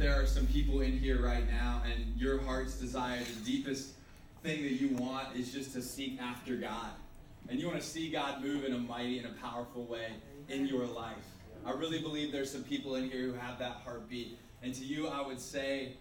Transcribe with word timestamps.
there 0.00 0.18
are 0.18 0.24
some 0.24 0.46
people 0.46 0.80
in 0.80 0.98
here 0.98 1.20
right 1.20 1.46
now, 1.50 1.82
and 1.84 2.18
your 2.18 2.40
heart's 2.40 2.72
desire, 2.76 3.18
the 3.18 3.44
deepest 3.44 3.90
thing 4.42 4.62
that 4.62 4.80
you 4.80 4.88
want, 4.96 5.36
is 5.36 5.52
just 5.52 5.74
to 5.74 5.82
seek 5.82 6.18
after 6.18 6.56
God. 6.56 6.88
And 7.50 7.60
you 7.60 7.66
want 7.66 7.78
to 7.78 7.86
see 7.86 8.10
God 8.10 8.42
move 8.42 8.64
in 8.64 8.72
a 8.72 8.78
mighty 8.78 9.18
and 9.18 9.26
a 9.26 9.38
powerful 9.42 9.84
way 9.84 10.06
in 10.48 10.66
your 10.66 10.86
life. 10.86 11.16
I 11.66 11.72
really 11.72 12.00
believe 12.00 12.32
there's 12.32 12.50
some 12.50 12.64
people 12.64 12.94
in 12.94 13.10
here 13.10 13.24
who 13.24 13.34
have 13.34 13.58
that 13.58 13.82
heartbeat. 13.84 14.38
And 14.62 14.74
to 14.74 14.82
you, 14.82 15.06
I 15.06 15.20
would 15.20 15.38
say 15.38 15.96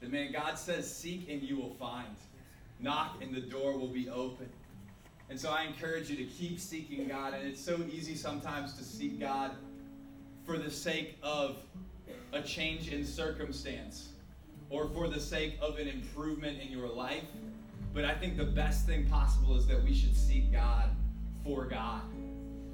that, 0.00 0.12
man, 0.12 0.30
God 0.30 0.56
says, 0.56 0.88
seek 0.88 1.28
and 1.28 1.42
you 1.42 1.56
will 1.56 1.74
find. 1.80 2.14
Knock 2.78 3.16
and 3.22 3.34
the 3.34 3.40
door 3.40 3.76
will 3.76 3.88
be 3.88 4.08
open. 4.08 4.48
And 5.30 5.40
so 5.40 5.50
I 5.50 5.64
encourage 5.64 6.08
you 6.08 6.16
to 6.16 6.24
keep 6.24 6.60
seeking 6.60 7.08
God. 7.08 7.34
And 7.34 7.48
it's 7.48 7.60
so 7.60 7.80
easy 7.90 8.14
sometimes 8.14 8.74
to 8.74 8.84
seek 8.84 9.18
God 9.18 9.50
for 10.46 10.58
the 10.58 10.70
sake 10.70 11.18
of 11.24 11.56
a 12.32 12.42
change 12.42 12.92
in 12.92 13.04
circumstance 13.04 14.10
or 14.70 14.88
for 14.88 15.08
the 15.08 15.20
sake 15.20 15.58
of 15.60 15.78
an 15.78 15.86
improvement 15.86 16.58
in 16.60 16.72
your 16.72 16.88
life. 16.88 17.24
But 17.92 18.04
I 18.04 18.14
think 18.14 18.36
the 18.36 18.44
best 18.44 18.86
thing 18.86 19.06
possible 19.06 19.56
is 19.56 19.66
that 19.66 19.82
we 19.82 19.94
should 19.94 20.16
seek 20.16 20.50
God 20.50 20.90
for 21.44 21.66
God. 21.66 22.00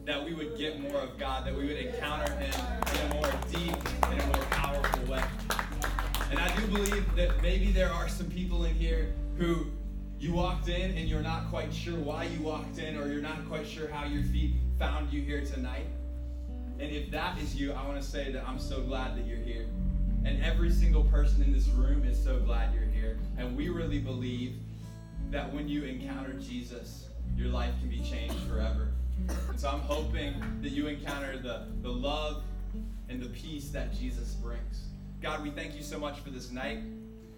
That 0.05 0.25
we 0.25 0.33
would 0.33 0.57
get 0.57 0.81
more 0.81 1.01
of 1.01 1.19
God, 1.19 1.45
that 1.45 1.55
we 1.55 1.67
would 1.67 1.77
encounter 1.77 2.33
Him 2.37 2.55
in 2.95 3.11
a 3.11 3.15
more 3.15 3.31
deep 3.51 3.77
and 4.05 4.21
a 4.21 4.27
more 4.27 4.45
powerful 4.47 5.13
way. 5.13 5.23
And 6.31 6.39
I 6.39 6.55
do 6.57 6.67
believe 6.69 7.05
that 7.17 7.43
maybe 7.43 7.73
there 7.73 7.91
are 7.91 8.09
some 8.09 8.31
people 8.31 8.65
in 8.65 8.75
here 8.75 9.13
who 9.37 9.67
you 10.21 10.33
walked 10.33 10.69
in 10.69 10.97
and 10.97 11.09
you're 11.09 11.23
not 11.23 11.51
quite 11.51 11.73
sure 11.73 11.99
why 11.99 12.25
you 12.25 12.43
walked 12.43 12.79
in, 12.79 12.97
or 12.97 13.11
you're 13.11 13.23
not 13.23 13.47
quite 13.49 13.67
sure 13.67 13.89
how 13.89 14.05
your 14.05 14.23
feet 14.23 14.55
found 14.79 15.13
you 15.13 15.21
here 15.21 15.45
tonight. 15.45 15.87
And 16.81 16.93
if 16.93 17.11
that 17.11 17.39
is 17.39 17.57
you, 17.57 17.73
I 17.73 17.85
want 17.87 18.01
to 18.01 18.09
say 18.09 18.31
that 18.33 18.47
I'm 18.47 18.59
so 18.59 18.81
glad 18.83 19.17
that 19.17 19.27
you're 19.27 19.39
here. 19.39 19.67
And 20.25 20.43
every 20.43 20.71
single 20.71 21.05
person 21.05 21.43
in 21.43 21.53
this 21.53 21.69
room 21.69 22.05
is 22.05 22.23
so 22.23 22.39
glad 22.39 22.73
you're 22.75 22.85
here. 22.85 23.19
And 23.37 23.57
we 23.57 23.69
really 23.69 23.99
believe 23.99 24.55
that 25.31 25.53
when 25.53 25.69
you 25.69 25.85
encounter 25.85 26.35
Jesus, 26.35 27.09
your 27.37 27.49
life 27.49 27.73
can 27.81 27.89
be 27.89 28.01
changed 28.01 28.39
forever. 28.49 28.89
And 29.49 29.59
so 29.59 29.69
I'm 29.69 29.81
hoping 29.81 30.35
that 30.63 30.71
you 30.71 30.87
encounter 30.87 31.37
the, 31.37 31.67
the 31.83 31.91
love 31.91 32.43
and 33.09 33.21
the 33.21 33.29
peace 33.29 33.71
that 33.71 33.93
Jesus 33.93 34.35
brings. 34.35 34.89
God, 35.21 35.43
we 35.43 35.51
thank 35.51 35.75
you 35.75 35.83
so 35.83 35.99
much 35.99 36.21
for 36.21 36.31
this 36.31 36.51
night. 36.51 36.79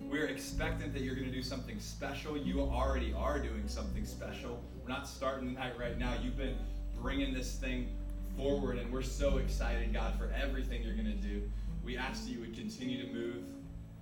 We're 0.00 0.26
expectant 0.26 0.92
that 0.92 1.02
you're 1.02 1.14
going 1.14 1.28
to 1.28 1.34
do 1.34 1.42
something 1.42 1.78
special. 1.80 2.36
You 2.36 2.60
already 2.60 3.14
are 3.14 3.38
doing 3.38 3.68
something 3.68 4.04
special. 4.04 4.62
We're 4.82 4.88
not 4.88 5.08
starting 5.08 5.46
the 5.46 5.58
night 5.58 5.78
right 5.78 5.98
now. 5.98 6.14
You've 6.22 6.36
been 6.36 6.56
bringing 7.00 7.32
this 7.32 7.54
thing 7.54 7.88
forward, 8.36 8.78
and 8.78 8.92
we're 8.92 9.02
so 9.02 9.38
excited, 9.38 9.92
God, 9.92 10.18
for 10.18 10.30
everything 10.40 10.82
you're 10.82 10.94
going 10.94 11.06
to 11.06 11.12
do. 11.12 11.42
We 11.84 11.96
ask 11.96 12.24
that 12.24 12.30
you 12.30 12.40
would 12.40 12.54
continue 12.54 13.06
to 13.06 13.12
move, 13.12 13.44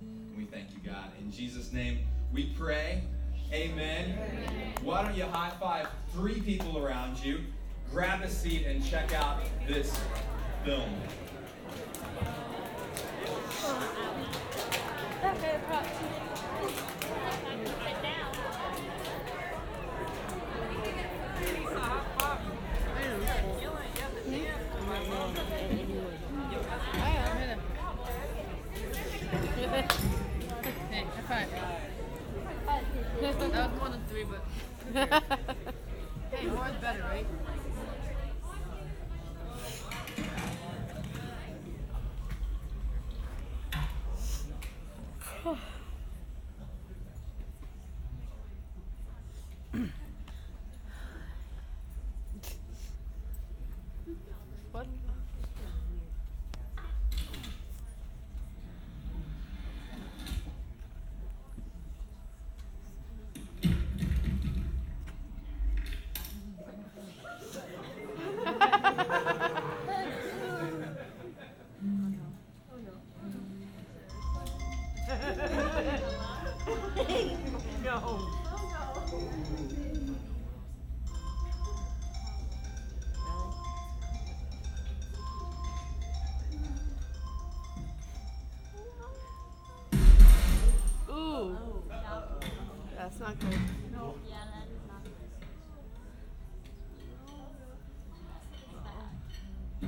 and 0.01 0.37
we 0.37 0.45
thank 0.45 0.71
you, 0.71 0.79
God. 0.89 1.11
In 1.19 1.31
Jesus' 1.31 1.71
name, 1.71 1.99
we 2.31 2.53
pray. 2.57 3.03
Amen. 3.51 4.11
Amen. 4.11 4.73
Why 4.83 5.03
don't 5.03 5.15
you 5.15 5.23
high 5.23 5.51
five 5.59 5.87
three 6.13 6.39
people 6.39 6.77
around 6.77 7.17
you, 7.23 7.39
grab 7.91 8.21
a 8.21 8.29
seat, 8.29 8.65
and 8.67 8.85
check 8.85 9.13
out 9.13 9.41
this 9.67 9.99
film. 10.63 10.89
Was 33.21 33.79
more 33.79 33.89
than 33.89 34.01
three, 34.09 34.25
but 34.93 35.23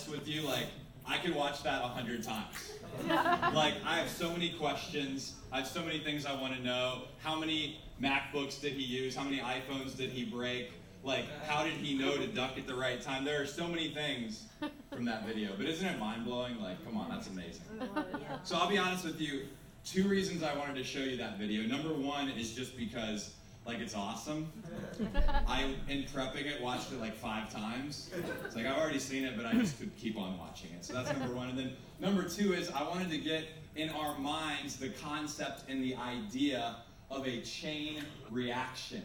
honest 0.00 0.10
with 0.10 0.28
you, 0.28 0.42
like 0.42 0.66
I 1.06 1.18
could 1.18 1.34
watch 1.34 1.62
that 1.62 1.82
a 1.82 1.88
hundred 1.88 2.22
times. 2.22 2.72
like 3.08 3.74
I 3.84 3.96
have 3.98 4.08
so 4.08 4.30
many 4.30 4.50
questions, 4.52 5.34
I 5.52 5.58
have 5.58 5.66
so 5.66 5.82
many 5.82 5.98
things 5.98 6.26
I 6.26 6.40
want 6.40 6.54
to 6.54 6.62
know. 6.62 7.02
How 7.22 7.38
many 7.38 7.80
MacBooks 8.00 8.60
did 8.60 8.74
he 8.74 8.82
use? 8.82 9.14
How 9.14 9.24
many 9.24 9.38
iPhones 9.38 9.96
did 9.96 10.10
he 10.10 10.24
break? 10.24 10.72
Like 11.02 11.24
how 11.46 11.64
did 11.64 11.74
he 11.74 11.98
know 11.98 12.16
to 12.16 12.26
duck 12.26 12.56
at 12.56 12.66
the 12.66 12.74
right 12.74 13.00
time? 13.00 13.24
There 13.24 13.42
are 13.42 13.46
so 13.46 13.66
many 13.66 13.90
things 13.90 14.44
from 14.90 15.04
that 15.06 15.26
video, 15.26 15.50
but 15.56 15.66
isn't 15.66 15.86
it 15.86 15.98
mind 15.98 16.24
blowing? 16.24 16.60
Like, 16.60 16.84
come 16.84 16.96
on, 16.96 17.10
that's 17.10 17.28
amazing. 17.28 17.62
Oh, 17.80 18.04
so 18.44 18.56
I'll 18.56 18.68
be 18.68 18.78
honest 18.78 19.04
with 19.04 19.20
you. 19.20 19.42
Two 19.84 20.06
reasons 20.08 20.42
I 20.42 20.54
wanted 20.56 20.76
to 20.76 20.84
show 20.84 20.98
you 20.98 21.16
that 21.16 21.38
video. 21.38 21.62
Number 21.62 21.94
one 21.94 22.28
is 22.28 22.52
just 22.52 22.76
because, 22.76 23.32
like, 23.66 23.78
it's 23.78 23.94
awesome. 23.94 24.50
I, 25.46 25.74
in 25.88 26.04
prepping 26.04 26.46
it, 26.46 26.60
watched 26.60 26.92
it 26.92 27.00
like 27.00 27.14
five 27.14 27.52
times. 27.52 28.10
It's 28.44 28.56
like 28.56 28.66
I've 28.66 28.78
already 28.78 28.98
seen 28.98 29.24
it, 29.24 29.36
but 29.36 29.46
I 29.46 29.52
just 29.52 29.78
could 29.78 29.94
keep 29.96 30.18
on 30.18 30.38
watching 30.38 30.70
it. 30.72 30.84
So 30.84 30.94
that's 30.94 31.12
number 31.16 31.34
one. 31.34 31.50
And 31.50 31.58
then 31.58 31.72
number 32.00 32.28
two 32.28 32.52
is 32.52 32.70
I 32.70 32.82
wanted 32.82 33.10
to 33.10 33.18
get 33.18 33.44
in 33.76 33.90
our 33.90 34.18
minds 34.18 34.76
the 34.76 34.88
concept 34.88 35.64
and 35.68 35.82
the 35.82 35.94
idea 35.96 36.76
of 37.10 37.26
a 37.26 37.40
chain 37.42 38.04
reaction. 38.30 39.02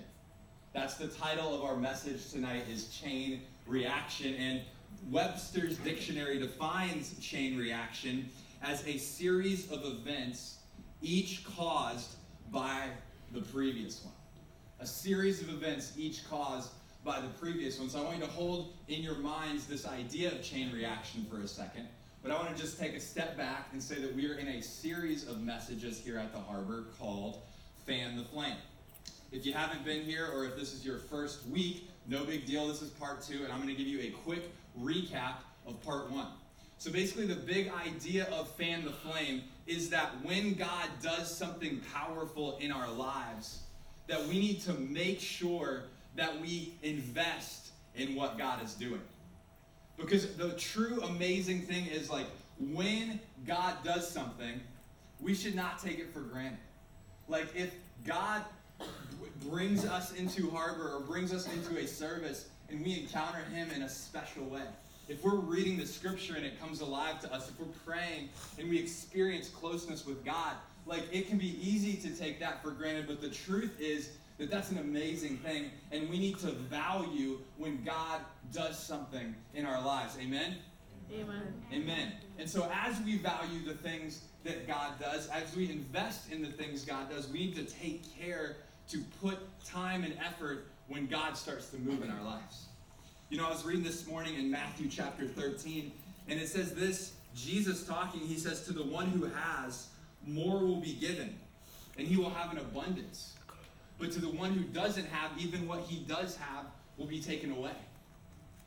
That's 0.73 0.95
the 0.95 1.07
title 1.07 1.53
of 1.53 1.63
our 1.63 1.77
message 1.77 2.31
tonight 2.31 2.63
is 2.69 2.89
chain 2.89 3.41
reaction. 3.67 4.35
And 4.35 4.61
Webster's 5.09 5.77
dictionary 5.77 6.39
defines 6.39 7.17
chain 7.19 7.57
reaction 7.57 8.29
as 8.61 8.85
a 8.87 8.97
series 8.97 9.71
of 9.71 9.85
events, 9.85 10.57
each 11.01 11.45
caused 11.45 12.15
by 12.51 12.89
the 13.31 13.41
previous 13.41 14.03
one. 14.03 14.14
A 14.79 14.85
series 14.85 15.41
of 15.41 15.49
events, 15.49 15.93
each 15.97 16.27
caused 16.29 16.71
by 17.03 17.21
the 17.21 17.27
previous 17.39 17.79
one. 17.79 17.89
So 17.89 18.01
I 18.01 18.03
want 18.03 18.17
you 18.17 18.25
to 18.25 18.31
hold 18.31 18.73
in 18.87 19.01
your 19.01 19.15
minds 19.15 19.67
this 19.67 19.87
idea 19.87 20.31
of 20.31 20.41
chain 20.41 20.71
reaction 20.73 21.25
for 21.29 21.39
a 21.39 21.47
second. 21.47 21.87
But 22.21 22.31
I 22.31 22.35
want 22.35 22.55
to 22.55 22.61
just 22.61 22.79
take 22.79 22.93
a 22.93 22.99
step 22.99 23.37
back 23.37 23.69
and 23.71 23.81
say 23.81 23.95
that 24.01 24.13
we 24.15 24.27
are 24.27 24.33
in 24.33 24.47
a 24.47 24.61
series 24.61 25.27
of 25.27 25.41
messages 25.41 25.99
here 25.99 26.17
at 26.17 26.33
the 26.33 26.39
harbor 26.39 26.85
called 26.99 27.41
Fan 27.85 28.17
the 28.17 28.23
Flame. 28.23 28.57
If 29.31 29.45
you 29.45 29.53
haven't 29.53 29.85
been 29.85 30.03
here 30.03 30.27
or 30.33 30.45
if 30.45 30.55
this 30.57 30.73
is 30.73 30.85
your 30.85 30.97
first 30.97 31.45
week, 31.47 31.89
no 32.07 32.23
big 32.23 32.45
deal. 32.45 32.67
This 32.67 32.81
is 32.81 32.89
part 32.89 33.21
two, 33.21 33.43
and 33.43 33.53
I'm 33.53 33.61
going 33.61 33.75
to 33.75 33.75
give 33.75 33.87
you 33.87 34.01
a 34.01 34.09
quick 34.09 34.51
recap 34.79 35.35
of 35.67 35.81
part 35.83 36.11
one. 36.11 36.27
So 36.77 36.91
basically, 36.91 37.25
the 37.25 37.35
big 37.35 37.71
idea 37.85 38.25
of 38.25 38.49
fan 38.51 38.83
the 38.83 38.91
flame 38.91 39.43
is 39.67 39.89
that 39.91 40.11
when 40.23 40.53
God 40.53 40.89
does 41.01 41.35
something 41.35 41.81
powerful 41.93 42.57
in 42.57 42.71
our 42.71 42.91
lives, 42.91 43.61
that 44.07 44.25
we 44.27 44.39
need 44.39 44.61
to 44.61 44.73
make 44.73 45.19
sure 45.19 45.83
that 46.15 46.39
we 46.39 46.73
invest 46.83 47.71
in 47.95 48.15
what 48.15 48.37
God 48.37 48.63
is 48.63 48.73
doing. 48.73 49.01
Because 49.97 50.35
the 50.35 50.51
true 50.53 51.01
amazing 51.03 51.61
thing 51.61 51.85
is 51.87 52.09
like 52.09 52.27
when 52.59 53.19
God 53.47 53.75
does 53.83 54.09
something, 54.09 54.59
we 55.19 55.33
should 55.33 55.55
not 55.55 55.79
take 55.79 55.99
it 55.99 56.13
for 56.13 56.19
granted. 56.19 56.59
Like 57.27 57.47
if 57.55 57.73
God 58.05 58.43
brings 59.47 59.85
us 59.85 60.13
into 60.13 60.49
harbor 60.49 60.91
or 60.93 60.99
brings 61.01 61.33
us 61.33 61.51
into 61.51 61.77
a 61.77 61.87
service 61.87 62.47
and 62.69 62.83
we 62.83 62.99
encounter 62.99 63.43
him 63.53 63.69
in 63.71 63.83
a 63.83 63.89
special 63.89 64.43
way. 64.45 64.63
If 65.07 65.23
we're 65.23 65.35
reading 65.35 65.77
the 65.77 65.85
scripture 65.85 66.35
and 66.35 66.45
it 66.45 66.59
comes 66.59 66.81
alive 66.81 67.21
to 67.21 67.33
us, 67.33 67.49
if 67.49 67.59
we're 67.59 67.73
praying 67.85 68.29
and 68.57 68.69
we 68.69 68.79
experience 68.79 69.49
closeness 69.49 70.05
with 70.05 70.25
God, 70.25 70.55
like 70.85 71.03
it 71.11 71.27
can 71.27 71.37
be 71.37 71.57
easy 71.67 71.95
to 72.07 72.15
take 72.15 72.39
that 72.39 72.61
for 72.61 72.71
granted, 72.71 73.07
but 73.07 73.21
the 73.21 73.29
truth 73.29 73.79
is 73.79 74.11
that 74.37 74.51
that's 74.51 74.71
an 74.71 74.77
amazing 74.77 75.37
thing 75.37 75.71
and 75.91 76.09
we 76.09 76.19
need 76.19 76.37
to 76.39 76.51
value 76.51 77.39
when 77.57 77.83
God 77.83 78.21
does 78.51 78.77
something 78.77 79.35
in 79.53 79.65
our 79.65 79.81
lives. 79.83 80.17
Amen. 80.21 80.55
Amen. 81.13 81.53
Amen. 81.71 82.11
And 82.39 82.49
so, 82.49 82.69
as 82.73 82.99
we 83.01 83.17
value 83.17 83.63
the 83.65 83.73
things 83.73 84.23
that 84.43 84.67
God 84.67 84.99
does, 84.99 85.27
as 85.29 85.55
we 85.55 85.69
invest 85.69 86.31
in 86.31 86.41
the 86.41 86.49
things 86.49 86.83
God 86.83 87.09
does, 87.09 87.27
we 87.29 87.39
need 87.39 87.55
to 87.55 87.63
take 87.63 88.03
care 88.19 88.57
to 88.89 89.03
put 89.21 89.37
time 89.65 90.03
and 90.03 90.15
effort 90.25 90.67
when 90.87 91.07
God 91.07 91.37
starts 91.37 91.69
to 91.69 91.77
move 91.77 92.03
in 92.03 92.11
our 92.11 92.23
lives. 92.23 92.65
You 93.29 93.37
know, 93.37 93.47
I 93.47 93.49
was 93.49 93.65
reading 93.65 93.83
this 93.83 94.07
morning 94.07 94.35
in 94.35 94.51
Matthew 94.51 94.87
chapter 94.89 95.27
13, 95.27 95.91
and 96.27 96.39
it 96.39 96.47
says 96.47 96.73
this 96.73 97.13
Jesus 97.35 97.85
talking, 97.85 98.21
he 98.21 98.37
says, 98.37 98.61
To 98.63 98.73
the 98.73 98.83
one 98.83 99.07
who 99.07 99.25
has, 99.25 99.87
more 100.25 100.59
will 100.59 100.81
be 100.81 100.93
given, 100.93 101.37
and 101.97 102.07
he 102.07 102.17
will 102.17 102.29
have 102.29 102.51
an 102.51 102.57
abundance. 102.57 103.33
But 103.97 104.11
to 104.11 104.19
the 104.19 104.29
one 104.29 104.51
who 104.51 104.63
doesn't 104.63 105.07
have, 105.07 105.31
even 105.39 105.67
what 105.67 105.81
he 105.81 105.99
does 105.99 106.35
have 106.35 106.65
will 106.97 107.05
be 107.05 107.21
taken 107.21 107.51
away. 107.51 107.75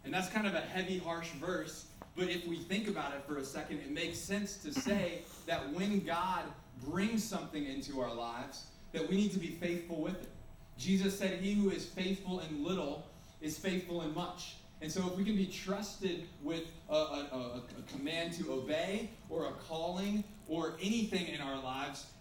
And 0.05 0.15
that's 0.15 0.29
kind 0.29 0.47
of 0.47 0.55
a 0.55 0.61
heavy, 0.61 0.99
harsh 0.99 1.31
verse, 1.33 1.87
but 2.19 2.29
if 2.29 2.47
we 2.49 2.57
think 2.57 2.89
about 2.89 3.15
it 3.15 3.23
for 3.27 3.39
a 3.39 3.45
second, 3.45 3.79
it 3.79 3.93
makes 3.93 4.19
sense 4.19 4.57
to 4.59 4.73
say 4.73 5.21
that 5.47 5.73
when 5.73 6.01
God 6.01 6.43
brings 6.85 7.23
something 7.23 7.65
into 7.65 8.01
our 8.01 8.13
lives, 8.13 8.65
that 8.93 9.09
we 9.09 9.17
need 9.17 9.33
to 9.33 9.39
be 9.39 9.49
faithful 9.49 10.01
with 10.01 10.21
it. 10.21 10.29
Jesus 10.77 11.17
said, 11.17 11.39
He 11.41 11.55
who 11.55 11.71
is 11.71 11.87
faithful 11.87 12.41
in 12.41 12.65
little 12.65 13.07
is 13.41 13.57
faithful 13.57 14.03
in 14.03 14.13
much. 14.15 14.57
And 14.81 14.91
so, 14.91 15.07
if 15.07 15.17
we 15.17 15.25
can 15.25 15.37
be 15.37 15.47
trusted 15.47 16.27
with 16.43 16.65
a, 16.89 16.95
a, 16.95 17.63
a, 17.77 17.93
command 17.93 18.33
to 18.35 18.53
obey 18.53 19.11
or 19.29 19.47
a 19.47 19.53
calling 19.53 20.23
or 20.49 20.75
anything 20.81 21.28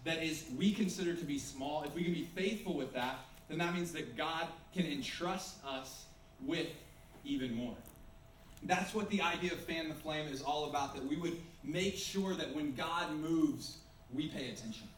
that 0.04 0.22
is 0.22 0.44
we 0.56 0.72
consider 0.72 1.14
to 1.14 1.24
be 1.24 1.38
small, 1.38 1.82
if 1.84 1.94
we 1.94 2.04
can 2.04 2.12
be 2.12 2.28
faithful 2.34 2.74
with 2.74 2.92
that, 2.94 3.18
then 3.48 3.58
that 3.58 3.74
means 3.74 3.92
that 3.92 4.16
God 4.16 4.46
can 4.74 4.86
entrust 4.86 5.56
us 5.64 6.04
with 6.44 6.68
even 7.24 7.54
more. 7.54 7.74
That's 8.64 8.94
what 8.94 9.08
the 9.10 9.22
idea 9.22 9.52
of 9.52 9.60
fan 9.60 9.88
the 9.88 9.94
flame 9.94 10.26
is 10.26 10.42
all 10.42 10.68
about, 10.68 10.94
that 10.94 11.04
we 11.04 11.16
would 11.16 11.36
make 11.62 11.96
sure 11.96 12.34
that 12.34 12.54
when 12.54 12.74
God 12.74 13.12
moves, 13.12 13.78
we 14.12 14.28
pay 14.28 14.50
attention 14.50 14.88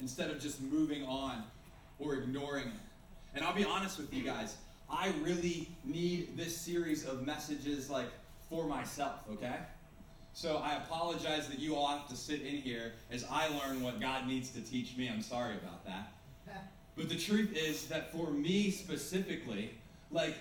instead 0.00 0.30
of 0.30 0.40
just 0.40 0.60
moving 0.60 1.04
on 1.04 1.44
or 1.98 2.14
ignoring 2.14 2.68
it. 2.68 2.80
And 3.34 3.44
I'll 3.44 3.54
be 3.54 3.64
honest 3.64 3.98
with 3.98 4.12
you 4.12 4.24
guys, 4.24 4.56
I 4.90 5.12
really 5.22 5.68
need 5.84 6.36
this 6.36 6.56
series 6.56 7.04
of 7.04 7.24
messages 7.24 7.88
like 7.88 8.08
for 8.48 8.66
myself, 8.66 9.20
okay? 9.32 9.56
So 10.32 10.56
I 10.58 10.76
apologize 10.76 11.48
that 11.48 11.58
you 11.58 11.74
all 11.74 11.88
have 11.88 12.08
to 12.08 12.16
sit 12.16 12.42
in 12.42 12.56
here 12.56 12.92
as 13.10 13.24
I 13.30 13.48
learn 13.48 13.82
what 13.82 14.00
God 14.00 14.26
needs 14.26 14.50
to 14.50 14.60
teach 14.60 14.96
me. 14.96 15.08
I'm 15.08 15.22
sorry 15.22 15.54
about 15.56 15.84
that. 15.86 16.12
But 16.96 17.08
the 17.08 17.16
truth 17.16 17.56
is 17.56 17.86
that 17.86 18.12
for 18.12 18.30
me 18.30 18.70
specifically, 18.70 19.70
like 20.10 20.34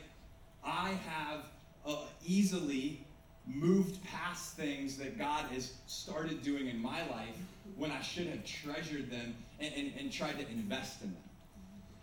I 0.64 0.90
have 1.08 1.46
uh, 1.86 2.06
easily 2.26 3.06
moved 3.46 4.04
past 4.04 4.56
things 4.56 4.98
that 4.98 5.18
God 5.18 5.46
has 5.52 5.74
started 5.88 6.44
doing 6.44 6.68
in 6.68 6.78
my 6.82 7.08
life 7.10 7.36
when 7.78 7.92
I 7.92 8.02
should 8.02 8.28
have 8.28 8.44
treasured 8.44 9.10
them 9.10 9.36
and, 9.60 9.74
and, 9.74 9.94
and 9.98 10.12
tried 10.12 10.38
to 10.40 10.50
invest 10.50 11.02
in 11.02 11.14
them. 11.14 11.24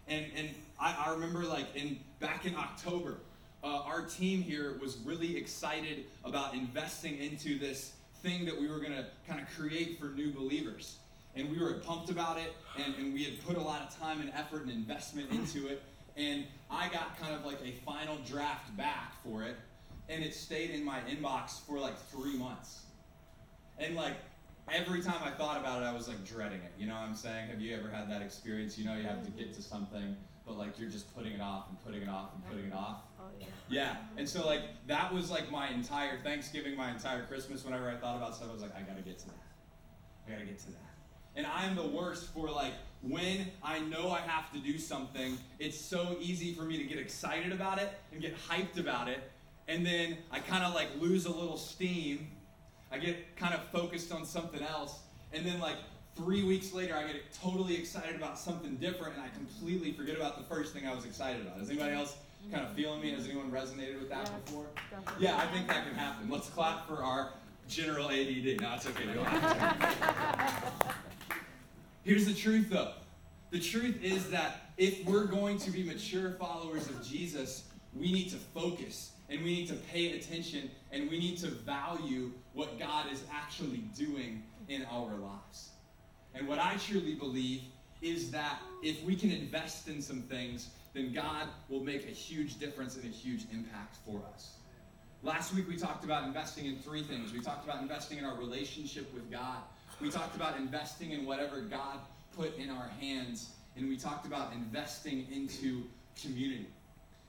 And, 0.08 0.26
and 0.36 0.50
I, 0.80 1.06
I 1.06 1.10
remember 1.12 1.42
like 1.44 1.74
in 1.74 1.98
back 2.20 2.46
in 2.46 2.54
October, 2.54 3.18
uh, 3.66 3.82
our 3.84 4.02
team 4.02 4.42
here 4.42 4.78
was 4.80 4.96
really 5.04 5.36
excited 5.36 6.04
about 6.24 6.54
investing 6.54 7.18
into 7.18 7.58
this 7.58 7.94
thing 8.22 8.44
that 8.44 8.58
we 8.58 8.68
were 8.68 8.78
going 8.78 8.92
to 8.92 9.06
kind 9.28 9.40
of 9.40 9.48
create 9.56 9.98
for 9.98 10.06
new 10.06 10.32
believers. 10.32 10.98
And 11.34 11.50
we 11.50 11.58
were 11.58 11.74
pumped 11.74 12.08
about 12.08 12.38
it, 12.38 12.54
and, 12.82 12.94
and 12.94 13.12
we 13.12 13.24
had 13.24 13.44
put 13.44 13.56
a 13.56 13.60
lot 13.60 13.82
of 13.82 13.98
time 13.98 14.20
and 14.20 14.30
effort 14.30 14.62
and 14.62 14.70
investment 14.70 15.30
into 15.32 15.66
it. 15.66 15.82
And 16.16 16.44
I 16.70 16.88
got 16.88 17.18
kind 17.20 17.34
of 17.34 17.44
like 17.44 17.58
a 17.62 17.72
final 17.84 18.16
draft 18.24 18.74
back 18.76 19.22
for 19.22 19.42
it, 19.42 19.56
and 20.08 20.24
it 20.24 20.32
stayed 20.32 20.70
in 20.70 20.84
my 20.84 21.00
inbox 21.00 21.60
for 21.66 21.78
like 21.78 21.98
three 22.10 22.38
months. 22.38 22.84
And 23.78 23.96
like 23.96 24.14
every 24.72 25.02
time 25.02 25.20
I 25.22 25.30
thought 25.30 25.58
about 25.58 25.82
it, 25.82 25.86
I 25.86 25.92
was 25.92 26.08
like 26.08 26.24
dreading 26.24 26.60
it. 26.60 26.72
You 26.78 26.86
know 26.86 26.94
what 26.94 27.02
I'm 27.02 27.16
saying? 27.16 27.48
Have 27.48 27.60
you 27.60 27.76
ever 27.76 27.90
had 27.90 28.10
that 28.10 28.22
experience? 28.22 28.78
You 28.78 28.86
know, 28.86 28.96
you 28.96 29.02
have 29.02 29.24
to 29.24 29.30
get 29.32 29.52
to 29.54 29.62
something, 29.62 30.16
but 30.46 30.56
like 30.56 30.78
you're 30.78 30.90
just 30.90 31.14
putting 31.14 31.32
it 31.32 31.40
off 31.40 31.68
and 31.68 31.84
putting 31.84 32.02
it 32.02 32.08
off 32.08 32.30
and 32.34 32.46
putting 32.46 32.66
it 32.66 32.72
oh, 32.74 32.78
off. 32.78 32.96
Oh 33.18 33.24
yeah. 33.40 33.46
Yeah. 33.68 33.96
And 34.16 34.28
so 34.28 34.46
like 34.46 34.62
that 34.86 35.12
was 35.12 35.30
like 35.30 35.50
my 35.50 35.68
entire 35.70 36.18
Thanksgiving, 36.18 36.76
my 36.76 36.90
entire 36.90 37.24
Christmas. 37.24 37.64
Whenever 37.64 37.90
I 37.90 37.96
thought 37.96 38.16
about 38.16 38.36
stuff, 38.36 38.48
I 38.50 38.52
was 38.52 38.62
like, 38.62 38.76
I 38.76 38.82
gotta 38.82 39.02
get 39.02 39.18
to 39.20 39.26
that. 39.26 39.44
I 40.26 40.30
gotta 40.32 40.44
get 40.44 40.58
to 40.60 40.66
that. 40.66 40.80
And 41.34 41.46
I'm 41.46 41.74
the 41.74 41.86
worst 41.86 42.32
for 42.32 42.48
like 42.48 42.72
when 43.02 43.48
I 43.62 43.80
know 43.80 44.10
I 44.10 44.20
have 44.20 44.52
to 44.52 44.58
do 44.58 44.78
something, 44.78 45.36
it's 45.58 45.78
so 45.78 46.16
easy 46.20 46.54
for 46.54 46.62
me 46.62 46.78
to 46.78 46.84
get 46.84 46.98
excited 46.98 47.52
about 47.52 47.78
it 47.78 47.90
and 48.12 48.20
get 48.20 48.34
hyped 48.48 48.78
about 48.78 49.08
it. 49.08 49.30
And 49.68 49.84
then 49.84 50.16
I 50.30 50.38
kind 50.38 50.64
of 50.64 50.74
like 50.74 50.88
lose 51.00 51.26
a 51.26 51.30
little 51.30 51.56
steam. 51.56 52.28
I 52.92 52.98
get 52.98 53.36
kind 53.36 53.52
of 53.52 53.64
focused 53.70 54.12
on 54.12 54.24
something 54.24 54.62
else. 54.62 55.00
And 55.32 55.44
then 55.44 55.58
like 55.58 55.76
three 56.16 56.42
weeks 56.44 56.72
later, 56.72 56.94
I 56.96 57.06
get 57.06 57.32
totally 57.42 57.76
excited 57.76 58.16
about 58.16 58.38
something 58.38 58.76
different 58.76 59.14
and 59.14 59.22
I 59.22 59.28
completely 59.28 59.92
forget 59.92 60.16
about 60.16 60.38
the 60.38 60.44
first 60.54 60.72
thing 60.72 60.86
I 60.86 60.94
was 60.94 61.04
excited 61.04 61.42
about. 61.46 61.60
Is 61.60 61.68
anybody 61.70 61.94
else 61.94 62.16
kind 62.50 62.64
of 62.64 62.72
feeling 62.72 63.00
me? 63.00 63.10
Has 63.12 63.26
anyone 63.26 63.50
resonated 63.50 63.98
with 64.00 64.08
that 64.08 64.20
Yes, 64.20 64.30
before? 64.44 64.66
definitely. 64.90 65.24
Yeah, 65.26 65.36
I 65.36 65.46
think 65.48 65.68
that 65.68 65.84
can 65.86 65.94
happen. 65.94 66.30
Let's 66.30 66.48
clap 66.48 66.86
for 66.88 67.02
our 67.02 67.30
general 67.68 68.06
ADD. 68.10 68.60
No, 68.60 68.74
it's 68.74 68.86
okay. 68.86 69.04
You 69.06 69.14
don't 69.14 69.24
have 69.26 70.70
to. 71.30 71.36
Here's 72.04 72.24
the 72.26 72.34
truth, 72.34 72.70
though. 72.70 72.92
The 73.50 73.58
truth 73.60 74.02
is 74.02 74.30
that 74.30 74.70
if 74.76 75.04
we're 75.04 75.24
going 75.26 75.58
to 75.58 75.70
be 75.70 75.82
mature 75.82 76.32
followers 76.32 76.88
of 76.88 77.06
Jesus, 77.06 77.64
we 77.94 78.12
need 78.12 78.30
to 78.30 78.36
focus 78.36 79.12
and 79.28 79.42
we 79.42 79.54
need 79.56 79.68
to 79.68 79.74
pay 79.74 80.16
attention 80.16 80.70
and 80.92 81.10
we 81.10 81.18
need 81.18 81.38
to 81.38 81.48
value 81.48 82.30
what 82.52 82.78
God 82.78 83.06
is 83.12 83.22
actually 83.32 83.78
doing 83.96 84.42
in 84.68 84.84
our 84.90 85.14
lives. 85.14 85.70
And 86.36 86.46
what 86.46 86.58
I 86.58 86.76
truly 86.76 87.14
believe 87.14 87.62
is 88.02 88.30
that 88.30 88.58
if 88.82 89.02
we 89.04 89.16
can 89.16 89.30
invest 89.30 89.88
in 89.88 90.02
some 90.02 90.20
things, 90.22 90.68
then 90.92 91.12
God 91.12 91.48
will 91.68 91.82
make 91.82 92.06
a 92.06 92.12
huge 92.12 92.58
difference 92.58 92.96
and 92.96 93.04
a 93.04 93.08
huge 93.08 93.46
impact 93.52 93.96
for 94.04 94.20
us. 94.34 94.52
Last 95.22 95.54
week 95.54 95.66
we 95.66 95.76
talked 95.76 96.04
about 96.04 96.24
investing 96.24 96.66
in 96.66 96.76
three 96.76 97.02
things. 97.02 97.32
We 97.32 97.40
talked 97.40 97.64
about 97.64 97.80
investing 97.80 98.18
in 98.18 98.24
our 98.24 98.36
relationship 98.36 99.12
with 99.14 99.30
God. 99.30 99.58
We 100.00 100.10
talked 100.10 100.36
about 100.36 100.58
investing 100.58 101.12
in 101.12 101.24
whatever 101.24 101.62
God 101.62 101.98
put 102.36 102.56
in 102.58 102.68
our 102.68 102.90
hands. 103.00 103.50
And 103.76 103.88
we 103.88 103.96
talked 103.96 104.26
about 104.26 104.52
investing 104.52 105.26
into 105.32 105.84
community. 106.20 106.66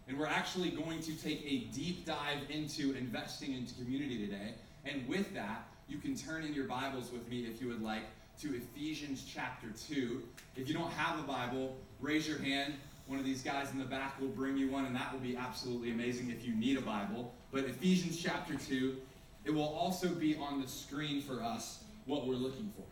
And 0.07 0.17
we're 0.17 0.27
actually 0.27 0.69
going 0.69 1.01
to 1.01 1.13
take 1.13 1.43
a 1.45 1.73
deep 1.73 2.05
dive 2.05 2.39
into 2.49 2.93
investing 2.93 3.53
into 3.53 3.73
community 3.75 4.25
today. 4.25 4.53
And 4.85 5.07
with 5.07 5.33
that, 5.33 5.67
you 5.87 5.97
can 5.97 6.15
turn 6.15 6.43
in 6.43 6.53
your 6.53 6.65
Bibles 6.65 7.11
with 7.11 7.27
me 7.29 7.45
if 7.45 7.61
you 7.61 7.69
would 7.69 7.81
like 7.81 8.03
to 8.41 8.55
Ephesians 8.55 9.25
chapter 9.27 9.67
2. 9.87 10.21
If 10.55 10.67
you 10.67 10.73
don't 10.75 10.91
have 10.91 11.19
a 11.19 11.23
Bible, 11.23 11.75
raise 11.99 12.27
your 12.27 12.37
hand. 12.37 12.75
One 13.07 13.17
of 13.17 13.25
these 13.25 13.41
guys 13.41 13.71
in 13.71 13.79
the 13.79 13.85
back 13.85 14.19
will 14.21 14.27
bring 14.27 14.57
you 14.57 14.69
one, 14.69 14.85
and 14.85 14.95
that 14.95 15.11
will 15.11 15.19
be 15.19 15.35
absolutely 15.35 15.89
amazing 15.89 16.29
if 16.29 16.45
you 16.45 16.53
need 16.53 16.77
a 16.77 16.81
Bible. 16.81 17.33
But 17.51 17.63
Ephesians 17.63 18.21
chapter 18.21 18.53
2, 18.55 18.95
it 19.45 19.51
will 19.51 19.67
also 19.67 20.09
be 20.09 20.35
on 20.35 20.61
the 20.61 20.67
screen 20.67 21.21
for 21.21 21.41
us 21.41 21.83
what 22.05 22.27
we're 22.27 22.35
looking 22.35 22.71
for. 22.75 22.83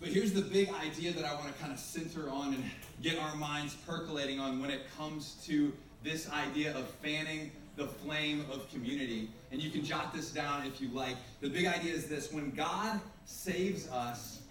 But 0.00 0.08
here's 0.08 0.32
the 0.32 0.40
big 0.40 0.70
idea 0.72 1.12
that 1.12 1.26
I 1.26 1.34
want 1.34 1.54
to 1.54 1.60
kind 1.60 1.72
of 1.72 1.78
center 1.78 2.30
on 2.30 2.54
and 2.54 2.64
get 3.02 3.18
our 3.18 3.36
minds 3.36 3.74
percolating 3.86 4.40
on 4.40 4.60
when 4.62 4.70
it 4.70 4.86
comes 4.96 5.34
to 5.44 5.70
this 6.02 6.30
idea 6.30 6.74
of 6.74 6.88
fanning 7.02 7.52
the 7.76 7.86
flame 7.86 8.44
of 8.52 8.70
community. 8.70 9.30
And 9.52 9.62
you 9.62 9.70
can 9.70 9.84
jot 9.84 10.12
this 10.14 10.30
down 10.30 10.66
if 10.66 10.80
you 10.80 10.88
like. 10.88 11.16
The 11.40 11.48
big 11.48 11.66
idea 11.66 11.92
is 11.92 12.06
this 12.06 12.32
when 12.32 12.50
God 12.50 13.00
saves 13.24 13.88
us, 13.90 14.42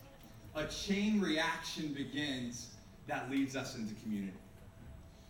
a 0.56 0.66
chain 0.66 1.22
reaction 1.22 1.94
begins 1.94 2.70
that 3.08 3.30
leads 3.30 3.56
us 3.56 3.76
into 3.76 3.94
community. 3.96 4.34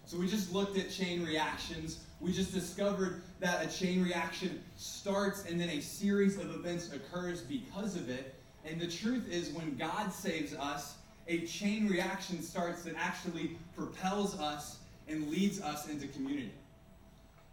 So 0.06 0.18
we 0.18 0.28
just 0.28 0.52
looked 0.52 0.78
at 0.78 0.90
chain 0.90 1.24
reactions. 1.24 2.00
We 2.20 2.34
just 2.34 2.54
discovered 2.54 3.22
that 3.40 3.64
a 3.64 3.70
chain 3.70 4.04
reaction 4.04 4.64
starts 4.76 5.46
and 5.46 5.60
then 5.62 5.70
a 5.70 5.82
series 5.82 6.38
of 6.38 6.50
events 6.56 6.92
occurs 6.92 7.42
because 7.42 7.96
of 7.96 8.10
it. 8.10 8.34
And 8.66 8.82
the 8.82 8.88
truth 8.88 9.30
is, 9.32 9.50
when 9.52 9.78
God 9.78 10.12
saves 10.12 10.56
us, 10.56 10.96
a 11.28 11.46
chain 11.46 11.88
reaction 11.88 12.42
starts 12.42 12.82
that 12.84 12.96
actually 12.98 13.52
propels 13.76 14.38
us 14.40 14.80
and 15.08 15.30
leads 15.30 15.62
us 15.62 15.88
into 15.88 16.08
community. 16.08 16.52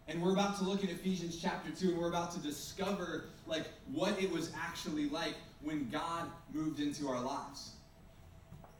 And 0.07 0.21
we're 0.21 0.31
about 0.31 0.57
to 0.59 0.63
look 0.63 0.83
at 0.83 0.89
Ephesians 0.89 1.37
chapter 1.41 1.69
2, 1.69 1.89
and 1.89 1.97
we're 1.97 2.07
about 2.07 2.31
to 2.31 2.39
discover 2.39 3.25
like 3.45 3.65
what 3.91 4.21
it 4.21 4.31
was 4.31 4.51
actually 4.55 5.09
like 5.09 5.35
when 5.61 5.89
God 5.89 6.27
moved 6.53 6.79
into 6.79 7.09
our 7.09 7.19
lives. 7.19 7.71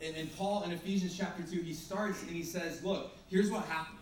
And, 0.02 0.16
and 0.16 0.34
Paul 0.38 0.64
in 0.64 0.72
Ephesians 0.72 1.18
chapter 1.18 1.44
2, 1.44 1.62
he 1.62 1.74
starts 1.74 2.22
and 2.22 2.32
he 2.32 2.44
says, 2.44 2.84
Look, 2.84 3.12
here's 3.30 3.52
what 3.52 3.66
happened. 3.66 3.98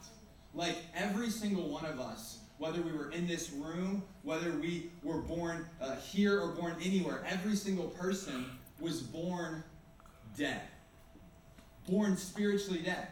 Like 0.53 0.75
every 0.96 1.29
single 1.29 1.70
one 1.70 1.86
of 1.86 2.00
us, 2.00 2.39
whether 2.60 2.82
we 2.82 2.91
were 2.91 3.12
in 3.12 3.27
this 3.27 3.51
room, 3.51 4.03
whether 4.22 4.51
we 4.51 4.91
were 5.03 5.17
born 5.17 5.65
uh, 5.82 5.96
here 5.96 6.39
or 6.39 6.50
born 6.50 6.75
anywhere, 6.84 7.25
every 7.27 7.55
single 7.55 7.88
person 7.88 8.46
was 8.79 9.01
born 9.01 9.63
dead. 10.38 10.62
Born 11.88 12.17
spiritually 12.17 12.79
dead. 12.79 13.08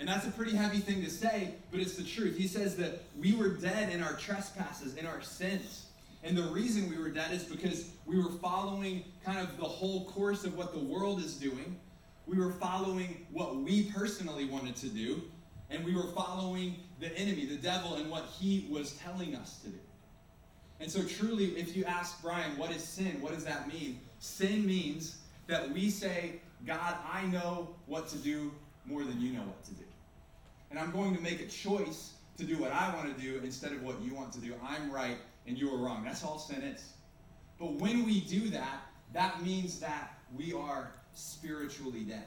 And 0.00 0.08
that's 0.08 0.26
a 0.26 0.30
pretty 0.30 0.56
heavy 0.56 0.78
thing 0.78 1.04
to 1.04 1.10
say, 1.10 1.52
but 1.70 1.78
it's 1.78 1.94
the 1.94 2.02
truth. 2.02 2.38
He 2.38 2.46
says 2.48 2.74
that 2.76 3.02
we 3.20 3.34
were 3.34 3.50
dead 3.50 3.92
in 3.92 4.02
our 4.02 4.14
trespasses, 4.14 4.96
in 4.96 5.04
our 5.06 5.20
sins. 5.20 5.84
And 6.24 6.34
the 6.34 6.44
reason 6.44 6.88
we 6.88 6.96
were 6.96 7.10
dead 7.10 7.32
is 7.32 7.44
because 7.44 7.90
we 8.06 8.16
were 8.16 8.30
following 8.30 9.04
kind 9.22 9.38
of 9.38 9.58
the 9.58 9.64
whole 9.64 10.06
course 10.06 10.44
of 10.44 10.56
what 10.56 10.72
the 10.72 10.78
world 10.78 11.20
is 11.22 11.34
doing. 11.34 11.78
We 12.26 12.38
were 12.38 12.52
following 12.52 13.26
what 13.30 13.56
we 13.56 13.90
personally 13.92 14.46
wanted 14.46 14.74
to 14.76 14.88
do. 14.88 15.20
And 15.68 15.84
we 15.84 15.94
were 15.94 16.08
following 16.14 16.76
the 16.98 17.14
enemy, 17.16 17.44
the 17.44 17.56
devil, 17.56 17.96
and 17.96 18.10
what 18.10 18.24
he 18.24 18.66
was 18.70 18.92
telling 18.92 19.34
us 19.34 19.58
to 19.58 19.68
do. 19.68 19.78
And 20.80 20.90
so, 20.90 21.02
truly, 21.04 21.44
if 21.58 21.76
you 21.76 21.84
ask 21.84 22.22
Brian, 22.22 22.56
what 22.56 22.70
is 22.70 22.82
sin? 22.82 23.20
What 23.20 23.34
does 23.34 23.44
that 23.44 23.68
mean? 23.68 24.00
Sin 24.18 24.64
means 24.66 25.18
that 25.46 25.70
we 25.70 25.90
say, 25.90 26.40
God, 26.66 26.96
I 27.12 27.26
know 27.26 27.68
what 27.86 28.08
to 28.08 28.16
do 28.16 28.50
more 28.86 29.04
than 29.04 29.20
you 29.20 29.32
know 29.32 29.42
what 29.42 29.62
to 29.64 29.72
do. 29.72 29.84
And 30.70 30.78
I'm 30.78 30.90
going 30.90 31.14
to 31.14 31.20
make 31.20 31.40
a 31.40 31.46
choice 31.46 32.14
to 32.38 32.44
do 32.44 32.56
what 32.56 32.72
I 32.72 32.94
want 32.94 33.14
to 33.14 33.22
do 33.22 33.40
instead 33.42 33.72
of 33.72 33.82
what 33.82 34.00
you 34.00 34.14
want 34.14 34.32
to 34.32 34.40
do. 34.40 34.54
I'm 34.64 34.90
right 34.90 35.16
and 35.46 35.58
you 35.58 35.72
are 35.72 35.78
wrong. 35.78 36.04
That's 36.04 36.24
all 36.24 36.38
sin 36.38 36.62
is. 36.62 36.92
But 37.58 37.74
when 37.74 38.04
we 38.04 38.20
do 38.20 38.48
that, 38.50 38.80
that 39.12 39.42
means 39.42 39.80
that 39.80 40.18
we 40.34 40.52
are 40.52 40.92
spiritually 41.12 42.04
dead. 42.04 42.24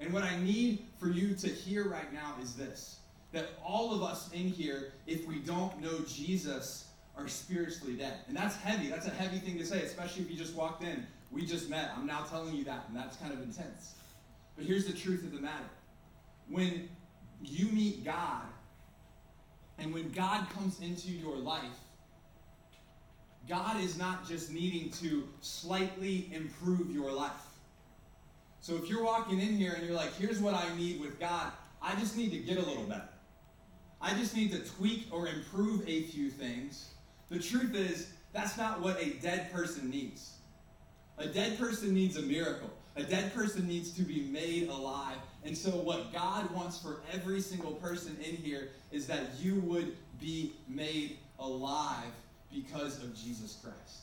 And 0.00 0.12
what 0.12 0.22
I 0.24 0.38
need 0.40 0.86
for 0.98 1.08
you 1.08 1.34
to 1.34 1.48
hear 1.48 1.88
right 1.88 2.12
now 2.12 2.34
is 2.42 2.54
this 2.54 3.00
that 3.32 3.48
all 3.64 3.92
of 3.92 4.00
us 4.00 4.30
in 4.32 4.46
here, 4.46 4.92
if 5.08 5.26
we 5.26 5.40
don't 5.40 5.80
know 5.80 5.98
Jesus, 6.06 6.86
are 7.16 7.26
spiritually 7.26 7.94
dead. 7.94 8.18
And 8.28 8.36
that's 8.36 8.56
heavy. 8.56 8.88
That's 8.88 9.08
a 9.08 9.10
heavy 9.10 9.38
thing 9.38 9.58
to 9.58 9.66
say, 9.66 9.82
especially 9.82 10.22
if 10.22 10.30
you 10.30 10.36
just 10.36 10.54
walked 10.54 10.84
in. 10.84 11.04
We 11.32 11.44
just 11.44 11.68
met. 11.68 11.90
I'm 11.96 12.06
now 12.06 12.22
telling 12.30 12.54
you 12.54 12.62
that, 12.64 12.84
and 12.86 12.96
that's 12.96 13.16
kind 13.16 13.32
of 13.32 13.42
intense. 13.42 13.94
But 14.56 14.66
here's 14.66 14.86
the 14.86 14.92
truth 14.92 15.24
of 15.24 15.32
the 15.32 15.40
matter. 15.40 15.64
When 16.48 16.88
you 17.48 17.66
meet 17.66 18.04
God, 18.04 18.42
and 19.78 19.92
when 19.92 20.10
God 20.10 20.48
comes 20.50 20.80
into 20.80 21.10
your 21.10 21.36
life, 21.36 21.78
God 23.48 23.80
is 23.80 23.98
not 23.98 24.26
just 24.26 24.50
needing 24.50 24.90
to 24.92 25.28
slightly 25.40 26.30
improve 26.32 26.90
your 26.90 27.12
life. 27.12 27.32
So 28.60 28.76
if 28.76 28.88
you're 28.88 29.04
walking 29.04 29.40
in 29.40 29.56
here 29.56 29.74
and 29.74 29.86
you're 29.86 29.96
like, 29.96 30.14
here's 30.16 30.40
what 30.40 30.54
I 30.54 30.74
need 30.76 31.00
with 31.00 31.20
God, 31.20 31.52
I 31.82 31.94
just 31.96 32.16
need 32.16 32.30
to 32.30 32.38
get 32.38 32.56
a 32.56 32.62
little 32.62 32.84
better. 32.84 33.08
I 34.00 34.14
just 34.14 34.34
need 34.34 34.52
to 34.52 34.60
tweak 34.60 35.08
or 35.10 35.28
improve 35.28 35.86
a 35.86 36.04
few 36.04 36.30
things. 36.30 36.94
The 37.28 37.38
truth 37.38 37.74
is, 37.74 38.10
that's 38.32 38.56
not 38.56 38.80
what 38.80 38.98
a 39.00 39.10
dead 39.20 39.52
person 39.52 39.90
needs. 39.90 40.38
A 41.18 41.26
dead 41.26 41.58
person 41.58 41.92
needs 41.92 42.16
a 42.16 42.22
miracle. 42.22 42.70
A 42.96 43.02
dead 43.02 43.34
person 43.34 43.66
needs 43.66 43.90
to 43.92 44.02
be 44.02 44.22
made 44.22 44.68
alive. 44.68 45.16
And 45.44 45.56
so, 45.56 45.70
what 45.70 46.12
God 46.12 46.50
wants 46.52 46.78
for 46.78 47.00
every 47.12 47.40
single 47.40 47.72
person 47.72 48.16
in 48.24 48.36
here 48.36 48.70
is 48.92 49.06
that 49.08 49.22
you 49.40 49.60
would 49.60 49.96
be 50.20 50.52
made 50.68 51.18
alive 51.38 52.12
because 52.52 53.02
of 53.02 53.14
Jesus 53.16 53.58
Christ. 53.62 54.02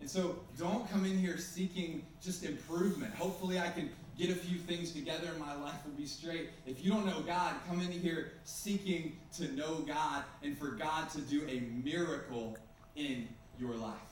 And 0.00 0.10
so, 0.10 0.40
don't 0.58 0.90
come 0.90 1.04
in 1.04 1.16
here 1.16 1.38
seeking 1.38 2.04
just 2.20 2.44
improvement. 2.44 3.14
Hopefully, 3.14 3.60
I 3.60 3.70
can 3.70 3.90
get 4.18 4.30
a 4.30 4.34
few 4.34 4.58
things 4.58 4.92
together 4.92 5.28
and 5.28 5.38
my 5.38 5.54
life 5.54 5.84
will 5.84 5.94
be 5.94 6.06
straight. 6.06 6.50
If 6.66 6.84
you 6.84 6.90
don't 6.90 7.06
know 7.06 7.20
God, 7.20 7.54
come 7.68 7.80
in 7.80 7.90
here 7.90 8.32
seeking 8.44 9.16
to 9.36 9.50
know 9.52 9.76
God 9.86 10.24
and 10.42 10.58
for 10.58 10.72
God 10.72 11.08
to 11.10 11.20
do 11.22 11.46
a 11.48 11.60
miracle 11.84 12.56
in 12.94 13.28
your 13.58 13.74
life. 13.74 14.11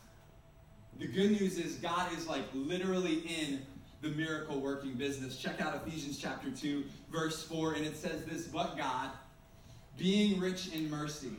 The 1.00 1.06
good 1.06 1.30
news 1.30 1.56
is 1.56 1.76
God 1.76 2.12
is 2.12 2.28
like 2.28 2.44
literally 2.52 3.20
in 3.20 3.62
the 4.02 4.10
miracle 4.10 4.60
working 4.60 4.92
business. 4.92 5.38
Check 5.38 5.58
out 5.58 5.74
Ephesians 5.74 6.18
chapter 6.18 6.50
2, 6.50 6.84
verse 7.10 7.42
4, 7.42 7.72
and 7.72 7.86
it 7.86 7.96
says 7.96 8.26
this 8.26 8.46
But 8.46 8.76
God, 8.76 9.08
being 9.96 10.38
rich 10.38 10.68
in 10.74 10.90
mercy, 10.90 11.30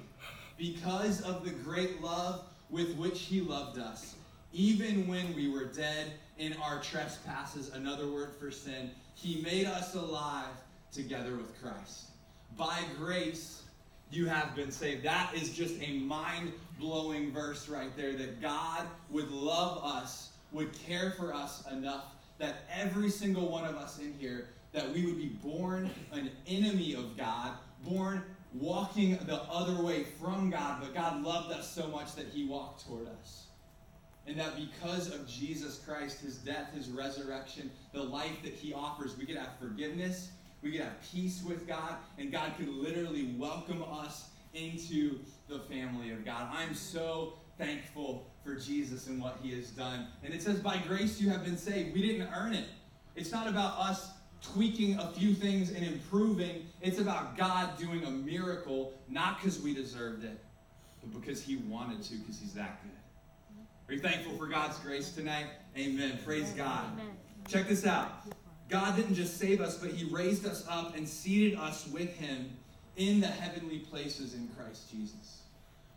because 0.57 1.21
of 1.21 1.45
the 1.45 1.51
great 1.51 2.01
love 2.01 2.45
with 2.71 2.95
which 2.95 3.21
He 3.21 3.39
loved 3.39 3.77
us, 3.77 4.15
even 4.51 5.07
when 5.07 5.35
we 5.35 5.47
were 5.47 5.65
dead 5.65 6.13
in 6.39 6.53
our 6.53 6.81
trespasses, 6.81 7.69
another 7.69 8.07
word 8.07 8.31
for 8.39 8.49
sin, 8.49 8.89
He 9.13 9.43
made 9.43 9.67
us 9.67 9.93
alive 9.93 10.55
together 10.91 11.35
with 11.35 11.61
Christ. 11.61 12.05
By 12.57 12.79
grace, 12.97 13.61
you 14.09 14.25
have 14.25 14.55
been 14.55 14.71
saved. 14.71 15.03
That 15.03 15.35
is 15.35 15.53
just 15.53 15.79
a 15.83 15.99
mind 15.99 16.51
blowing 16.81 17.31
verse 17.31 17.69
right 17.69 17.95
there 17.95 18.13
that 18.13 18.41
God 18.41 18.85
would 19.09 19.31
love 19.31 19.81
us, 19.85 20.31
would 20.51 20.73
care 20.73 21.11
for 21.11 21.33
us 21.33 21.63
enough 21.71 22.05
that 22.39 22.63
every 22.75 23.09
single 23.09 23.49
one 23.49 23.63
of 23.65 23.75
us 23.75 23.99
in 23.99 24.13
here, 24.19 24.49
that 24.73 24.91
we 24.91 25.05
would 25.05 25.17
be 25.17 25.27
born 25.43 25.89
an 26.11 26.31
enemy 26.47 26.95
of 26.95 27.15
God, 27.15 27.51
born 27.83 28.23
walking 28.53 29.17
the 29.27 29.41
other 29.43 29.81
way 29.81 30.03
from 30.03 30.49
God, 30.49 30.81
but 30.81 30.93
God 30.93 31.23
loved 31.23 31.53
us 31.53 31.71
so 31.71 31.87
much 31.87 32.15
that 32.15 32.27
he 32.27 32.45
walked 32.45 32.85
toward 32.85 33.07
us. 33.07 33.45
And 34.27 34.39
that 34.39 34.55
because 34.55 35.13
of 35.13 35.27
Jesus 35.27 35.79
Christ, 35.85 36.19
his 36.19 36.37
death, 36.37 36.73
his 36.73 36.89
resurrection, 36.89 37.71
the 37.93 38.03
life 38.03 38.41
that 38.43 38.53
he 38.53 38.73
offers, 38.73 39.17
we 39.17 39.25
could 39.25 39.37
have 39.37 39.57
forgiveness, 39.59 40.31
we 40.61 40.71
could 40.71 40.81
have 40.81 41.01
peace 41.11 41.43
with 41.45 41.67
God, 41.67 41.95
and 42.17 42.31
God 42.31 42.53
could 42.57 42.69
literally 42.69 43.35
welcome 43.37 43.83
us 43.83 44.29
into 44.53 45.19
the 45.51 45.59
family 45.59 46.11
of 46.11 46.25
God. 46.25 46.47
I'm 46.51 46.73
so 46.73 47.33
thankful 47.57 48.27
for 48.43 48.55
Jesus 48.55 49.07
and 49.07 49.21
what 49.21 49.37
he 49.43 49.51
has 49.51 49.69
done. 49.69 50.07
And 50.23 50.33
it 50.33 50.41
says, 50.41 50.59
by 50.59 50.77
grace 50.87 51.19
you 51.19 51.29
have 51.29 51.43
been 51.43 51.57
saved. 51.57 51.93
We 51.93 52.01
didn't 52.01 52.29
earn 52.33 52.53
it. 52.53 52.65
It's 53.15 53.31
not 53.31 53.47
about 53.47 53.77
us 53.77 54.11
tweaking 54.41 54.97
a 54.97 55.11
few 55.11 55.35
things 55.35 55.69
and 55.69 55.85
improving. 55.85 56.65
It's 56.81 56.99
about 56.99 57.37
God 57.37 57.77
doing 57.77 58.03
a 58.05 58.09
miracle, 58.09 58.93
not 59.09 59.39
because 59.39 59.59
we 59.61 59.73
deserved 59.73 60.23
it, 60.23 60.39
but 61.01 61.19
because 61.19 61.43
he 61.43 61.57
wanted 61.57 62.01
to, 62.03 62.15
because 62.15 62.39
he's 62.39 62.53
that 62.53 62.81
good. 62.81 62.91
Are 63.89 63.93
you 63.93 63.99
thankful 63.99 64.37
for 64.37 64.47
God's 64.47 64.79
grace 64.79 65.11
tonight? 65.11 65.47
Amen. 65.77 66.17
Praise 66.25 66.51
God. 66.51 66.85
Check 67.47 67.67
this 67.67 67.85
out. 67.85 68.25
God 68.69 68.95
didn't 68.95 69.15
just 69.15 69.37
save 69.37 69.59
us, 69.59 69.77
but 69.77 69.91
he 69.91 70.05
raised 70.05 70.45
us 70.45 70.65
up 70.69 70.95
and 70.95 71.07
seated 71.07 71.59
us 71.59 71.87
with 71.89 72.15
him 72.15 72.51
in 72.95 73.19
the 73.19 73.27
heavenly 73.27 73.79
places 73.79 74.33
in 74.33 74.47
Christ 74.57 74.89
Jesus. 74.89 75.40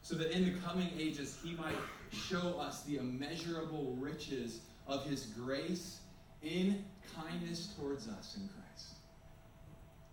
So 0.05 0.15
that 0.17 0.33
in 0.33 0.45
the 0.45 0.61
coming 0.61 0.91
ages, 0.99 1.39
he 1.43 1.55
might 1.55 1.79
show 2.13 2.61
us 2.61 2.83
the 2.83 2.99
immeasurable 2.99 3.97
riches 3.99 4.61
of 4.87 5.03
his 5.07 5.25
grace 5.25 6.01
in 6.43 6.85
kindness 7.17 7.73
towards 7.79 8.07
us 8.07 8.37
in 8.37 8.47
Christ. 8.49 8.97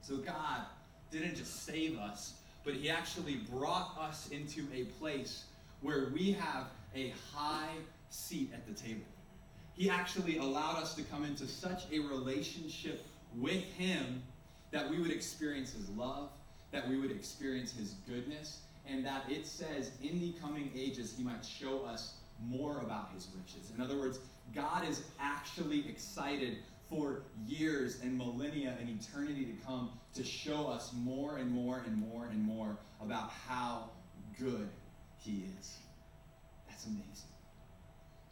So 0.02 0.16
God 0.16 0.62
didn't 1.12 1.36
just 1.36 1.66
save 1.66 2.00
us, 2.00 2.36
but 2.64 2.74
he 2.74 2.90
actually 2.90 3.42
brought 3.52 3.98
us 4.00 4.30
into 4.30 4.66
a 4.74 4.86
place 4.98 5.44
where 5.82 6.10
we 6.14 6.32
have 6.32 6.68
a 6.96 7.14
high 7.34 7.76
seat 8.10 8.50
at 8.54 8.66
the 8.66 8.74
table. 8.74 9.04
He 9.74 9.90
actually 9.90 10.38
allowed 10.38 10.78
us 10.78 10.96
to 10.96 11.04
come 11.04 11.26
into 11.26 11.46
such 11.48 11.84
a 11.92 12.00
relationship 12.00 13.06
with 13.36 13.64
him 13.78 14.24
that 14.72 14.90
we 14.90 15.02
would 15.02 15.12
experience 15.12 15.74
his 15.74 15.90
love, 15.90 16.30
that 16.72 16.88
we 16.88 16.98
would 16.98 17.12
experience 17.12 17.74
his 17.74 17.96
goodness, 18.08 18.62
and 18.92 19.06
that 19.06 19.24
it 19.30 19.48
says 19.48 19.92
in 20.04 20.20
the 20.20 20.34
coming 20.42 20.72
ages 20.76 21.14
he 21.16 21.24
might 21.24 21.46
show 21.46 21.84
us 21.86 22.16
more 22.44 22.80
about 22.80 23.10
his 23.14 23.28
riches. 23.36 23.72
In 23.76 23.82
other 23.82 23.98
words, 23.98 24.20
God 24.54 24.88
is 24.88 25.04
actually 25.20 25.88
excited 25.88 26.58
for 26.90 27.24
years 27.48 28.02
and 28.02 28.18
millennia 28.18 28.76
and 28.80 28.90
eternity 28.90 29.46
to 29.46 29.66
come 29.66 29.92
to 30.14 30.24
show 30.24 30.68
us 30.68 30.92
more 30.94 31.38
and 31.38 31.50
more 31.50 31.84
and 31.86 31.96
more 31.96 32.26
and 32.26 32.42
more 32.42 32.78
about 33.02 33.32
how 33.48 33.90
good 34.38 34.68
he 35.18 35.46
is. 35.60 35.78
That's 36.68 36.86
amazing. 36.86 37.32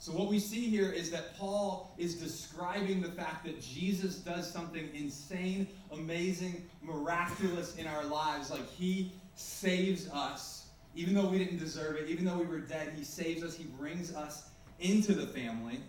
So, 0.02 0.14
what 0.14 0.30
we 0.30 0.40
see 0.40 0.70
here 0.70 0.92
is 0.92 1.12
that 1.12 1.38
Paul 1.38 1.94
is 1.98 2.16
describing 2.16 3.02
the 3.02 3.12
fact 3.12 3.46
that 3.46 3.62
Jesus 3.62 4.16
does 4.16 4.50
something 4.50 4.90
insane, 4.94 5.68
amazing, 5.92 6.70
miraculous 6.82 7.76
in 7.76 7.86
our 7.86 8.06
lives. 8.06 8.50
Like, 8.50 8.70
he 8.72 9.12
saves 9.40 10.10
us, 10.10 10.68
even 10.96 11.14
though 11.14 11.28
we 11.28 11.40
didn't 11.40 11.60
deserve 11.60 11.96
it, 11.96 12.10
even 12.10 12.26
though 12.26 12.38
we 12.38 12.46
were 12.46 12.60
dead, 12.60 12.92
he 12.96 13.04
saves 13.04 13.42
us, 13.42 13.56
he 13.56 13.64
brings 13.64 14.14
us 14.14 14.50
into 14.80 15.14
the 15.14 15.28
family. 15.28 15.80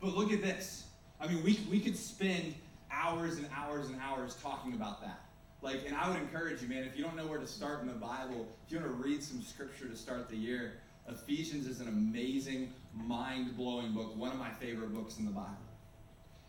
But 0.00 0.14
look 0.14 0.32
at 0.32 0.40
this. 0.40 0.84
I 1.20 1.26
mean, 1.26 1.42
we, 1.42 1.58
we 1.68 1.80
could 1.80 1.96
spend 1.96 2.54
hours 2.92 3.38
and 3.38 3.48
hours 3.54 3.88
and 3.88 4.00
hours 4.00 4.36
talking 4.40 4.74
about 4.74 5.00
that. 5.02 5.20
Like, 5.62 5.82
and 5.86 5.96
I 5.96 6.08
would 6.08 6.20
encourage 6.20 6.62
you, 6.62 6.68
man, 6.68 6.84
if 6.84 6.96
you 6.96 7.02
don't 7.02 7.16
know 7.16 7.26
where 7.26 7.40
to 7.40 7.46
start 7.46 7.80
in 7.80 7.88
the 7.88 7.94
Bible, 7.94 8.46
if 8.64 8.72
you 8.72 8.78
want 8.78 8.90
to 8.90 9.02
read 9.02 9.20
some 9.22 9.42
scripture 9.42 9.88
to 9.88 9.96
start 9.96 10.28
the 10.28 10.36
year, 10.36 10.74
Ephesians 11.08 11.66
is 11.66 11.80
an 11.80 11.88
amazing, 11.88 12.72
mind 12.94 13.56
blowing 13.56 13.92
book, 13.92 14.16
one 14.16 14.30
of 14.30 14.38
my 14.38 14.50
favorite 14.50 14.94
books 14.94 15.18
in 15.18 15.24
the 15.24 15.32
Bible. 15.32 15.56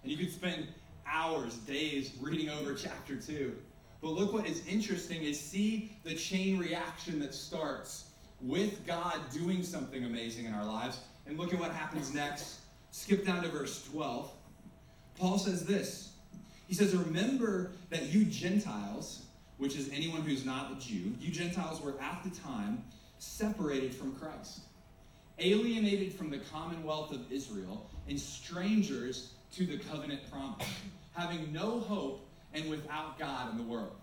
And 0.04 0.12
you 0.12 0.18
could 0.20 0.32
spend 0.32 0.68
hours, 1.08 1.56
days 1.56 2.12
reading 2.22 2.50
over 2.50 2.74
chapter 2.76 3.16
2. 3.16 3.56
But 4.02 4.12
look 4.12 4.32
what 4.34 4.48
is 4.48 4.66
interesting 4.68 5.24
is 5.24 5.40
see 5.40 5.92
the 6.04 6.16
chain 6.16 6.58
reaction 6.58 7.20
that 7.20 7.34
starts 7.34 8.12
with 8.42 8.86
God 8.88 9.20
doing 9.32 9.64
something 9.64 10.06
amazing 10.06 10.46
in 10.46 10.54
our 10.54 10.66
lives. 10.66 11.00
And 11.28 11.38
look 11.38 11.54
at 11.54 11.60
what 11.60 11.72
happens 11.72 12.14
next. 12.14 12.60
Skip 12.92 13.26
down 13.26 13.44
to 13.44 13.50
verse 13.50 13.86
12. 13.92 14.32
Paul 15.18 15.38
says 15.38 15.66
this. 15.66 16.14
He 16.68 16.74
says, 16.74 16.96
Remember 16.96 17.72
that 17.90 18.08
you 18.08 18.26
Gentiles, 18.26 19.24
which 19.58 19.76
is 19.76 19.90
anyone 19.94 20.22
who's 20.22 20.46
not 20.46 20.72
a 20.72 20.76
Jew, 20.76 21.14
you 21.20 21.32
Gentiles 21.32 21.82
were 21.82 22.00
at 22.00 22.24
the 22.24 22.30
time 22.30 22.84
separated 23.18 23.94
from 23.94 24.16
Christ, 24.16 24.62
alienated 25.40 26.14
from 26.14 26.30
the 26.30 26.38
commonwealth 26.38 27.12
of 27.12 27.30
Israel, 27.32 27.90
and 28.08 28.20
strangers 28.20 29.34
to 29.56 29.66
the 29.66 29.78
covenant 29.78 30.22
promise, 30.32 30.68
having 31.14 31.52
no 31.52 31.80
hope 31.82 32.29
and 32.54 32.70
without 32.70 33.18
God 33.20 33.52
in 33.52 33.58
the 33.58 33.64
world. 33.64 33.96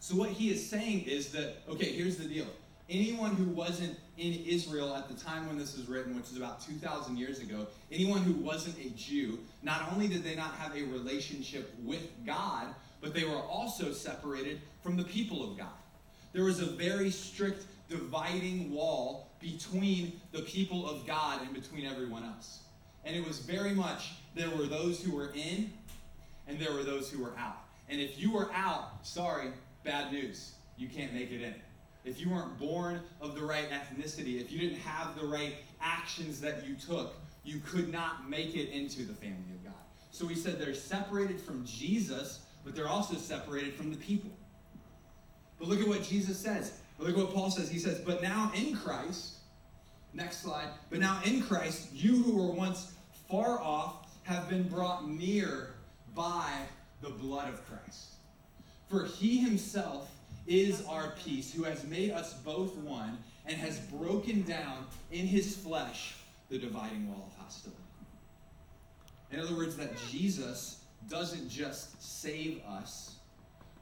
So, 0.00 0.14
what 0.14 0.30
he 0.30 0.50
is 0.50 0.68
saying 0.68 1.02
is 1.02 1.32
that, 1.32 1.56
okay, 1.68 1.92
here's 1.92 2.16
the 2.16 2.26
deal. 2.26 2.46
Anyone 2.88 3.34
who 3.34 3.44
wasn't 3.44 3.98
in 4.16 4.44
Israel 4.46 4.94
at 4.94 5.08
the 5.08 5.14
time 5.14 5.46
when 5.48 5.58
this 5.58 5.76
was 5.76 5.88
written, 5.88 6.14
which 6.14 6.26
is 6.26 6.36
about 6.36 6.60
2,000 6.60 7.16
years 7.16 7.40
ago, 7.40 7.66
anyone 7.90 8.22
who 8.22 8.32
wasn't 8.34 8.78
a 8.78 8.90
Jew, 8.90 9.38
not 9.62 9.90
only 9.92 10.06
did 10.06 10.22
they 10.22 10.36
not 10.36 10.54
have 10.54 10.76
a 10.76 10.82
relationship 10.84 11.74
with 11.82 12.08
God, 12.24 12.68
but 13.00 13.12
they 13.12 13.24
were 13.24 13.40
also 13.40 13.92
separated 13.92 14.60
from 14.82 14.96
the 14.96 15.04
people 15.04 15.50
of 15.50 15.58
God. 15.58 15.74
There 16.32 16.44
was 16.44 16.60
a 16.60 16.66
very 16.66 17.10
strict 17.10 17.64
dividing 17.88 18.72
wall 18.72 19.30
between 19.40 20.20
the 20.32 20.42
people 20.42 20.88
of 20.88 21.06
God 21.06 21.42
and 21.42 21.52
between 21.52 21.86
everyone 21.86 22.24
else. 22.24 22.60
And 23.04 23.16
it 23.16 23.26
was 23.26 23.38
very 23.40 23.72
much 23.72 24.12
there 24.34 24.50
were 24.50 24.66
those 24.66 25.02
who 25.02 25.14
were 25.14 25.32
in 25.34 25.72
and 26.46 26.58
there 26.58 26.72
were 26.72 26.82
those 26.82 27.10
who 27.10 27.22
were 27.22 27.36
out. 27.38 27.58
And 27.88 28.00
if 28.00 28.18
you 28.18 28.32
were 28.32 28.52
out, 28.52 29.06
sorry, 29.06 29.50
bad 29.84 30.12
news. 30.12 30.52
You 30.76 30.88
can't 30.88 31.12
make 31.12 31.30
it 31.30 31.42
in. 31.42 31.54
If 32.04 32.20
you 32.20 32.30
weren't 32.30 32.58
born 32.58 33.00
of 33.20 33.34
the 33.34 33.42
right 33.42 33.68
ethnicity, 33.70 34.40
if 34.40 34.52
you 34.52 34.58
didn't 34.58 34.78
have 34.78 35.18
the 35.18 35.26
right 35.26 35.54
actions 35.80 36.40
that 36.40 36.66
you 36.66 36.74
took, 36.74 37.14
you 37.44 37.60
could 37.64 37.90
not 37.90 38.28
make 38.28 38.54
it 38.54 38.70
into 38.70 39.04
the 39.04 39.14
family 39.14 39.54
of 39.54 39.64
God. 39.64 39.74
So 40.10 40.26
he 40.26 40.34
said 40.34 40.60
they're 40.60 40.74
separated 40.74 41.40
from 41.40 41.64
Jesus, 41.64 42.40
but 42.64 42.74
they're 42.74 42.88
also 42.88 43.16
separated 43.16 43.74
from 43.74 43.90
the 43.90 43.98
people. 43.98 44.30
But 45.58 45.68
look 45.68 45.80
at 45.80 45.88
what 45.88 46.02
Jesus 46.02 46.38
says. 46.38 46.78
Look 46.98 47.10
at 47.10 47.16
what 47.16 47.32
Paul 47.32 47.50
says. 47.50 47.70
He 47.70 47.78
says, 47.78 48.00
But 48.00 48.22
now 48.22 48.52
in 48.54 48.76
Christ, 48.76 49.36
next 50.12 50.42
slide, 50.42 50.68
but 50.90 50.98
now 50.98 51.20
in 51.24 51.42
Christ, 51.42 51.92
you 51.92 52.22
who 52.22 52.36
were 52.36 52.52
once 52.52 52.92
far 53.28 53.60
off 53.60 54.06
have 54.24 54.48
been 54.48 54.68
brought 54.68 55.08
near 55.08 55.75
by 56.16 56.50
the 57.02 57.10
blood 57.10 57.48
of 57.48 57.64
Christ. 57.68 58.14
For 58.88 59.04
he 59.04 59.38
himself 59.38 60.10
is 60.48 60.84
our 60.86 61.12
peace, 61.24 61.52
who 61.52 61.62
has 61.64 61.84
made 61.84 62.10
us 62.10 62.34
both 62.34 62.74
one 62.78 63.18
and 63.46 63.56
has 63.56 63.78
broken 63.78 64.42
down 64.42 64.86
in 65.12 65.26
his 65.26 65.56
flesh 65.56 66.16
the 66.48 66.58
dividing 66.58 67.08
wall 67.08 67.30
of 67.30 67.44
hostility. 67.44 67.80
In 69.30 69.40
other 69.40 69.54
words, 69.56 69.76
that 69.76 69.90
Jesus 70.10 70.80
doesn't 71.08 71.48
just 71.48 72.00
save 72.02 72.62
us, 72.64 73.16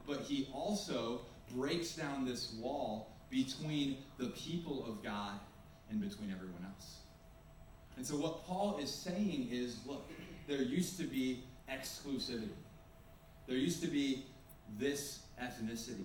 but 0.06 0.20
he 0.20 0.48
also 0.52 1.20
breaks 1.54 1.94
down 1.94 2.24
this 2.24 2.54
wall 2.61 3.11
between 3.30 3.98
the 4.18 4.26
people 4.28 4.85
of 4.87 5.02
God 5.02 5.38
and 5.90 6.00
between 6.00 6.30
everyone 6.30 6.64
else. 6.66 6.96
And 7.96 8.06
so, 8.06 8.16
what 8.16 8.44
Paul 8.44 8.78
is 8.78 8.90
saying 8.90 9.48
is 9.50 9.78
look, 9.87 10.09
there 10.48 10.62
used 10.62 10.98
to 10.98 11.04
be 11.04 11.44
exclusivity, 11.70 12.48
there 13.46 13.57
used 13.57 13.83
to 13.83 13.88
be 13.88 14.24
this 14.79 15.20
ethnicity, 15.42 16.05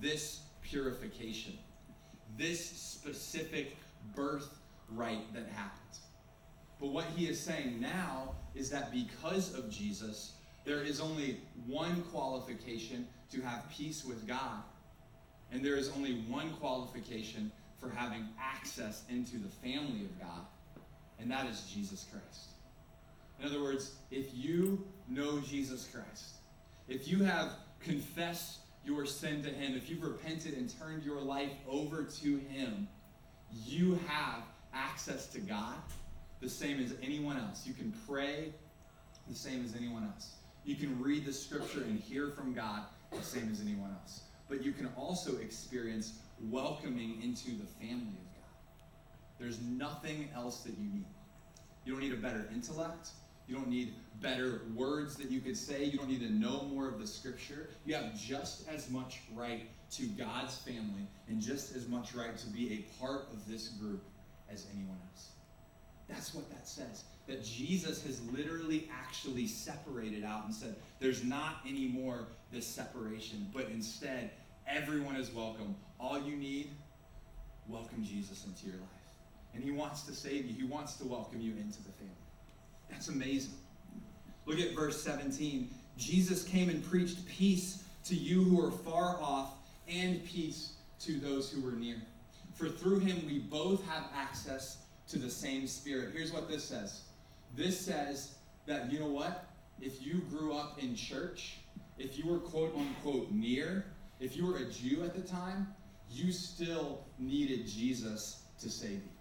this 0.00 0.40
purification, 0.62 1.58
this 2.36 2.64
specific 2.64 3.76
birthright 4.14 5.32
that 5.34 5.46
happened. 5.48 5.98
But 6.80 6.88
what 6.88 7.06
he 7.16 7.26
is 7.26 7.40
saying 7.40 7.80
now 7.80 8.34
is 8.54 8.70
that 8.70 8.92
because 8.92 9.54
of 9.54 9.70
Jesus, 9.70 10.32
there 10.64 10.82
is 10.82 11.00
only 11.00 11.40
one 11.66 12.02
qualification 12.12 13.06
to 13.30 13.40
have 13.40 13.68
peace 13.70 14.04
with 14.04 14.26
God. 14.26 14.62
And 15.52 15.64
there 15.64 15.76
is 15.76 15.90
only 15.90 16.22
one 16.28 16.50
qualification 16.54 17.52
for 17.78 17.88
having 17.90 18.26
access 18.40 19.04
into 19.08 19.38
the 19.38 19.48
family 19.48 20.04
of 20.04 20.18
God, 20.18 20.46
and 21.18 21.30
that 21.30 21.46
is 21.46 21.70
Jesus 21.72 22.06
Christ. 22.10 22.55
In 23.40 23.46
other 23.46 23.62
words, 23.62 23.92
if 24.10 24.34
you 24.34 24.84
know 25.08 25.40
Jesus 25.40 25.88
Christ, 25.92 26.36
if 26.88 27.06
you 27.06 27.22
have 27.24 27.52
confessed 27.80 28.60
your 28.84 29.04
sin 29.04 29.42
to 29.42 29.50
Him, 29.50 29.76
if 29.76 29.90
you've 29.90 30.02
repented 30.02 30.54
and 30.54 30.72
turned 30.78 31.02
your 31.02 31.20
life 31.20 31.52
over 31.68 32.04
to 32.04 32.36
Him, 32.38 32.88
you 33.64 33.98
have 34.06 34.42
access 34.72 35.26
to 35.28 35.40
God 35.40 35.74
the 36.40 36.48
same 36.48 36.80
as 36.80 36.94
anyone 37.02 37.36
else. 37.36 37.66
You 37.66 37.74
can 37.74 37.92
pray 38.08 38.52
the 39.28 39.34
same 39.34 39.64
as 39.64 39.74
anyone 39.74 40.04
else. 40.04 40.34
You 40.64 40.76
can 40.76 41.00
read 41.00 41.24
the 41.24 41.32
scripture 41.32 41.82
and 41.82 41.98
hear 41.98 42.30
from 42.30 42.52
God 42.52 42.82
the 43.12 43.22
same 43.22 43.50
as 43.50 43.60
anyone 43.60 43.90
else. 44.00 44.22
But 44.48 44.64
you 44.64 44.72
can 44.72 44.88
also 44.96 45.36
experience 45.38 46.14
welcoming 46.40 47.20
into 47.22 47.50
the 47.50 47.66
family 47.80 48.18
of 48.18 48.34
God. 48.34 48.54
There's 49.38 49.60
nothing 49.60 50.28
else 50.34 50.62
that 50.62 50.76
you 50.78 50.88
need. 50.92 51.06
You 51.84 51.92
don't 51.92 52.02
need 52.02 52.12
a 52.12 52.16
better 52.16 52.48
intellect. 52.52 53.10
You 53.46 53.54
don't 53.54 53.68
need 53.68 53.94
better 54.20 54.62
words 54.74 55.16
that 55.16 55.30
you 55.30 55.40
could 55.40 55.56
say. 55.56 55.84
You 55.84 55.98
don't 55.98 56.08
need 56.08 56.20
to 56.20 56.32
know 56.32 56.62
more 56.72 56.88
of 56.88 56.98
the 56.98 57.06
scripture. 57.06 57.68
You 57.84 57.94
have 57.94 58.18
just 58.18 58.68
as 58.68 58.90
much 58.90 59.20
right 59.34 59.68
to 59.92 60.06
God's 60.06 60.56
family 60.56 61.06
and 61.28 61.40
just 61.40 61.76
as 61.76 61.86
much 61.86 62.14
right 62.14 62.36
to 62.36 62.46
be 62.48 62.72
a 62.72 63.00
part 63.00 63.28
of 63.32 63.46
this 63.48 63.68
group 63.68 64.02
as 64.50 64.66
anyone 64.74 64.98
else. 65.12 65.28
That's 66.08 66.34
what 66.34 66.48
that 66.50 66.66
says. 66.66 67.04
That 67.26 67.44
Jesus 67.44 68.02
has 68.04 68.20
literally 68.30 68.88
actually 68.92 69.46
separated 69.46 70.24
out 70.24 70.44
and 70.44 70.54
said, 70.54 70.76
there's 71.00 71.24
not 71.24 71.60
anymore 71.68 72.28
this 72.52 72.66
separation, 72.66 73.48
but 73.52 73.66
instead, 73.72 74.30
everyone 74.68 75.16
is 75.16 75.32
welcome. 75.32 75.74
All 75.98 76.20
you 76.20 76.36
need, 76.36 76.70
welcome 77.68 78.04
Jesus 78.04 78.44
into 78.44 78.66
your 78.66 78.76
life. 78.76 78.90
And 79.54 79.64
he 79.64 79.72
wants 79.72 80.02
to 80.02 80.14
save 80.14 80.46
you, 80.46 80.54
he 80.54 80.64
wants 80.64 80.94
to 80.94 81.04
welcome 81.04 81.40
you 81.40 81.52
into 81.52 81.82
the 81.82 81.90
family. 81.90 82.15
That's 82.90 83.08
amazing. 83.08 83.54
Look 84.46 84.58
at 84.58 84.74
verse 84.74 85.02
17. 85.02 85.68
Jesus 85.96 86.44
came 86.44 86.68
and 86.68 86.84
preached 86.84 87.26
peace 87.26 87.84
to 88.04 88.14
you 88.14 88.42
who 88.42 88.64
are 88.64 88.70
far 88.70 89.18
off 89.20 89.54
and 89.88 90.24
peace 90.24 90.74
to 91.00 91.18
those 91.18 91.50
who 91.50 91.62
were 91.62 91.72
near. 91.72 91.96
For 92.54 92.68
through 92.68 93.00
him 93.00 93.26
we 93.26 93.38
both 93.38 93.86
have 93.86 94.04
access 94.14 94.78
to 95.08 95.18
the 95.18 95.30
same 95.30 95.66
Spirit. 95.66 96.10
Here's 96.12 96.32
what 96.32 96.48
this 96.48 96.64
says 96.64 97.02
this 97.54 97.78
says 97.80 98.34
that, 98.66 98.92
you 98.92 98.98
know 98.98 99.08
what? 99.08 99.46
If 99.80 100.04
you 100.04 100.20
grew 100.30 100.54
up 100.54 100.82
in 100.82 100.94
church, 100.94 101.58
if 101.98 102.18
you 102.18 102.26
were 102.28 102.38
quote 102.38 102.74
unquote 102.76 103.30
near, 103.30 103.84
if 104.20 104.36
you 104.36 104.46
were 104.46 104.58
a 104.58 104.64
Jew 104.64 105.04
at 105.04 105.14
the 105.14 105.20
time, 105.20 105.68
you 106.10 106.32
still 106.32 107.04
needed 107.18 107.66
Jesus 107.66 108.42
to 108.60 108.70
save 108.70 108.92
you. 108.92 109.15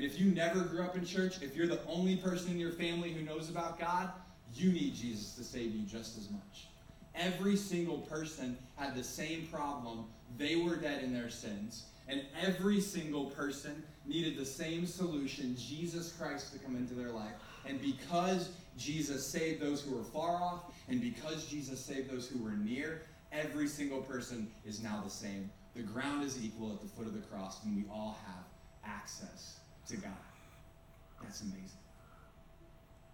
And 0.00 0.10
if 0.10 0.18
you 0.18 0.30
never 0.30 0.60
grew 0.60 0.82
up 0.82 0.96
in 0.96 1.04
church, 1.04 1.42
if 1.42 1.54
you're 1.54 1.66
the 1.66 1.84
only 1.86 2.16
person 2.16 2.52
in 2.52 2.58
your 2.58 2.72
family 2.72 3.12
who 3.12 3.20
knows 3.20 3.50
about 3.50 3.78
God, 3.78 4.10
you 4.54 4.72
need 4.72 4.94
Jesus 4.94 5.34
to 5.34 5.44
save 5.44 5.74
you 5.74 5.82
just 5.82 6.16
as 6.16 6.30
much. 6.30 6.68
Every 7.14 7.54
single 7.54 7.98
person 7.98 8.56
had 8.76 8.94
the 8.94 9.04
same 9.04 9.46
problem. 9.52 10.06
They 10.38 10.56
were 10.56 10.76
dead 10.76 11.04
in 11.04 11.12
their 11.12 11.28
sins. 11.28 11.84
And 12.08 12.22
every 12.42 12.80
single 12.80 13.26
person 13.26 13.82
needed 14.06 14.38
the 14.38 14.46
same 14.46 14.86
solution 14.86 15.54
Jesus 15.54 16.14
Christ 16.14 16.54
to 16.54 16.58
come 16.60 16.76
into 16.76 16.94
their 16.94 17.10
life. 17.10 17.34
And 17.66 17.78
because 17.78 18.52
Jesus 18.78 19.26
saved 19.26 19.60
those 19.60 19.82
who 19.82 19.94
were 19.94 20.04
far 20.04 20.36
off, 20.36 20.72
and 20.88 20.98
because 21.02 21.44
Jesus 21.44 21.78
saved 21.78 22.10
those 22.10 22.26
who 22.26 22.42
were 22.42 22.56
near, 22.56 23.02
every 23.32 23.68
single 23.68 24.00
person 24.00 24.50
is 24.64 24.82
now 24.82 25.02
the 25.04 25.10
same. 25.10 25.50
The 25.76 25.82
ground 25.82 26.24
is 26.24 26.42
equal 26.42 26.72
at 26.72 26.80
the 26.80 26.88
foot 26.88 27.06
of 27.06 27.12
the 27.12 27.20
cross, 27.20 27.62
and 27.64 27.76
we 27.76 27.84
all 27.92 28.16
have 28.26 28.44
access 28.82 29.59
to 29.88 29.96
God. 29.96 30.12
That's 31.22 31.42
amazing. 31.42 31.60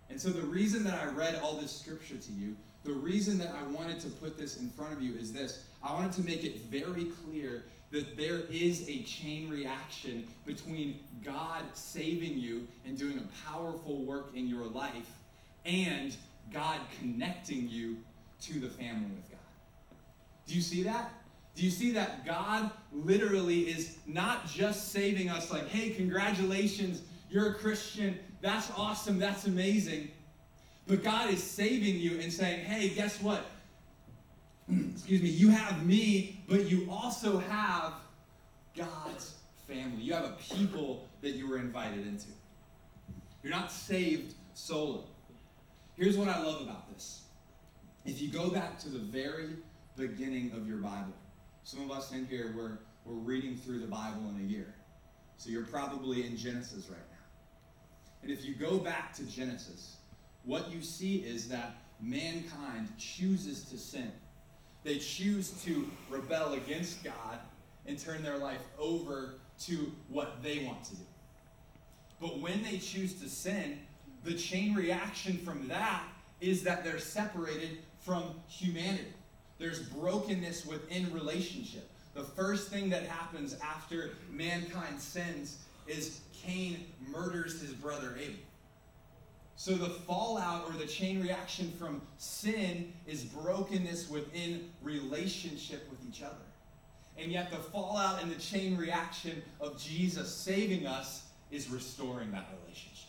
And 0.09 0.20
so, 0.20 0.31
the 0.31 0.42
reason 0.42 0.85
that 0.85 0.94
I 0.94 1.07
read 1.07 1.40
all 1.42 1.57
this 1.57 1.72
scripture 1.72 2.16
to 2.16 2.33
you, 2.33 2.57
the 2.85 2.92
reason 2.92 3.38
that 3.38 3.55
I 3.61 3.64
wanted 3.64 3.98
to 4.00 4.09
put 4.09 4.38
this 4.38 4.59
in 4.59 4.70
front 4.70 4.92
of 4.92 5.02
you 5.02 5.14
is 5.16 5.33
this 5.33 5.64
I 5.83 5.92
wanted 5.92 6.12
to 6.12 6.22
make 6.22 6.44
it 6.44 6.61
very 6.70 7.07
clear 7.24 7.64
that 7.90 8.16
there 8.16 8.40
is 8.50 8.88
a 8.88 9.02
chain 9.02 9.48
reaction 9.48 10.26
between 10.44 11.00
God 11.24 11.62
saving 11.74 12.38
you 12.38 12.66
and 12.85 12.98
doing 12.98 13.18
a 13.18 13.48
powerful 13.50 14.05
work 14.05 14.31
in 14.35 14.48
your 14.48 14.66
life 14.66 15.11
and 15.64 16.16
God 16.52 16.81
connecting 17.00 17.68
you 17.68 17.96
to 18.42 18.61
the 18.61 18.68
family 18.68 19.16
of 19.16 19.31
God. 19.31 19.38
Do 20.46 20.55
you 20.55 20.61
see 20.61 20.83
that? 20.85 21.12
Do 21.56 21.64
you 21.64 21.70
see 21.70 21.90
that 21.92 22.26
God 22.26 22.70
literally 22.92 23.60
is 23.60 23.96
not 24.06 24.46
just 24.46 24.92
saving 24.92 25.30
us 25.30 25.50
like, 25.50 25.68
hey, 25.68 25.88
congratulations, 25.90 27.00
you're 27.30 27.48
a 27.48 27.54
Christian, 27.54 28.18
that's 28.42 28.70
awesome, 28.76 29.18
that's 29.18 29.46
amazing. 29.46 30.10
But 30.86 31.02
God 31.02 31.30
is 31.30 31.42
saving 31.42 31.98
you 31.98 32.20
and 32.20 32.30
saying, 32.30 32.64
hey, 32.66 32.90
guess 32.90 33.22
what? 33.22 33.46
Excuse 34.70 35.22
me, 35.22 35.30
you 35.30 35.48
have 35.48 35.84
me, 35.84 36.44
but 36.46 36.70
you 36.70 36.86
also 36.90 37.38
have 37.38 37.94
God's 38.76 39.36
family. 39.66 40.02
You 40.02 40.12
have 40.12 40.24
a 40.26 40.36
people 40.54 41.08
that 41.22 41.30
you 41.30 41.48
were 41.48 41.56
invited 41.56 42.06
into. 42.06 42.28
You're 43.42 43.52
not 43.52 43.72
saved 43.72 44.34
solo. 44.52 45.04
Here's 45.96 46.18
what 46.18 46.28
I 46.28 46.42
love 46.42 46.60
about 46.60 46.92
this. 46.92 47.22
If 48.04 48.20
you 48.20 48.28
go 48.28 48.50
back 48.50 48.78
to 48.80 48.90
the 48.90 48.98
very 48.98 49.56
beginning 49.96 50.52
of 50.54 50.68
your 50.68 50.76
Bible, 50.76 51.14
some 51.66 51.81
of 51.81 51.90
us 51.90 52.12
in 52.12 52.26
here, 52.26 52.55
we're, 52.57 52.79
we're 53.05 53.20
reading 53.20 53.57
through 53.57 53.81
the 53.81 53.88
Bible 53.88 54.31
in 54.31 54.40
a 54.40 54.48
year. 54.48 54.72
So 55.37 55.50
you're 55.50 55.64
probably 55.64 56.24
in 56.24 56.37
Genesis 56.37 56.88
right 56.88 57.00
now. 57.11 57.26
And 58.22 58.31
if 58.31 58.44
you 58.44 58.55
go 58.55 58.79
back 58.79 59.12
to 59.14 59.24
Genesis, 59.24 59.96
what 60.44 60.70
you 60.70 60.81
see 60.81 61.16
is 61.16 61.48
that 61.48 61.74
mankind 62.00 62.87
chooses 62.98 63.64
to 63.64 63.79
sin. 63.79 64.12
They 64.85 64.98
choose 64.98 65.61
to 65.64 65.90
rebel 66.09 66.52
against 66.52 67.02
God 67.02 67.40
and 67.85 67.98
turn 67.98 68.22
their 68.22 68.38
life 68.38 68.62
over 68.79 69.35
to 69.62 69.92
what 70.09 70.44
they 70.44 70.61
want 70.61 70.85
to 70.85 70.94
do. 70.94 71.02
But 72.20 72.38
when 72.38 72.62
they 72.62 72.79
choose 72.79 73.14
to 73.14 73.29
sin, 73.29 73.81
the 74.22 74.35
chain 74.35 74.72
reaction 74.76 75.37
from 75.38 75.66
that 75.66 76.05
is 76.40 76.62
that 76.62 76.85
they're 76.85 77.00
separated 77.00 77.79
from 77.98 78.22
humanity. 78.46 79.15
There's 79.58 79.80
brokenness 79.80 80.66
within 80.66 81.12
relationship. 81.12 81.88
The 82.14 82.22
first 82.24 82.68
thing 82.68 82.90
that 82.90 83.04
happens 83.04 83.56
after 83.62 84.10
mankind 84.30 85.00
sins 85.00 85.58
is 85.86 86.20
Cain 86.32 86.84
murders 87.08 87.60
his 87.60 87.72
brother 87.72 88.16
Abel. 88.18 88.36
So 89.56 89.74
the 89.74 89.88
fallout 89.88 90.66
or 90.66 90.72
the 90.72 90.86
chain 90.86 91.20
reaction 91.20 91.72
from 91.78 92.02
sin 92.18 92.92
is 93.06 93.24
brokenness 93.24 94.10
within 94.10 94.70
relationship 94.82 95.88
with 95.90 95.98
each 96.08 96.22
other. 96.22 96.34
And 97.16 97.32
yet 97.32 97.50
the 97.50 97.56
fallout 97.56 98.22
and 98.22 98.30
the 98.30 98.38
chain 98.38 98.76
reaction 98.76 99.42
of 99.60 99.80
Jesus 99.80 100.34
saving 100.34 100.86
us 100.86 101.24
is 101.50 101.70
restoring 101.70 102.30
that 102.32 102.48
relationship. 102.62 103.08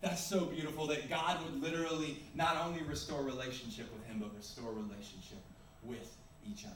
That's 0.00 0.24
so 0.24 0.46
beautiful 0.46 0.88
that 0.88 1.08
God 1.08 1.38
would 1.44 1.62
literally 1.62 2.18
not 2.34 2.56
only 2.56 2.82
restore 2.82 3.22
relationship 3.22 3.92
with 3.92 4.04
him, 4.06 4.18
but 4.18 4.34
restore 4.36 4.72
relationship 4.72 5.38
with 5.82 6.16
each 6.48 6.64
other. 6.64 6.74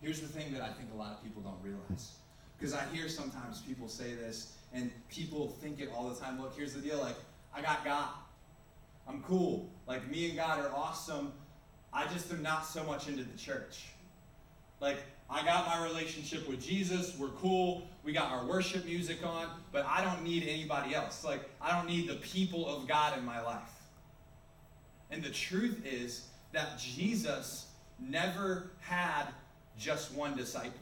Here's 0.00 0.20
the 0.20 0.28
thing 0.28 0.52
that 0.52 0.62
I 0.62 0.68
think 0.68 0.90
a 0.94 0.96
lot 0.96 1.12
of 1.12 1.22
people 1.22 1.42
don't 1.42 1.60
realize. 1.62 2.12
Because 2.56 2.74
I 2.74 2.84
hear 2.92 3.08
sometimes 3.08 3.60
people 3.60 3.88
say 3.88 4.14
this, 4.14 4.54
and 4.72 4.90
people 5.08 5.48
think 5.60 5.80
it 5.80 5.90
all 5.94 6.08
the 6.08 6.14
time. 6.18 6.40
Look, 6.40 6.56
here's 6.56 6.72
the 6.72 6.80
deal 6.80 6.98
like, 6.98 7.16
I 7.54 7.62
got 7.62 7.84
God. 7.84 8.08
I'm 9.08 9.22
cool. 9.22 9.68
Like, 9.86 10.08
me 10.10 10.28
and 10.28 10.36
God 10.36 10.60
are 10.60 10.70
awesome. 10.74 11.32
I 11.92 12.06
just 12.08 12.30
am 12.30 12.42
not 12.42 12.66
so 12.66 12.84
much 12.84 13.08
into 13.08 13.24
the 13.24 13.38
church. 13.38 13.86
Like, 14.80 14.98
I 15.30 15.44
got 15.44 15.66
my 15.66 15.84
relationship 15.84 16.48
with 16.48 16.60
Jesus. 16.60 17.16
We're 17.18 17.28
cool. 17.28 17.86
We 18.04 18.12
got 18.12 18.30
our 18.30 18.46
worship 18.46 18.84
music 18.84 19.24
on, 19.24 19.48
but 19.72 19.84
I 19.86 20.02
don't 20.02 20.22
need 20.22 20.46
anybody 20.46 20.94
else. 20.94 21.24
Like, 21.24 21.48
I 21.60 21.72
don't 21.72 21.86
need 21.86 22.08
the 22.08 22.16
people 22.16 22.68
of 22.68 22.86
God 22.86 23.18
in 23.18 23.24
my 23.24 23.42
life. 23.42 23.62
And 25.10 25.22
the 25.22 25.30
truth 25.30 25.84
is 25.86 26.27
that 26.52 26.78
Jesus 26.78 27.66
never 27.98 28.70
had 28.80 29.24
just 29.78 30.12
one 30.14 30.36
disciple. 30.36 30.72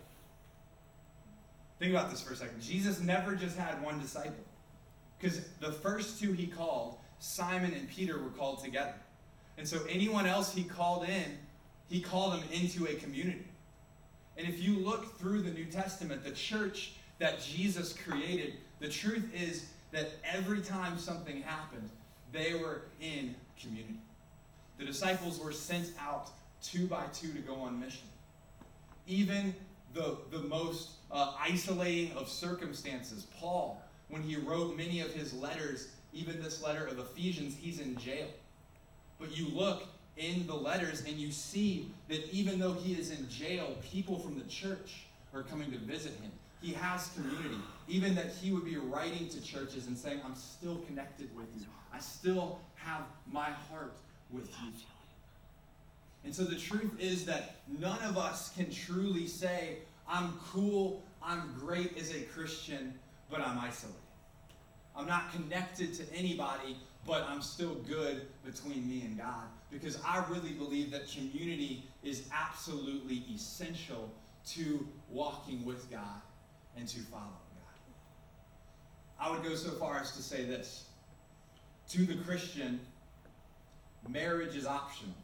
Think 1.79 1.92
about 1.92 2.11
this 2.11 2.22
for 2.22 2.33
a 2.33 2.37
second. 2.37 2.61
Jesus 2.61 3.00
never 3.00 3.35
just 3.35 3.57
had 3.57 3.83
one 3.83 4.00
disciple. 4.00 4.33
Because 5.18 5.40
the 5.61 5.72
first 5.72 6.20
two 6.20 6.33
he 6.33 6.46
called, 6.46 6.98
Simon 7.18 7.72
and 7.72 7.88
Peter, 7.88 8.22
were 8.22 8.31
called 8.31 8.62
together. 8.62 8.94
And 9.59 9.66
so 9.66 9.81
anyone 9.88 10.26
else 10.26 10.55
he 10.55 10.64
called 10.64 11.09
in, 11.09 11.38
he 11.88 12.00
called 12.00 12.35
them 12.35 12.42
into 12.52 12.87
a 12.87 12.94
community. 12.94 13.46
And 14.37 14.46
if 14.46 14.62
you 14.62 14.79
look 14.79 15.18
through 15.18 15.42
the 15.42 15.50
New 15.50 15.64
Testament, 15.66 16.24
the 16.24 16.31
church 16.31 16.94
that 17.18 17.40
Jesus 17.40 17.94
created, 17.94 18.55
the 18.81 18.88
truth 18.88 19.31
is 19.35 19.66
that 19.92 20.11
every 20.24 20.61
time 20.61 20.98
something 20.98 21.40
happened, 21.42 21.88
they 22.33 22.55
were 22.55 22.83
in 23.00 23.35
community. 23.59 23.98
The 24.78 24.84
disciples 24.84 25.40
were 25.40 25.52
sent 25.52 25.92
out 26.00 26.30
two 26.62 26.86
by 26.86 27.04
two 27.12 27.32
to 27.32 27.38
go 27.38 27.54
on 27.54 27.80
mission. 27.80 28.06
Even 29.06 29.54
the, 29.94 30.18
the 30.30 30.40
most 30.40 30.90
uh, 31.10 31.32
isolating 31.40 32.12
of 32.16 32.28
circumstances, 32.28 33.26
Paul, 33.38 33.82
when 34.08 34.22
he 34.22 34.36
wrote 34.36 34.76
many 34.76 35.00
of 35.00 35.12
his 35.12 35.32
letters, 35.32 35.88
even 36.12 36.42
this 36.42 36.62
letter 36.62 36.86
of 36.86 36.98
Ephesians, 36.98 37.56
he's 37.58 37.80
in 37.80 37.96
jail. 37.96 38.26
But 39.18 39.36
you 39.36 39.48
look 39.48 39.84
in 40.16 40.46
the 40.46 40.54
letters 40.54 41.04
and 41.06 41.16
you 41.16 41.30
see 41.30 41.90
that 42.08 42.28
even 42.32 42.58
though 42.58 42.72
he 42.72 42.94
is 42.94 43.10
in 43.10 43.28
jail, 43.28 43.76
people 43.82 44.18
from 44.18 44.38
the 44.38 44.44
church 44.44 45.04
are 45.34 45.42
coming 45.42 45.70
to 45.72 45.78
visit 45.78 46.12
him. 46.20 46.32
He 46.62 46.72
has 46.72 47.10
community. 47.14 47.60
Even 47.88 48.14
that 48.14 48.30
he 48.30 48.50
would 48.50 48.64
be 48.64 48.76
writing 48.76 49.28
to 49.28 49.40
churches 49.42 49.86
and 49.86 49.96
saying, 49.96 50.20
I'm 50.24 50.34
still 50.34 50.78
connected 50.86 51.34
with 51.36 51.46
you. 51.58 51.66
I 51.92 51.98
still 52.00 52.58
have 52.76 53.02
my 53.30 53.50
heart 53.50 53.92
with 54.30 54.48
you. 54.62 54.72
And 56.24 56.34
so 56.34 56.42
the 56.42 56.56
truth 56.56 56.92
is 56.98 57.24
that 57.26 57.56
none 57.78 58.02
of 58.02 58.18
us 58.18 58.52
can 58.56 58.70
truly 58.70 59.28
say, 59.28 59.78
I'm 60.08 60.32
cool, 60.52 61.02
I'm 61.22 61.54
great 61.58 61.96
as 61.96 62.10
a 62.10 62.20
Christian, 62.22 62.94
but 63.30 63.40
I'm 63.40 63.58
isolated. 63.58 64.00
I'm 64.96 65.06
not 65.06 65.32
connected 65.32 65.94
to 65.94 66.04
anybody, 66.14 66.76
but 67.06 67.26
I'm 67.28 67.42
still 67.42 67.74
good 67.74 68.26
between 68.44 68.88
me 68.88 69.02
and 69.02 69.16
God. 69.16 69.44
Because 69.70 69.98
I 70.04 70.24
really 70.28 70.52
believe 70.52 70.90
that 70.92 71.08
community 71.08 71.84
is 72.02 72.28
absolutely 72.32 73.24
essential 73.32 74.10
to 74.48 74.86
walking 75.10 75.64
with 75.64 75.90
God 75.90 76.22
and 76.76 76.88
to 76.88 77.00
following 77.00 77.30
God. 77.30 79.20
I 79.20 79.30
would 79.30 79.42
go 79.42 79.54
so 79.54 79.70
far 79.70 79.98
as 79.98 80.12
to 80.16 80.22
say 80.22 80.44
this 80.44 80.86
to 81.90 82.04
the 82.04 82.16
Christian, 82.24 82.80
marriage 84.09 84.55
is 84.55 84.66
optional, 84.66 85.14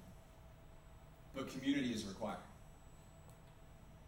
but 1.35 1.51
community 1.53 1.93
is 1.93 2.05
required. 2.05 2.37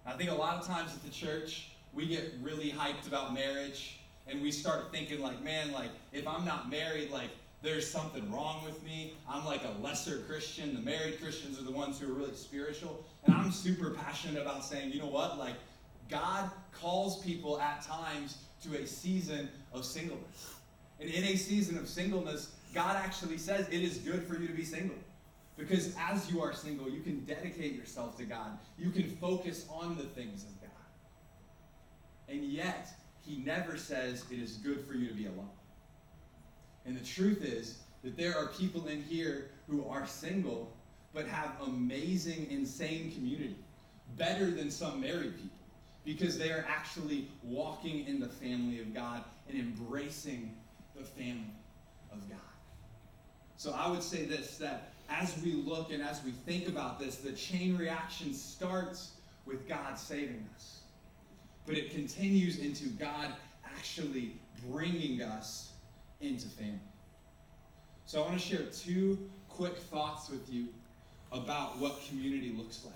I 0.07 0.13
think 0.13 0.31
a 0.31 0.35
lot 0.35 0.61
of 0.61 0.67
times 0.67 0.93
at 0.93 1.03
the 1.03 1.11
church, 1.11 1.71
we 1.95 2.07
get 2.07 2.35
really 2.43 2.71
hyped 2.71 3.07
about 3.07 3.33
marriage 3.33 4.01
and 4.27 4.43
we 4.43 4.51
start 4.51 4.91
thinking 4.93 5.21
like, 5.21 5.43
man, 5.43 5.73
like 5.73 5.91
if 6.13 6.27
I'm 6.27 6.45
not 6.45 6.71
married, 6.71 7.11
like 7.11 7.31
there's 7.63 7.89
something 7.91 8.31
wrong 8.31 8.63
with 8.65 8.83
me. 8.85 9.15
I'm 9.29 9.45
like 9.45 9.63
a 9.65 9.83
lesser 9.83 10.19
Christian. 10.29 10.75
The 10.75 10.81
married 10.81 11.21
Christians 11.21 11.59
are 11.59 11.65
the 11.65 11.73
ones 11.73 11.99
who 11.99 12.11
are 12.11 12.15
really 12.15 12.35
spiritual. 12.35 13.05
And 13.25 13.35
I'm 13.35 13.51
super 13.51 13.91
passionate 13.91 14.43
about 14.43 14.65
saying, 14.65 14.93
you 14.93 14.99
know 14.99 15.09
what? 15.09 15.39
Like 15.39 15.55
God 16.11 16.51
calls 16.73 17.23
people 17.25 17.61
at 17.61 17.83
times 17.83 18.39
to 18.65 18.77
a 18.79 18.87
season 18.87 19.49
of 19.73 19.85
singleness. 19.85 20.55
And 21.01 21.09
in 21.09 21.25
a 21.25 21.37
season 21.37 21.79
of 21.79 21.89
singleness, 21.89 22.53
God 22.75 22.97
actually 22.97 23.39
says 23.39 23.69
it 23.69 23.83
is 23.83 23.99
good 23.99 24.27
for 24.27 24.37
you 24.39 24.49
to 24.49 24.53
be 24.53 24.65
single. 24.65 24.97
Because 25.57 25.95
as 25.99 26.31
you 26.31 26.43
are 26.43 26.53
single, 26.53 26.91
you 26.91 27.01
can 27.01 27.21
dedicate 27.21 27.75
yourself 27.75 28.19
to 28.19 28.25
God. 28.25 28.59
You 28.77 28.91
can 28.91 29.09
focus 29.17 29.67
on 29.71 29.97
the 29.97 30.03
things 30.03 30.43
of 30.43 30.61
God. 30.61 30.71
And 32.29 32.45
yet, 32.45 32.89
He 33.25 33.37
never 33.37 33.77
says 33.77 34.25
it 34.31 34.41
is 34.41 34.55
good 34.55 34.85
for 34.87 34.95
you 34.95 35.09
to 35.09 35.15
be 35.15 35.27
alone. 35.27 35.49
And 36.85 36.97
the 36.97 37.05
truth 37.05 37.45
is 37.45 37.79
that 38.03 38.17
there 38.17 38.37
are 38.37 38.49
people 38.49 38.89
in 38.89 39.03
here 39.03 39.51
who 39.69 39.87
are 39.89 40.07
single 40.07 40.73
but 41.15 41.27
have 41.29 41.53
amazing, 41.65 42.49
insane 42.51 43.13
community. 43.13 43.57
Better 44.17 44.51
than 44.51 44.71
some 44.71 45.01
married 45.01 45.37
people. 45.37 45.57
Because 46.05 46.37
they 46.37 46.51
are 46.51 46.67
actually 46.69 47.29
walking 47.43 48.07
in 48.07 48.19
the 48.19 48.29
family 48.29 48.81
of 48.81 48.93
God 48.93 49.25
and 49.49 49.59
embracing 49.59 50.55
the 50.97 51.05
family. 51.05 51.55
So 53.65 53.73
I 53.73 53.89
would 53.89 54.03
say 54.03 54.27
this 54.27 54.59
that 54.59 54.93
as 55.09 55.35
we 55.43 55.53
look 55.53 55.91
and 55.91 56.03
as 56.03 56.23
we 56.23 56.33
think 56.33 56.69
about 56.69 56.99
this, 56.99 57.17
the 57.17 57.33
chain 57.33 57.79
reaction 57.79 58.35
starts 58.35 59.13
with 59.47 59.67
God 59.67 59.99
saving 59.99 60.47
us. 60.55 60.81
But 61.65 61.79
it 61.79 61.91
continues 61.91 62.59
into 62.59 62.89
God 62.89 63.33
actually 63.65 64.37
bringing 64.69 65.23
us 65.23 65.71
into 66.21 66.47
family. 66.47 66.79
So 68.05 68.23
I 68.23 68.27
want 68.27 68.39
to 68.39 68.47
share 68.47 68.67
two 68.67 69.19
quick 69.49 69.79
thoughts 69.79 70.29
with 70.29 70.53
you 70.53 70.69
about 71.33 71.79
what 71.79 72.07
community 72.07 72.53
looks 72.55 72.85
like. 72.85 72.95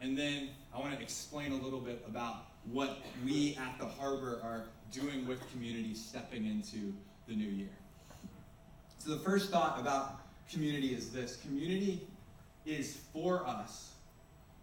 And 0.00 0.16
then 0.16 0.50
I 0.72 0.78
want 0.78 0.94
to 0.94 1.02
explain 1.02 1.50
a 1.50 1.56
little 1.56 1.80
bit 1.80 2.00
about 2.08 2.44
what 2.70 2.98
we 3.24 3.58
at 3.60 3.76
the 3.80 3.86
harbor 3.86 4.38
are 4.44 4.66
doing 4.92 5.26
with 5.26 5.40
community 5.50 5.96
stepping 5.96 6.46
into 6.46 6.94
the 7.26 7.34
new 7.34 7.48
year. 7.48 7.70
So 8.98 9.10
the 9.10 9.18
first 9.18 9.50
thought 9.50 9.78
about 9.78 10.20
community 10.50 10.94
is 10.94 11.10
this 11.10 11.36
community 11.36 12.06
is 12.64 12.98
for 13.12 13.46
us, 13.46 13.92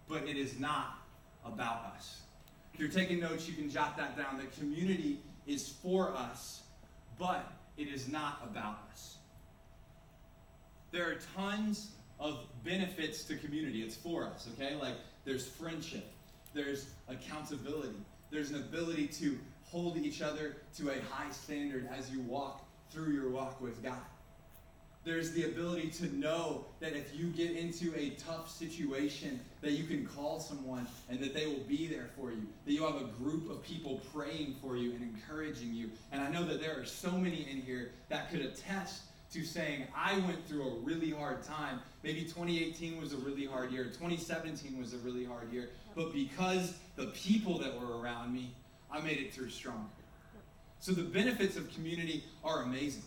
but 0.07 0.23
it 0.23 0.37
is 0.37 0.59
not 0.59 0.99
about 1.45 1.93
us. 1.95 2.21
If 2.73 2.79
you're 2.79 2.89
taking 2.89 3.19
notes, 3.19 3.47
you 3.47 3.53
can 3.53 3.69
jot 3.69 3.97
that 3.97 4.17
down. 4.17 4.37
The 4.37 4.45
community 4.59 5.19
is 5.45 5.69
for 5.81 6.11
us, 6.15 6.61
but 7.19 7.51
it 7.77 7.87
is 7.87 8.07
not 8.07 8.41
about 8.43 8.79
us. 8.91 9.17
There 10.91 11.09
are 11.09 11.19
tons 11.35 11.91
of 12.19 12.45
benefits 12.63 13.23
to 13.25 13.35
community. 13.35 13.81
It's 13.81 13.95
for 13.95 14.25
us, 14.25 14.47
okay? 14.53 14.75
Like 14.75 14.95
there's 15.25 15.47
friendship, 15.47 16.11
there's 16.53 16.89
accountability, 17.07 17.95
there's 18.29 18.51
an 18.51 18.57
ability 18.57 19.07
to 19.07 19.37
hold 19.63 19.97
each 19.97 20.21
other 20.21 20.57
to 20.77 20.89
a 20.89 21.01
high 21.09 21.31
standard 21.31 21.87
as 21.95 22.11
you 22.11 22.21
walk 22.21 22.65
through 22.91 23.13
your 23.13 23.29
walk 23.29 23.61
with 23.61 23.81
God. 23.81 24.01
There's 25.03 25.31
the 25.31 25.45
ability 25.45 25.89
to 25.91 26.15
know 26.15 26.65
that 26.79 26.93
if 26.93 27.15
you 27.15 27.27
get 27.27 27.51
into 27.51 27.91
a 27.97 28.11
tough 28.11 28.51
situation, 28.51 29.39
that 29.61 29.71
you 29.71 29.85
can 29.85 30.05
call 30.05 30.39
someone 30.39 30.85
and 31.09 31.19
that 31.21 31.33
they 31.33 31.47
will 31.47 31.63
be 31.67 31.87
there 31.87 32.09
for 32.15 32.31
you. 32.31 32.45
That 32.65 32.73
you 32.73 32.85
have 32.85 33.01
a 33.01 33.05
group 33.05 33.49
of 33.49 33.63
people 33.63 33.99
praying 34.13 34.55
for 34.61 34.77
you 34.77 34.91
and 34.91 35.01
encouraging 35.01 35.73
you. 35.73 35.89
And 36.11 36.21
I 36.21 36.29
know 36.29 36.45
that 36.45 36.61
there 36.61 36.79
are 36.79 36.85
so 36.85 37.11
many 37.11 37.47
in 37.49 37.61
here 37.61 37.91
that 38.09 38.29
could 38.29 38.41
attest 38.41 39.01
to 39.33 39.43
saying, 39.43 39.85
I 39.95 40.19
went 40.19 40.45
through 40.47 40.67
a 40.67 40.73
really 40.81 41.09
hard 41.09 41.41
time. 41.41 41.79
Maybe 42.03 42.21
2018 42.23 42.99
was 42.99 43.13
a 43.13 43.17
really 43.17 43.45
hard 43.45 43.71
year, 43.71 43.85
2017 43.85 44.77
was 44.77 44.93
a 44.93 44.97
really 44.97 45.25
hard 45.25 45.51
year. 45.51 45.69
But 45.95 46.13
because 46.13 46.75
the 46.95 47.07
people 47.07 47.57
that 47.59 47.79
were 47.79 47.99
around 47.99 48.33
me, 48.33 48.51
I 48.91 48.99
made 48.99 49.17
it 49.17 49.33
through 49.33 49.49
stronger. 49.49 49.89
So 50.79 50.91
the 50.91 51.03
benefits 51.03 51.55
of 51.57 51.73
community 51.73 52.23
are 52.43 52.63
amazing. 52.63 53.03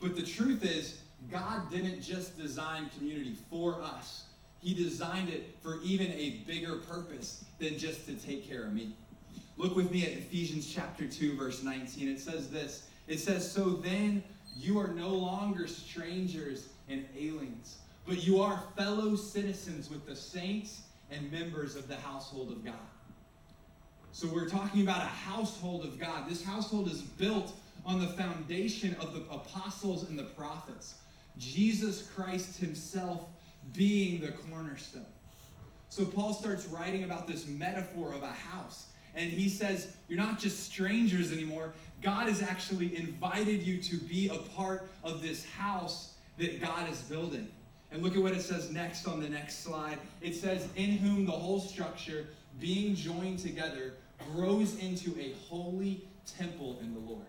But 0.00 0.16
the 0.16 0.22
truth 0.22 0.64
is, 0.64 1.00
God 1.30 1.70
didn't 1.70 2.00
just 2.00 2.38
design 2.38 2.90
community 2.96 3.36
for 3.50 3.80
us, 3.82 4.24
He 4.60 4.74
designed 4.74 5.28
it 5.28 5.54
for 5.62 5.80
even 5.82 6.10
a 6.12 6.42
bigger 6.46 6.76
purpose 6.76 7.44
than 7.58 7.78
just 7.78 8.06
to 8.06 8.14
take 8.14 8.48
care 8.48 8.64
of 8.64 8.72
me. 8.72 8.94
Look 9.56 9.76
with 9.76 9.90
me 9.90 10.04
at 10.04 10.12
Ephesians 10.12 10.72
chapter 10.72 11.06
2, 11.06 11.36
verse 11.36 11.62
19. 11.62 12.08
It 12.08 12.18
says 12.18 12.50
this 12.50 12.88
It 13.06 13.20
says, 13.20 13.50
So 13.50 13.70
then 13.70 14.22
you 14.56 14.78
are 14.78 14.88
no 14.88 15.10
longer 15.10 15.66
strangers 15.66 16.68
and 16.88 17.04
aliens, 17.16 17.78
but 18.06 18.24
you 18.26 18.40
are 18.40 18.62
fellow 18.76 19.16
citizens 19.16 19.90
with 19.90 20.06
the 20.06 20.16
saints 20.16 20.82
and 21.10 21.30
members 21.30 21.76
of 21.76 21.88
the 21.88 21.96
household 21.96 22.50
of 22.50 22.64
God. 22.64 22.74
So 24.12 24.28
we're 24.28 24.48
talking 24.48 24.82
about 24.82 25.02
a 25.02 25.08
household 25.08 25.84
of 25.84 25.98
God. 25.98 26.28
This 26.28 26.42
household 26.42 26.88
is 26.88 27.02
built 27.02 27.52
on 27.84 28.00
the 28.00 28.08
foundation 28.08 28.96
of 29.00 29.14
the 29.14 29.20
apostles 29.32 30.08
and 30.08 30.18
the 30.18 30.24
prophets. 30.24 30.94
Jesus 31.38 32.02
Christ 32.14 32.58
himself 32.58 33.26
being 33.72 34.20
the 34.20 34.32
cornerstone. 34.32 35.06
So 35.88 36.04
Paul 36.04 36.34
starts 36.34 36.66
writing 36.66 37.04
about 37.04 37.26
this 37.26 37.46
metaphor 37.46 38.12
of 38.12 38.22
a 38.22 38.32
house. 38.32 38.86
And 39.14 39.30
he 39.30 39.48
says, 39.48 39.96
You're 40.08 40.18
not 40.18 40.38
just 40.38 40.64
strangers 40.64 41.32
anymore. 41.32 41.72
God 42.00 42.28
has 42.28 42.42
actually 42.42 42.96
invited 42.96 43.62
you 43.62 43.82
to 43.82 43.96
be 43.96 44.28
a 44.28 44.38
part 44.54 44.88
of 45.02 45.20
this 45.20 45.44
house 45.44 46.14
that 46.38 46.60
God 46.60 46.88
is 46.90 47.02
building. 47.02 47.48
And 47.90 48.02
look 48.02 48.14
at 48.14 48.22
what 48.22 48.32
it 48.32 48.42
says 48.42 48.70
next 48.70 49.08
on 49.08 49.20
the 49.20 49.28
next 49.28 49.64
slide. 49.64 49.98
It 50.20 50.34
says, 50.34 50.68
In 50.76 50.92
whom 50.92 51.26
the 51.26 51.32
whole 51.32 51.60
structure, 51.60 52.26
being 52.60 52.94
joined 52.94 53.40
together, 53.40 53.94
grows 54.32 54.78
into 54.78 55.18
a 55.18 55.34
holy 55.48 56.04
temple 56.38 56.78
in 56.80 56.94
the 56.94 57.00
Lord. 57.00 57.26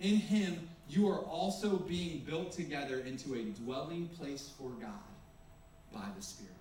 In 0.00 0.16
him, 0.16 0.68
you 0.88 1.08
are 1.08 1.20
also 1.20 1.76
being 1.76 2.24
built 2.26 2.52
together 2.52 3.00
into 3.00 3.34
a 3.34 3.42
dwelling 3.62 4.08
place 4.08 4.50
for 4.58 4.70
God 4.70 4.90
by 5.92 6.06
the 6.16 6.22
Spirit. 6.22 6.54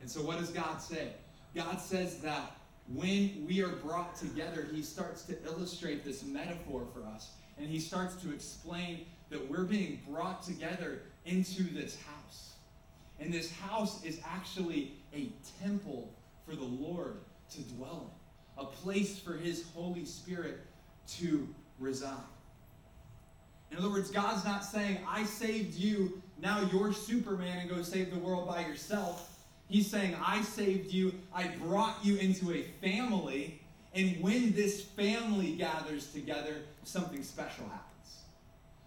And 0.00 0.10
so, 0.10 0.20
what 0.20 0.38
does 0.38 0.50
God 0.50 0.78
say? 0.78 1.12
God 1.54 1.80
says 1.80 2.18
that 2.18 2.56
when 2.92 3.46
we 3.48 3.62
are 3.62 3.68
brought 3.76 4.16
together, 4.16 4.66
he 4.70 4.82
starts 4.82 5.22
to 5.24 5.36
illustrate 5.44 6.04
this 6.04 6.24
metaphor 6.24 6.86
for 6.92 7.04
us. 7.06 7.30
And 7.58 7.68
he 7.68 7.80
starts 7.80 8.14
to 8.16 8.32
explain 8.32 9.06
that 9.30 9.50
we're 9.50 9.64
being 9.64 10.00
brought 10.08 10.42
together 10.42 11.02
into 11.24 11.62
this 11.62 11.96
house. 12.02 12.54
And 13.18 13.32
this 13.32 13.50
house 13.50 14.04
is 14.04 14.20
actually 14.24 14.92
a 15.14 15.32
temple 15.62 16.12
for 16.44 16.54
the 16.54 16.64
Lord 16.64 17.16
to 17.52 17.62
dwell 17.62 18.12
in, 18.58 18.64
a 18.64 18.66
place 18.66 19.18
for 19.18 19.32
his 19.32 19.64
Holy 19.74 20.04
Spirit 20.04 20.60
to 21.08 21.48
reside. 21.78 22.16
In 23.70 23.78
other 23.78 23.90
words, 23.90 24.10
God's 24.10 24.44
not 24.44 24.64
saying, 24.64 24.98
I 25.08 25.24
saved 25.24 25.74
you, 25.74 26.22
now 26.40 26.68
you're 26.72 26.92
Superman 26.92 27.58
and 27.58 27.68
go 27.68 27.82
save 27.82 28.12
the 28.12 28.18
world 28.18 28.46
by 28.46 28.60
yourself. 28.60 29.32
He's 29.68 29.90
saying, 29.90 30.16
I 30.24 30.42
saved 30.42 30.92
you, 30.92 31.14
I 31.34 31.48
brought 31.48 32.04
you 32.04 32.16
into 32.16 32.52
a 32.52 32.62
family, 32.80 33.60
and 33.94 34.20
when 34.22 34.52
this 34.52 34.82
family 34.82 35.56
gathers 35.56 36.12
together, 36.12 36.54
something 36.84 37.22
special 37.22 37.64
happens. 37.64 38.22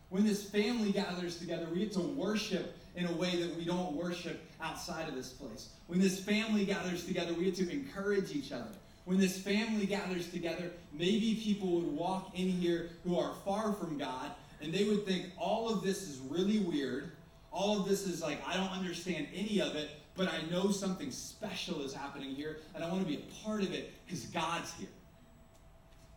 When 0.10 0.26
this 0.26 0.50
family 0.50 0.92
gathers 0.92 1.38
together, 1.38 1.68
we 1.72 1.80
get 1.80 1.92
to 1.94 2.00
worship 2.00 2.78
in 2.96 3.06
a 3.06 3.12
way 3.14 3.42
that 3.42 3.56
we 3.56 3.66
don't 3.66 3.94
worship 3.94 4.42
outside 4.62 5.08
of 5.08 5.16
this 5.16 5.30
place. 5.30 5.70
When 5.88 6.00
this 6.00 6.20
family 6.20 6.66
gathers 6.66 7.06
together, 7.06 7.34
we 7.34 7.46
get 7.46 7.56
to 7.56 7.70
encourage 7.70 8.32
each 8.32 8.52
other. 8.52 8.72
When 9.10 9.18
this 9.18 9.40
family 9.40 9.88
gathers 9.88 10.30
together, 10.30 10.70
maybe 10.94 11.42
people 11.44 11.82
would 11.82 11.92
walk 11.92 12.38
in 12.38 12.48
here 12.48 12.92
who 13.04 13.18
are 13.18 13.34
far 13.44 13.74
from 13.74 13.98
God 13.98 14.30
and 14.62 14.72
they 14.72 14.84
would 14.84 15.04
think 15.04 15.32
all 15.36 15.68
of 15.68 15.82
this 15.82 16.04
is 16.04 16.20
really 16.30 16.60
weird. 16.60 17.14
All 17.52 17.80
of 17.82 17.90
this 17.90 18.06
is 18.06 18.22
like, 18.22 18.38
I 18.48 18.54
don't 18.54 18.70
understand 18.70 19.26
any 19.34 19.62
of 19.64 19.76
it, 19.76 19.90
but 20.16 20.32
I 20.32 20.44
know 20.52 20.70
something 20.70 21.10
special 21.10 21.82
is 21.82 21.92
happening 21.92 22.36
here, 22.36 22.58
and 22.76 22.84
I 22.84 22.88
want 22.88 23.02
to 23.02 23.08
be 23.08 23.16
a 23.16 23.44
part 23.44 23.64
of 23.64 23.74
it 23.74 23.94
because 24.06 24.26
God's 24.26 24.72
here. 24.74 24.90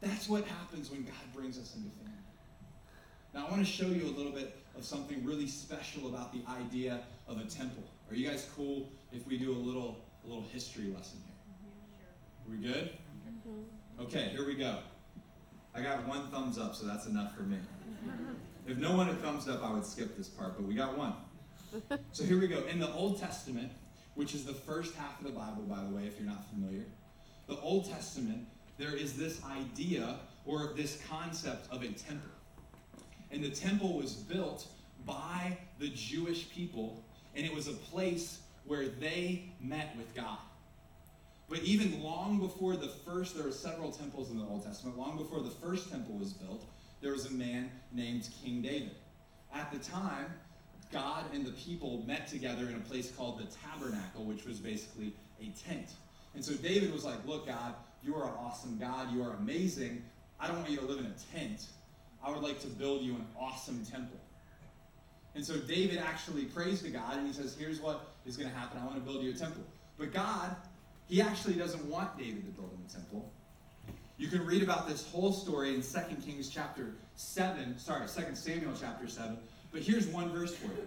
That's 0.02 0.28
what 0.28 0.44
happens 0.44 0.90
when 0.90 1.04
God 1.04 1.14
brings 1.34 1.58
us 1.58 1.74
into 1.74 1.88
family. 1.96 2.12
Now, 3.32 3.46
I 3.46 3.50
want 3.50 3.64
to 3.64 3.72
show 3.72 3.86
you 3.86 4.04
a 4.04 4.14
little 4.14 4.32
bit 4.32 4.54
of 4.76 4.84
something 4.84 5.24
really 5.24 5.46
special 5.46 6.08
about 6.08 6.30
the 6.34 6.42
idea 6.46 7.00
of 7.26 7.38
a 7.38 7.44
temple. 7.44 7.84
Are 8.10 8.14
you 8.14 8.28
guys 8.28 8.46
cool 8.54 8.90
if 9.12 9.26
we 9.26 9.38
do 9.38 9.50
a 9.52 9.56
little, 9.56 10.04
a 10.26 10.28
little 10.28 10.44
history 10.52 10.92
lesson 10.94 11.20
here? 11.24 11.31
We 12.50 12.56
good? 12.56 12.90
Mm-hmm. 13.26 14.02
Okay, 14.02 14.28
here 14.30 14.46
we 14.46 14.54
go. 14.54 14.78
I 15.74 15.80
got 15.80 16.06
one 16.06 16.28
thumbs 16.28 16.58
up, 16.58 16.74
so 16.74 16.86
that's 16.86 17.06
enough 17.06 17.34
for 17.34 17.42
me. 17.42 17.56
If 18.66 18.76
no 18.76 18.96
one 18.96 19.06
had 19.06 19.20
thumbs 19.20 19.48
up, 19.48 19.64
I 19.64 19.72
would 19.72 19.84
skip 19.84 20.16
this 20.16 20.28
part, 20.28 20.56
but 20.56 20.66
we 20.66 20.74
got 20.74 20.96
one. 20.96 21.14
So 22.12 22.24
here 22.24 22.38
we 22.38 22.48
go. 22.48 22.64
In 22.66 22.78
the 22.78 22.92
Old 22.92 23.18
Testament, 23.18 23.72
which 24.14 24.34
is 24.34 24.44
the 24.44 24.52
first 24.52 24.94
half 24.94 25.18
of 25.18 25.26
the 25.26 25.32
Bible, 25.32 25.62
by 25.62 25.82
the 25.82 25.88
way, 25.88 26.06
if 26.06 26.18
you're 26.18 26.28
not 26.28 26.46
familiar, 26.50 26.84
the 27.48 27.58
Old 27.60 27.88
Testament, 27.88 28.46
there 28.76 28.94
is 28.94 29.14
this 29.14 29.40
idea 29.44 30.16
or 30.44 30.74
this 30.76 31.00
concept 31.08 31.72
of 31.72 31.82
a 31.82 31.88
temple. 31.88 32.28
And 33.30 33.42
the 33.42 33.48
temple 33.48 33.94
was 33.94 34.12
built 34.12 34.66
by 35.06 35.56
the 35.78 35.88
Jewish 35.88 36.50
people, 36.50 37.02
and 37.34 37.46
it 37.46 37.54
was 37.54 37.68
a 37.68 37.72
place 37.72 38.40
where 38.66 38.88
they 38.88 39.50
met 39.60 39.96
with 39.96 40.14
God. 40.14 40.38
But 41.52 41.64
even 41.64 42.02
long 42.02 42.38
before 42.38 42.76
the 42.76 42.88
first, 42.88 43.36
there 43.36 43.44
were 43.44 43.52
several 43.52 43.92
temples 43.92 44.30
in 44.30 44.38
the 44.38 44.44
Old 44.46 44.64
Testament, 44.64 44.96
long 44.96 45.18
before 45.18 45.40
the 45.40 45.50
first 45.50 45.90
temple 45.90 46.14
was 46.14 46.32
built, 46.32 46.64
there 47.02 47.12
was 47.12 47.26
a 47.26 47.30
man 47.30 47.70
named 47.92 48.30
King 48.42 48.62
David. 48.62 48.96
At 49.54 49.70
the 49.70 49.78
time, 49.78 50.32
God 50.90 51.26
and 51.34 51.44
the 51.44 51.52
people 51.52 52.04
met 52.06 52.26
together 52.26 52.70
in 52.70 52.76
a 52.76 52.80
place 52.80 53.10
called 53.10 53.38
the 53.38 53.44
tabernacle, 53.68 54.24
which 54.24 54.46
was 54.46 54.60
basically 54.60 55.12
a 55.42 55.50
tent. 55.68 55.90
And 56.34 56.42
so 56.42 56.54
David 56.54 56.90
was 56.90 57.04
like, 57.04 57.22
Look, 57.26 57.46
God, 57.48 57.74
you 58.02 58.14
are 58.16 58.28
an 58.28 58.34
awesome 58.38 58.78
God. 58.78 59.12
You 59.12 59.22
are 59.22 59.34
amazing. 59.34 60.02
I 60.40 60.46
don't 60.46 60.56
want 60.56 60.70
you 60.70 60.78
to 60.78 60.86
live 60.86 61.00
in 61.00 61.06
a 61.06 61.38
tent. 61.38 61.66
I 62.24 62.30
would 62.30 62.42
like 62.42 62.60
to 62.60 62.68
build 62.68 63.02
you 63.02 63.12
an 63.16 63.26
awesome 63.38 63.84
temple. 63.84 64.18
And 65.34 65.44
so 65.44 65.58
David 65.58 65.98
actually 65.98 66.46
prays 66.46 66.80
to 66.80 66.88
God 66.88 67.18
and 67.18 67.26
he 67.26 67.34
says, 67.34 67.54
Here's 67.58 67.78
what 67.78 68.14
is 68.24 68.38
going 68.38 68.48
to 68.48 68.56
happen. 68.56 68.80
I 68.80 68.86
want 68.86 68.96
to 68.96 69.02
build 69.02 69.22
you 69.22 69.32
a 69.32 69.34
temple. 69.34 69.64
But 69.98 70.14
God, 70.14 70.56
he 71.08 71.20
actually 71.20 71.54
doesn't 71.54 71.84
want 71.86 72.16
David 72.18 72.44
to 72.46 72.50
build 72.52 72.70
him 72.70 72.78
a 72.88 72.92
temple. 72.92 73.30
You 74.18 74.28
can 74.28 74.44
read 74.46 74.62
about 74.62 74.88
this 74.88 75.06
whole 75.10 75.32
story 75.32 75.74
in 75.74 75.82
2 75.82 75.98
Kings 76.24 76.48
chapter 76.48 76.94
7, 77.16 77.78
sorry, 77.78 78.06
2 78.06 78.34
Samuel 78.34 78.72
chapter 78.78 79.08
7. 79.08 79.36
But 79.72 79.82
here's 79.82 80.06
one 80.06 80.30
verse 80.30 80.54
for 80.54 80.66
you. 80.66 80.86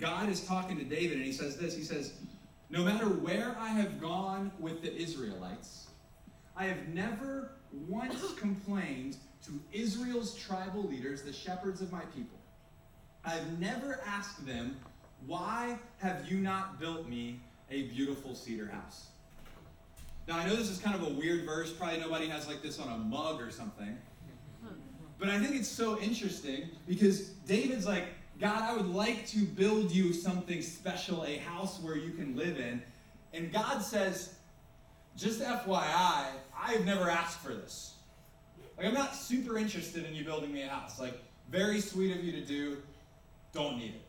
God 0.00 0.28
is 0.28 0.44
talking 0.44 0.76
to 0.78 0.84
David 0.84 1.16
and 1.16 1.26
he 1.26 1.32
says 1.32 1.56
this 1.56 1.76
He 1.76 1.82
says, 1.82 2.14
No 2.70 2.84
matter 2.84 3.06
where 3.06 3.56
I 3.58 3.68
have 3.68 4.00
gone 4.00 4.50
with 4.58 4.82
the 4.82 4.94
Israelites, 4.94 5.88
I 6.56 6.64
have 6.64 6.88
never 6.88 7.52
once 7.86 8.32
complained 8.34 9.16
to 9.44 9.52
Israel's 9.72 10.34
tribal 10.34 10.82
leaders, 10.82 11.22
the 11.22 11.32
shepherds 11.32 11.80
of 11.80 11.92
my 11.92 12.02
people. 12.14 12.38
I've 13.24 13.58
never 13.60 14.00
asked 14.06 14.44
them, 14.46 14.76
Why 15.26 15.78
have 15.98 16.26
you 16.28 16.38
not 16.38 16.80
built 16.80 17.08
me 17.08 17.40
a 17.70 17.82
beautiful 17.82 18.34
cedar 18.34 18.66
house? 18.66 19.08
Now, 20.28 20.36
I 20.36 20.46
know 20.46 20.54
this 20.54 20.68
is 20.68 20.78
kind 20.78 20.94
of 20.94 21.02
a 21.02 21.10
weird 21.10 21.46
verse. 21.46 21.72
Probably 21.72 21.98
nobody 21.98 22.28
has 22.28 22.46
like 22.46 22.62
this 22.62 22.78
on 22.78 22.92
a 22.92 22.98
mug 22.98 23.40
or 23.40 23.50
something. 23.50 23.96
But 25.18 25.30
I 25.30 25.38
think 25.38 25.56
it's 25.56 25.68
so 25.68 25.98
interesting 25.98 26.68
because 26.86 27.30
David's 27.46 27.86
like, 27.86 28.04
God, 28.38 28.62
I 28.62 28.76
would 28.76 28.94
like 28.94 29.26
to 29.28 29.38
build 29.38 29.90
you 29.90 30.12
something 30.12 30.60
special, 30.60 31.24
a 31.24 31.38
house 31.38 31.80
where 31.80 31.96
you 31.96 32.12
can 32.12 32.36
live 32.36 32.58
in. 32.58 32.82
And 33.32 33.50
God 33.50 33.80
says, 33.80 34.34
just 35.16 35.40
FYI, 35.40 36.26
I've 36.56 36.84
never 36.84 37.10
asked 37.10 37.40
for 37.40 37.54
this. 37.54 37.94
Like, 38.76 38.86
I'm 38.86 38.94
not 38.94 39.16
super 39.16 39.58
interested 39.58 40.04
in 40.04 40.14
you 40.14 40.24
building 40.24 40.52
me 40.52 40.62
a 40.62 40.68
house. 40.68 41.00
Like, 41.00 41.20
very 41.50 41.80
sweet 41.80 42.14
of 42.14 42.22
you 42.22 42.32
to 42.32 42.42
do. 42.42 42.76
Don't 43.52 43.78
need 43.78 43.94
it. 43.94 44.02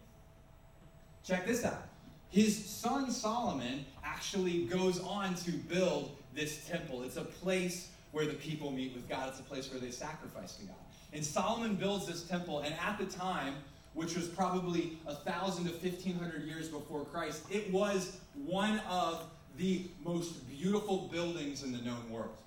Check 1.23 1.47
this 1.47 1.63
out. 1.63 1.88
His 2.29 2.63
son 2.63 3.11
Solomon 3.11 3.85
actually 4.03 4.65
goes 4.65 4.99
on 5.01 5.35
to 5.35 5.51
build 5.51 6.15
this 6.35 6.67
temple. 6.67 7.03
It's 7.03 7.17
a 7.17 7.23
place 7.23 7.89
where 8.11 8.25
the 8.25 8.33
people 8.33 8.71
meet 8.71 8.93
with 8.93 9.07
God, 9.07 9.29
it's 9.29 9.39
a 9.39 9.43
place 9.43 9.71
where 9.71 9.79
they 9.79 9.91
sacrifice 9.91 10.55
to 10.57 10.65
God. 10.65 10.75
And 11.13 11.25
Solomon 11.25 11.75
builds 11.75 12.07
this 12.07 12.23
temple, 12.23 12.59
and 12.59 12.73
at 12.75 12.97
the 12.97 13.05
time, 13.05 13.55
which 13.93 14.15
was 14.15 14.27
probably 14.27 14.97
a 15.07 15.15
thousand 15.15 15.65
to 15.65 15.71
fifteen 15.71 16.17
hundred 16.17 16.43
years 16.43 16.67
before 16.67 17.05
Christ, 17.05 17.43
it 17.49 17.71
was 17.71 18.17
one 18.45 18.79
of 18.89 19.23
the 19.57 19.87
most 20.03 20.47
beautiful 20.49 21.09
buildings 21.11 21.63
in 21.63 21.71
the 21.71 21.79
known 21.79 22.09
world. 22.09 22.37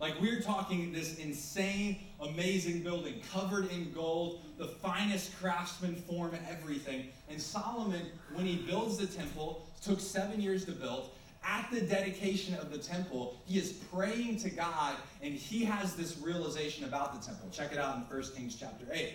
Like 0.00 0.18
we're 0.18 0.40
talking 0.40 0.92
this 0.92 1.18
insane, 1.18 1.98
amazing 2.20 2.82
building 2.82 3.20
covered 3.32 3.70
in 3.70 3.92
gold, 3.92 4.40
the 4.56 4.66
finest 4.66 5.38
craftsman 5.38 5.94
form 5.94 6.34
everything. 6.48 7.08
And 7.28 7.40
Solomon, 7.40 8.06
when 8.32 8.46
he 8.46 8.56
builds 8.56 8.96
the 8.96 9.06
temple, 9.06 9.66
took 9.82 10.00
seven 10.00 10.40
years 10.40 10.64
to 10.64 10.72
build. 10.72 11.10
At 11.44 11.70
the 11.70 11.82
dedication 11.82 12.54
of 12.54 12.70
the 12.70 12.78
temple, 12.78 13.38
he 13.46 13.58
is 13.58 13.72
praying 13.92 14.38
to 14.38 14.50
God 14.50 14.96
and 15.22 15.34
he 15.34 15.64
has 15.64 15.94
this 15.94 16.18
realization 16.18 16.84
about 16.84 17.18
the 17.18 17.26
temple. 17.26 17.48
Check 17.52 17.72
it 17.72 17.78
out 17.78 17.96
in 17.96 18.02
1 18.02 18.22
Kings 18.34 18.56
chapter 18.58 18.86
8. 18.90 19.14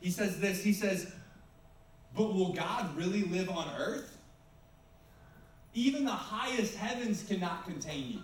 He 0.00 0.10
says 0.10 0.40
this 0.40 0.62
He 0.62 0.72
says, 0.72 1.12
But 2.16 2.32
will 2.34 2.52
God 2.52 2.96
really 2.96 3.22
live 3.24 3.48
on 3.50 3.68
earth? 3.76 4.16
Even 5.74 6.04
the 6.04 6.10
highest 6.10 6.76
heavens 6.76 7.24
cannot 7.28 7.64
contain 7.64 8.08
you. 8.12 8.20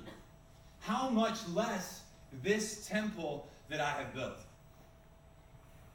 How 0.86 1.08
much 1.08 1.38
less 1.48 2.02
this 2.44 2.86
temple 2.86 3.48
that 3.68 3.80
I 3.80 3.90
have 3.90 4.14
built? 4.14 4.38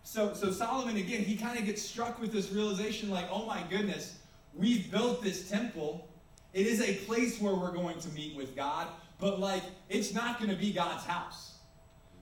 So, 0.03 0.33
so 0.33 0.51
Solomon, 0.51 0.97
again, 0.97 1.23
he 1.23 1.37
kind 1.37 1.57
of 1.57 1.65
gets 1.65 1.81
struck 1.81 2.19
with 2.19 2.33
this 2.33 2.51
realization 2.51 3.09
like, 3.09 3.25
oh 3.31 3.45
my 3.45 3.63
goodness, 3.69 4.19
we've 4.53 4.91
built 4.91 5.23
this 5.23 5.49
temple. 5.49 6.09
It 6.51 6.67
is 6.67 6.81
a 6.81 6.95
place 7.05 7.39
where 7.39 7.55
we're 7.55 7.71
going 7.71 7.99
to 7.99 8.09
meet 8.09 8.35
with 8.35 8.53
God, 8.53 8.87
but 9.17 9.39
like, 9.39 9.63
it's 9.87 10.13
not 10.13 10.39
going 10.39 10.51
to 10.51 10.57
be 10.57 10.73
God's 10.73 11.05
house. 11.05 11.59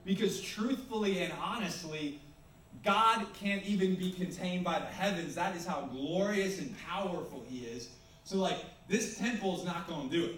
Because 0.04 0.40
truthfully 0.40 1.24
and 1.24 1.32
honestly, 1.42 2.20
God 2.84 3.26
can't 3.34 3.64
even 3.64 3.96
be 3.96 4.12
contained 4.12 4.62
by 4.62 4.78
the 4.78 4.86
heavens. 4.86 5.34
That 5.34 5.56
is 5.56 5.66
how 5.66 5.88
glorious 5.90 6.60
and 6.60 6.72
powerful 6.86 7.44
He 7.48 7.64
is. 7.64 7.88
So, 8.22 8.36
like, 8.36 8.58
this 8.86 9.18
temple 9.18 9.58
is 9.58 9.64
not 9.64 9.88
going 9.88 10.08
to 10.08 10.16
do 10.16 10.24
it. 10.26 10.36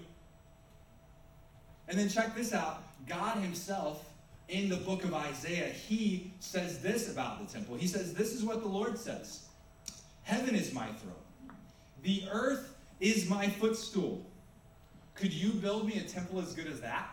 And 1.92 2.00
then 2.00 2.08
check 2.08 2.34
this 2.34 2.54
out 2.54 2.82
God 3.06 3.36
Himself, 3.42 4.02
in 4.48 4.70
the 4.70 4.76
book 4.76 5.04
of 5.04 5.12
Isaiah, 5.12 5.68
He 5.68 6.32
says 6.40 6.78
this 6.80 7.12
about 7.12 7.38
the 7.38 7.52
temple. 7.52 7.76
He 7.76 7.86
says, 7.86 8.14
This 8.14 8.32
is 8.32 8.42
what 8.42 8.62
the 8.62 8.68
Lord 8.68 8.98
says 8.98 9.42
Heaven 10.22 10.54
is 10.54 10.72
my 10.72 10.86
throne, 10.86 11.54
the 12.02 12.24
earth 12.32 12.74
is 12.98 13.28
my 13.28 13.46
footstool. 13.46 14.24
Could 15.14 15.34
you 15.34 15.50
build 15.50 15.86
me 15.86 15.98
a 15.98 16.02
temple 16.02 16.40
as 16.40 16.54
good 16.54 16.66
as 16.66 16.80
that? 16.80 17.10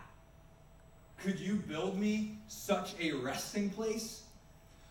Could 1.22 1.38
you 1.42 1.56
build 1.56 2.00
me 2.00 2.38
such 2.48 2.94
a 3.02 3.12
resting 3.12 3.70
place? 3.70 4.24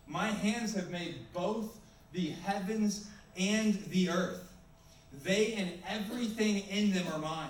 My 0.05 0.27
hands 0.27 0.75
have 0.75 0.91
made 0.91 1.15
both 1.33 1.79
the 2.13 2.29
heavens 2.43 3.09
and 3.35 3.73
the 3.85 4.11
earth. 4.11 4.53
They 5.23 5.53
and 5.53 5.71
everything 5.87 6.59
in 6.69 6.93
them 6.93 7.07
are 7.11 7.17
mine. 7.17 7.49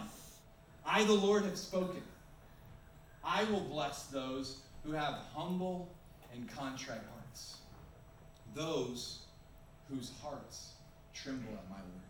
I, 0.86 1.04
the 1.04 1.13
Lord, 1.13 1.43
have 1.43 1.58
spoken. 1.58 2.02
I 3.23 3.43
will 3.45 3.62
bless 3.62 4.03
those 4.08 4.62
who 4.84 4.91
have 4.91 5.15
humble 5.34 5.93
and 6.34 6.49
contrite 6.49 7.01
hearts, 7.13 7.58
those 8.55 9.19
whose 9.89 10.12
hearts 10.21 10.73
tremble 11.13 11.53
at 11.53 11.69
my 11.69 11.75
word. 11.75 12.10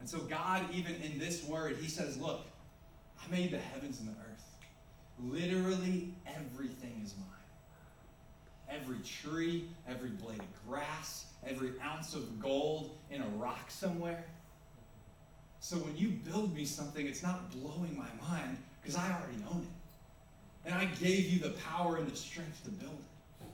And 0.00 0.08
so, 0.08 0.18
God, 0.20 0.64
even 0.72 0.94
in 1.02 1.18
this 1.18 1.44
word, 1.44 1.76
He 1.80 1.88
says, 1.88 2.16
Look, 2.18 2.46
I 3.22 3.30
made 3.30 3.50
the 3.50 3.58
heavens 3.58 4.00
and 4.00 4.08
the 4.08 4.12
earth. 4.12 4.44
Literally 5.20 6.14
everything 6.26 7.00
is 7.04 7.14
mine. 7.16 7.26
Every 8.70 8.98
tree, 8.98 9.68
every 9.88 10.10
blade 10.10 10.38
of 10.38 10.68
grass, 10.68 11.26
every 11.46 11.72
ounce 11.82 12.14
of 12.14 12.40
gold 12.40 12.96
in 13.10 13.20
a 13.20 13.28
rock 13.36 13.70
somewhere. 13.70 14.24
So 15.60 15.76
when 15.76 15.96
you 15.96 16.10
build 16.10 16.54
me 16.54 16.64
something, 16.64 17.06
it's 17.06 17.22
not 17.22 17.50
blowing 17.50 17.96
my 17.96 18.30
mind 18.30 18.58
because 18.80 18.96
I 18.96 19.06
already 19.12 19.42
own 19.50 19.62
it. 19.62 20.68
And 20.68 20.74
I 20.74 20.86
gave 20.86 21.26
you 21.30 21.38
the 21.38 21.50
power 21.50 21.96
and 21.96 22.10
the 22.10 22.16
strength 22.16 22.62
to 22.64 22.70
build 22.70 22.92
it. 22.92 23.46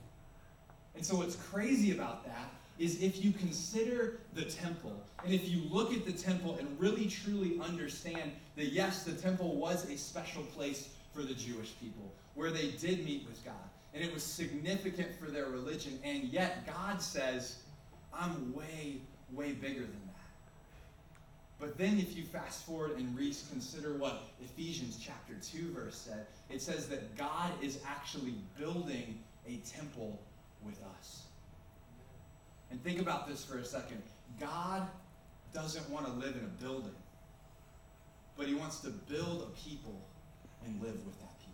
And 0.95 1.05
so 1.05 1.17
what's 1.17 1.35
crazy 1.35 1.91
about 1.93 2.25
that 2.25 2.51
is 2.77 3.01
if 3.01 3.23
you 3.23 3.31
consider 3.31 4.19
the 4.33 4.43
temple, 4.43 4.93
and 5.23 5.33
if 5.33 5.47
you 5.47 5.61
look 5.69 5.93
at 5.93 6.05
the 6.05 6.11
temple 6.11 6.57
and 6.59 6.79
really 6.79 7.07
truly 7.07 7.59
understand 7.61 8.31
that 8.55 8.67
yes, 8.67 9.03
the 9.03 9.13
temple 9.13 9.55
was 9.55 9.89
a 9.89 9.97
special 9.97 10.43
place 10.43 10.89
for 11.13 11.21
the 11.21 11.33
Jewish 11.33 11.73
people 11.79 12.11
where 12.33 12.51
they 12.51 12.71
did 12.71 13.05
meet 13.05 13.25
with 13.27 13.43
God, 13.45 13.53
and 13.93 14.03
it 14.03 14.13
was 14.13 14.23
significant 14.23 15.17
for 15.17 15.31
their 15.31 15.47
religion, 15.47 15.97
and 16.03 16.23
yet 16.25 16.67
God 16.67 17.01
says, 17.01 17.59
I'm 18.13 18.53
way, 18.53 18.97
way 19.31 19.53
bigger 19.53 19.81
than. 19.81 20.04
But 21.59 21.77
then 21.77 21.97
if 21.99 22.15
you 22.17 22.23
fast 22.23 22.65
forward 22.65 22.97
and 22.97 23.17
reconsider 23.17 23.93
what 23.93 24.23
Ephesians 24.43 24.99
chapter 25.01 25.33
2 25.41 25.71
verse 25.71 25.95
said, 25.95 26.27
it 26.49 26.61
says 26.61 26.87
that 26.89 27.15
God 27.17 27.51
is 27.61 27.79
actually 27.87 28.35
building 28.59 29.19
a 29.47 29.57
temple 29.57 30.19
with 30.63 30.77
us. 30.97 31.23
And 32.71 32.83
think 32.83 32.99
about 32.99 33.27
this 33.27 33.45
for 33.45 33.57
a 33.57 33.65
second. 33.65 34.01
God 34.39 34.87
doesn't 35.53 35.89
want 35.89 36.05
to 36.07 36.11
live 36.11 36.35
in 36.35 36.43
a 36.43 36.63
building, 36.63 36.95
but 38.35 38.47
he 38.47 38.53
wants 38.53 38.79
to 38.81 38.89
build 38.89 39.43
a 39.43 39.69
people 39.69 40.01
and 40.65 40.81
live 40.81 41.05
with 41.05 41.17
that 41.19 41.39
people. 41.39 41.53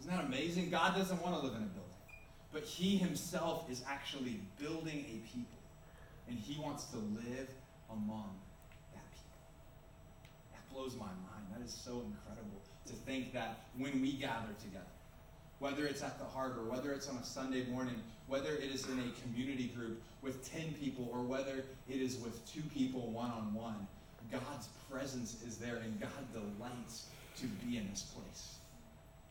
Isn't 0.00 0.10
that 0.10 0.24
amazing? 0.24 0.70
God 0.70 0.96
doesn't 0.96 1.22
want 1.22 1.36
to 1.36 1.46
live 1.46 1.54
in 1.54 1.62
a 1.62 1.66
building, 1.66 1.82
but 2.52 2.64
he 2.64 2.96
himself 2.96 3.70
is 3.70 3.84
actually 3.86 4.40
building 4.58 5.04
a 5.08 5.32
people, 5.32 5.58
and 6.28 6.36
he 6.36 6.60
wants 6.60 6.86
to 6.86 6.96
live 6.96 7.48
among 7.94 8.30
that 8.92 9.06
people. 9.12 9.40
That 10.52 10.74
blows 10.74 10.94
my 10.94 11.06
mind. 11.06 11.46
That 11.54 11.64
is 11.64 11.72
so 11.72 12.02
incredible 12.02 12.60
to 12.86 12.92
think 12.92 13.32
that 13.32 13.66
when 13.78 14.00
we 14.00 14.12
gather 14.12 14.52
together, 14.62 14.84
whether 15.58 15.86
it's 15.86 16.02
at 16.02 16.18
the 16.18 16.24
harbor, 16.24 16.62
whether 16.68 16.92
it's 16.92 17.08
on 17.08 17.16
a 17.16 17.24
Sunday 17.24 17.64
morning, 17.66 17.96
whether 18.26 18.54
it 18.54 18.70
is 18.74 18.86
in 18.88 18.98
a 18.98 19.22
community 19.22 19.68
group 19.74 20.02
with 20.22 20.50
10 20.52 20.74
people, 20.80 21.08
or 21.12 21.22
whether 21.22 21.64
it 21.88 22.00
is 22.00 22.16
with 22.18 22.44
two 22.52 22.62
people 22.74 23.10
one 23.10 23.30
on 23.30 23.54
one, 23.54 23.86
God's 24.30 24.68
presence 24.90 25.42
is 25.46 25.58
there 25.58 25.76
and 25.76 26.00
God 26.00 26.10
delights 26.32 27.06
to 27.38 27.46
be 27.46 27.76
in 27.76 27.88
this 27.90 28.02
place. 28.02 28.56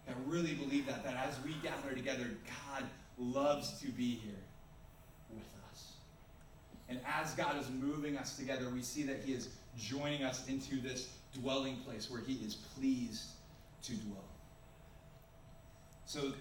I 0.08 0.14
really 0.28 0.54
believe 0.54 0.86
that, 0.88 1.04
that 1.04 1.16
as 1.28 1.36
we 1.44 1.54
gather 1.64 1.94
together, 1.96 2.28
God 2.46 2.84
loves 3.18 3.80
to 3.82 3.88
be 3.88 4.16
here. 4.16 4.34
And 6.90 7.00
as 7.08 7.34
God 7.34 7.58
is 7.60 7.70
moving 7.70 8.18
us 8.18 8.36
together, 8.36 8.70
we 8.70 8.82
see 8.82 9.04
that 9.04 9.22
He 9.24 9.34
is 9.34 9.50
joining 9.78 10.24
us 10.24 10.48
into 10.48 10.82
this 10.82 11.10
dwelling 11.34 11.78
place 11.78 12.10
where 12.10 12.22
He 12.22 12.34
is 12.36 12.56
pleased 12.56 13.30
to 13.84 13.94
dwell. 13.94 14.26
So, 16.06 16.34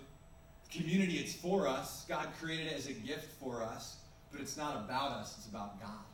community, 0.70 1.14
it's 1.14 1.34
for 1.34 1.68
us. 1.68 2.04
God 2.08 2.28
created 2.40 2.66
it 2.66 2.74
as 2.76 2.86
a 2.88 2.92
gift 2.92 3.32
for 3.40 3.62
us, 3.62 3.98
but 4.30 4.40
it's 4.40 4.56
not 4.56 4.76
about 4.76 5.12
us, 5.12 5.36
it's 5.38 5.46
about 5.46 5.80
God. 5.80 6.04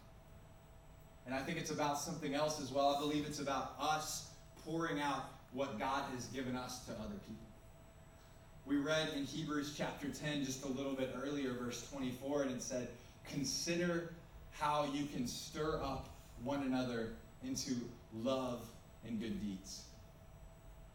And 1.26 1.34
I 1.34 1.40
think 1.40 1.58
it's 1.58 1.70
about 1.70 1.98
something 1.98 2.34
else 2.34 2.60
as 2.60 2.72
well. 2.72 2.94
I 2.96 3.00
believe 3.00 3.26
it's 3.26 3.40
about 3.40 3.74
us 3.78 4.30
pouring 4.64 5.00
out 5.00 5.24
what 5.52 5.78
God 5.78 6.04
has 6.14 6.26
given 6.26 6.56
us 6.56 6.84
to 6.86 6.92
other 6.92 7.16
people. 7.26 7.46
We 8.66 8.76
read 8.76 9.08
in 9.16 9.24
Hebrews 9.24 9.74
chapter 9.76 10.08
10 10.08 10.44
just 10.44 10.64
a 10.64 10.68
little 10.68 10.92
bit 10.92 11.14
earlier, 11.22 11.52
verse 11.54 11.88
24, 11.90 12.42
and 12.42 12.50
it 12.50 12.62
said, 12.62 12.88
Consider 13.30 14.14
how 14.50 14.88
you 14.92 15.06
can 15.06 15.26
stir 15.26 15.80
up 15.82 16.08
one 16.42 16.62
another 16.62 17.10
into 17.44 17.74
love 18.22 18.60
and 19.06 19.20
good 19.20 19.40
deeds. 19.40 19.84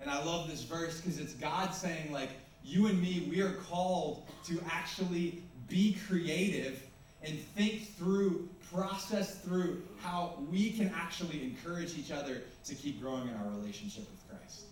And 0.01 0.09
I 0.09 0.23
love 0.23 0.49
this 0.49 0.63
verse 0.63 0.99
because 0.99 1.19
it's 1.19 1.33
God 1.33 1.73
saying, 1.73 2.11
like, 2.11 2.31
you 2.63 2.87
and 2.87 3.01
me, 3.01 3.27
we 3.29 3.41
are 3.41 3.53
called 3.53 4.23
to 4.45 4.59
actually 4.69 5.43
be 5.69 5.97
creative 6.07 6.81
and 7.23 7.39
think 7.39 7.95
through, 7.95 8.49
process 8.73 9.39
through 9.39 9.81
how 10.01 10.37
we 10.51 10.71
can 10.71 10.91
actually 10.95 11.43
encourage 11.43 11.97
each 11.97 12.11
other 12.11 12.41
to 12.65 12.75
keep 12.75 13.01
growing 13.01 13.27
in 13.27 13.35
our 13.35 13.49
relationship 13.49 14.05
with 14.11 14.29
Christ. 14.29 14.63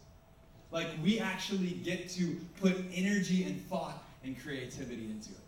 Like 0.71 0.87
we 1.03 1.19
actually 1.19 1.71
get 1.83 2.09
to 2.11 2.37
put 2.59 2.75
energy 2.93 3.43
and 3.43 3.61
thought 3.67 4.03
and 4.23 4.39
creativity 4.41 5.05
into 5.05 5.31
it. 5.31 5.40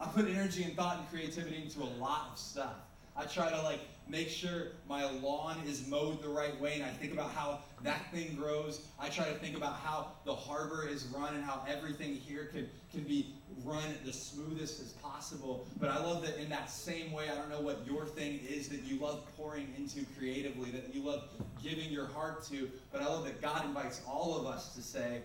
I 0.00 0.06
put 0.06 0.28
energy 0.28 0.62
and 0.62 0.76
thought 0.76 0.98
and 0.98 1.08
creativity 1.10 1.62
into 1.62 1.82
a 1.82 1.90
lot 2.00 2.28
of 2.32 2.38
stuff. 2.38 2.74
I 3.16 3.24
try 3.24 3.50
to 3.50 3.62
like 3.62 3.80
make 4.08 4.28
sure 4.28 4.68
my 4.88 5.10
lawn 5.10 5.60
is 5.66 5.86
mowed 5.88 6.22
the 6.22 6.28
right 6.28 6.58
way 6.60 6.74
and 6.74 6.84
I 6.84 6.90
think 6.90 7.12
about 7.12 7.32
how 7.32 7.60
that 7.82 8.10
thing 8.12 8.36
grows. 8.36 8.86
I 8.98 9.08
try 9.08 9.24
to 9.24 9.34
think 9.34 9.56
about 9.56 9.74
how 9.74 10.12
the 10.24 10.34
harbor 10.34 10.86
is 10.88 11.04
run 11.06 11.34
and 11.34 11.44
how 11.44 11.64
everything 11.68 12.14
here 12.14 12.46
can, 12.46 12.68
can 12.92 13.02
be 13.02 13.34
run 13.64 13.82
the 14.04 14.12
smoothest 14.12 14.80
as 14.80 14.92
possible. 14.92 15.66
But 15.80 15.90
I 15.90 15.98
love 15.98 16.22
that 16.22 16.40
in 16.40 16.48
that 16.50 16.70
same 16.70 17.12
way, 17.12 17.28
I 17.28 17.34
don't 17.34 17.50
know 17.50 17.60
what 17.60 17.84
your 17.84 18.06
thing 18.06 18.40
is 18.48 18.68
that 18.68 18.84
you 18.84 18.98
love 19.00 19.24
pouring 19.36 19.74
into 19.76 20.06
creatively, 20.16 20.70
that 20.70 20.94
you 20.94 21.02
love 21.02 21.24
giving 21.62 21.90
your 21.90 22.06
heart 22.06 22.44
to, 22.50 22.70
but 22.92 23.02
I 23.02 23.06
love 23.06 23.24
that 23.24 23.42
God 23.42 23.64
invites 23.64 24.00
all 24.06 24.38
of 24.38 24.46
us 24.46 24.74
to 24.76 24.82
say, 24.82 25.22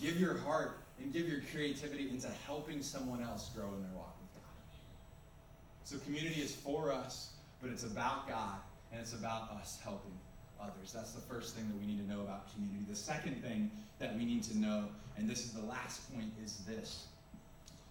give 0.00 0.20
your 0.20 0.36
heart 0.38 0.78
and 1.00 1.12
give 1.12 1.28
your 1.28 1.40
creativity 1.52 2.08
into 2.10 2.28
helping 2.46 2.82
someone 2.82 3.22
else 3.22 3.50
grow 3.54 3.66
in 3.74 3.82
their 3.82 3.92
walk 3.94 4.16
with 4.20 4.42
God. 4.42 4.52
So 5.84 5.98
community 5.98 6.40
is 6.40 6.54
for 6.54 6.92
us, 6.92 7.30
but 7.60 7.70
it's 7.70 7.84
about 7.84 8.28
God 8.28 8.58
and 8.92 9.00
it's 9.00 9.12
about 9.12 9.50
us 9.52 9.78
helping 9.82 10.18
others. 10.60 10.92
That's 10.92 11.12
the 11.12 11.20
first 11.20 11.54
thing 11.54 11.66
that 11.68 11.78
we 11.78 11.86
need 11.86 12.06
to 12.06 12.12
know 12.12 12.22
about 12.22 12.52
community. 12.52 12.84
The 12.88 12.96
second 12.96 13.42
thing 13.42 13.70
that 13.98 14.16
we 14.16 14.24
need 14.24 14.42
to 14.44 14.58
know, 14.58 14.84
and 15.16 15.28
this 15.28 15.44
is 15.44 15.52
the 15.52 15.64
last 15.64 16.12
point, 16.14 16.32
is 16.42 16.58
this 16.66 17.06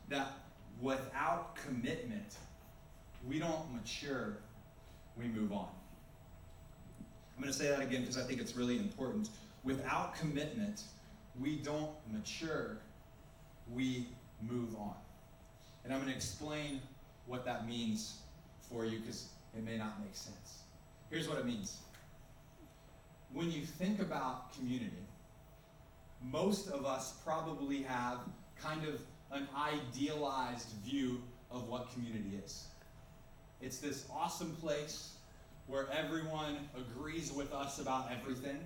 that 0.09 0.33
without 0.81 1.55
commitment, 1.55 2.35
we 3.27 3.39
don't 3.39 3.73
mature, 3.73 4.37
we 5.17 5.25
move 5.25 5.51
on. 5.51 5.67
I'm 7.35 7.43
going 7.43 7.51
to 7.51 7.57
say 7.57 7.69
that 7.69 7.81
again 7.81 8.01
because 8.01 8.17
I 8.17 8.21
think 8.21 8.39
it's 8.39 8.55
really 8.55 8.77
important. 8.77 9.29
Without 9.63 10.15
commitment, 10.15 10.83
we 11.39 11.57
don't 11.57 11.89
mature, 12.11 12.77
we 13.73 14.07
move 14.41 14.75
on. 14.75 14.95
And 15.83 15.93
I'm 15.93 15.99
going 15.99 16.11
to 16.11 16.15
explain 16.15 16.81
what 17.25 17.45
that 17.45 17.67
means 17.67 18.19
for 18.61 18.85
you 18.85 18.99
because 18.99 19.29
it 19.55 19.63
may 19.63 19.77
not 19.77 19.99
make 20.01 20.15
sense. 20.15 20.63
Here's 21.09 21.29
what 21.29 21.37
it 21.37 21.45
means 21.45 21.77
when 23.33 23.51
you 23.51 23.63
think 23.65 23.99
about 23.99 24.53
community, 24.53 24.91
most 26.31 26.69
of 26.69 26.85
us 26.85 27.15
probably 27.23 27.83
have 27.83 28.19
kind 28.59 28.87
of 28.87 29.01
an 29.31 29.47
idealized 29.55 30.69
view 30.85 31.21
of 31.51 31.67
what 31.67 31.91
community 31.91 32.39
is. 32.43 32.65
It's 33.61 33.79
this 33.79 34.05
awesome 34.11 34.55
place 34.61 35.15
where 35.67 35.87
everyone 35.91 36.69
agrees 36.77 37.31
with 37.31 37.51
us 37.51 37.79
about 37.79 38.09
everything. 38.11 38.59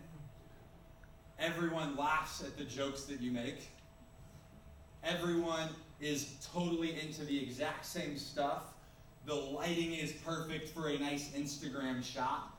Everyone 1.39 1.95
laughs 1.95 2.43
at 2.43 2.58
the 2.58 2.66
jokes 2.66 3.06
that 3.06 3.22
you 3.22 3.32
make. 3.32 3.70
Everyone 5.04 5.70
is 6.00 6.36
totally 6.54 7.00
into 7.00 7.26
the 7.26 7.41
exact 7.41 7.86
same 7.86 8.18
stuff. 8.18 8.74
The 9.26 9.36
lighting 9.36 9.93
is 9.93 10.12
perfect 10.12 10.70
for 10.70 10.89
a 10.89 10.97
nice 10.97 11.30
Instagram 11.30 12.04
shot. 12.04 12.56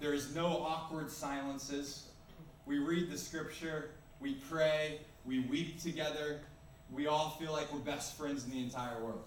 There 0.00 0.12
is 0.12 0.34
no 0.34 0.46
awkward 0.46 1.10
silences. 1.10 2.08
We 2.66 2.78
read 2.78 3.10
the 3.10 3.16
scripture, 3.16 3.90
we 4.20 4.34
pray, 4.34 5.00
we 5.24 5.40
weep 5.40 5.80
together. 5.80 6.40
We 6.92 7.06
all 7.06 7.30
feel 7.30 7.52
like 7.52 7.72
we're 7.72 7.80
best 7.80 8.16
friends 8.16 8.44
in 8.44 8.50
the 8.50 8.60
entire 8.60 9.02
world. 9.02 9.24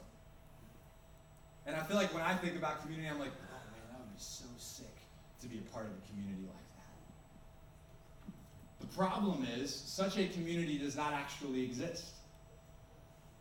And 1.66 1.76
I 1.76 1.84
feel 1.84 1.98
like 1.98 2.14
when 2.14 2.24
I 2.24 2.36
think 2.36 2.56
about 2.56 2.82
community, 2.82 3.10
I'm 3.10 3.20
like, 3.20 3.32
oh 3.32 3.72
man, 3.72 3.82
that 3.92 4.00
would 4.00 4.14
be 4.14 4.20
so 4.20 4.46
sick 4.58 4.96
to 5.42 5.48
be 5.48 5.58
a 5.58 5.74
part 5.74 5.86
of 5.86 5.92
a 5.92 6.08
community 6.10 6.44
like 6.48 6.56
that. 8.80 8.88
The 8.88 8.96
problem 8.96 9.46
is, 9.58 9.74
such 9.74 10.18
a 10.18 10.28
community 10.28 10.78
does 10.78 10.96
not 10.96 11.14
actually 11.14 11.64
exist. 11.64 12.06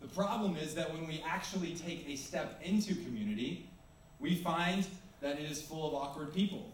The 0.00 0.08
problem 0.08 0.56
is 0.56 0.74
that 0.74 0.92
when 0.92 1.06
we 1.06 1.22
actually 1.26 1.74
take 1.74 2.08
a 2.08 2.16
step 2.16 2.60
into 2.62 2.94
community, 2.94 3.68
we 4.20 4.36
find 4.36 4.86
that 5.20 5.38
it 5.38 5.50
is 5.50 5.60
full 5.60 5.88
of 5.88 5.94
awkward 5.94 6.32
people 6.32 6.72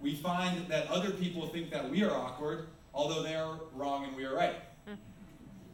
we 0.00 0.14
find 0.14 0.66
that 0.68 0.88
other 0.88 1.10
people 1.10 1.46
think 1.48 1.70
that 1.70 1.88
we 1.88 2.02
are 2.02 2.12
awkward, 2.12 2.68
although 2.94 3.22
they 3.22 3.34
are 3.34 3.58
wrong 3.74 4.04
and 4.04 4.16
we 4.16 4.24
are 4.24 4.34
right. 4.34 4.56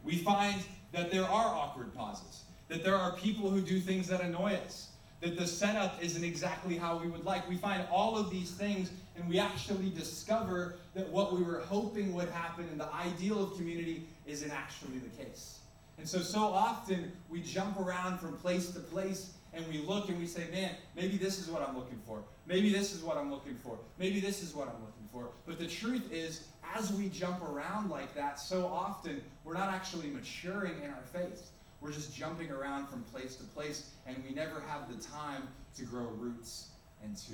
We 0.03 0.17
find 0.17 0.61
that 0.91 1.11
there 1.11 1.23
are 1.23 1.47
awkward 1.47 1.93
pauses, 1.93 2.43
that 2.67 2.83
there 2.83 2.95
are 2.95 3.13
people 3.13 3.49
who 3.49 3.61
do 3.61 3.79
things 3.79 4.07
that 4.07 4.21
annoy 4.21 4.53
us, 4.65 4.89
that 5.21 5.37
the 5.37 5.47
setup 5.47 6.03
isn't 6.03 6.23
exactly 6.23 6.77
how 6.77 6.97
we 6.97 7.07
would 7.07 7.25
like. 7.25 7.47
We 7.49 7.57
find 7.57 7.83
all 7.91 8.17
of 8.17 8.29
these 8.29 8.51
things, 8.51 8.91
and 9.15 9.27
we 9.27 9.39
actually 9.39 9.89
discover 9.89 10.75
that 10.93 11.09
what 11.09 11.33
we 11.33 11.41
were 11.41 11.59
hoping 11.61 12.13
would 12.13 12.29
happen 12.29 12.67
in 12.71 12.77
the 12.77 12.91
ideal 12.93 13.43
of 13.43 13.57
community 13.57 14.07
isn't 14.27 14.51
actually 14.51 14.99
the 14.99 15.23
case. 15.23 15.59
And 15.97 16.07
so, 16.07 16.19
so 16.19 16.39
often 16.39 17.11
we 17.29 17.41
jump 17.41 17.79
around 17.79 18.19
from 18.19 18.37
place 18.37 18.69
to 18.71 18.79
place 18.79 19.31
and 19.53 19.65
we 19.69 19.79
look 19.79 20.09
and 20.09 20.19
we 20.19 20.27
say, 20.27 20.43
man, 20.51 20.71
maybe 20.95 21.17
this 21.17 21.39
is 21.39 21.49
what 21.49 21.67
I'm 21.67 21.75
looking 21.75 21.99
for. 22.05 22.21
Maybe 22.45 22.71
this 22.71 22.93
is 22.93 23.01
what 23.01 23.17
I'm 23.17 23.31
looking 23.31 23.55
for. 23.55 23.77
Maybe 23.97 24.19
this 24.19 24.43
is 24.43 24.53
what 24.53 24.67
I'm 24.67 24.81
looking 24.81 25.07
for. 25.11 25.29
But 25.47 25.59
the 25.59 25.67
truth 25.67 26.11
is, 26.11 26.47
as 26.75 26.91
we 26.91 27.09
jump 27.09 27.41
around 27.41 27.89
like 27.89 28.13
that, 28.15 28.39
so 28.39 28.65
often 28.65 29.21
we're 29.45 29.53
not 29.53 29.69
actually 29.69 30.07
maturing 30.07 30.73
in 30.83 30.89
our 30.89 31.03
faith. 31.13 31.51
We're 31.79 31.91
just 31.91 32.15
jumping 32.15 32.51
around 32.51 32.87
from 32.87 33.03
place 33.03 33.35
to 33.35 33.43
place, 33.43 33.91
and 34.07 34.17
we 34.27 34.35
never 34.35 34.61
have 34.67 34.89
the 34.89 35.01
time 35.01 35.43
to 35.77 35.83
grow 35.83 36.07
roots 36.17 36.67
and 37.03 37.15
to 37.15 37.31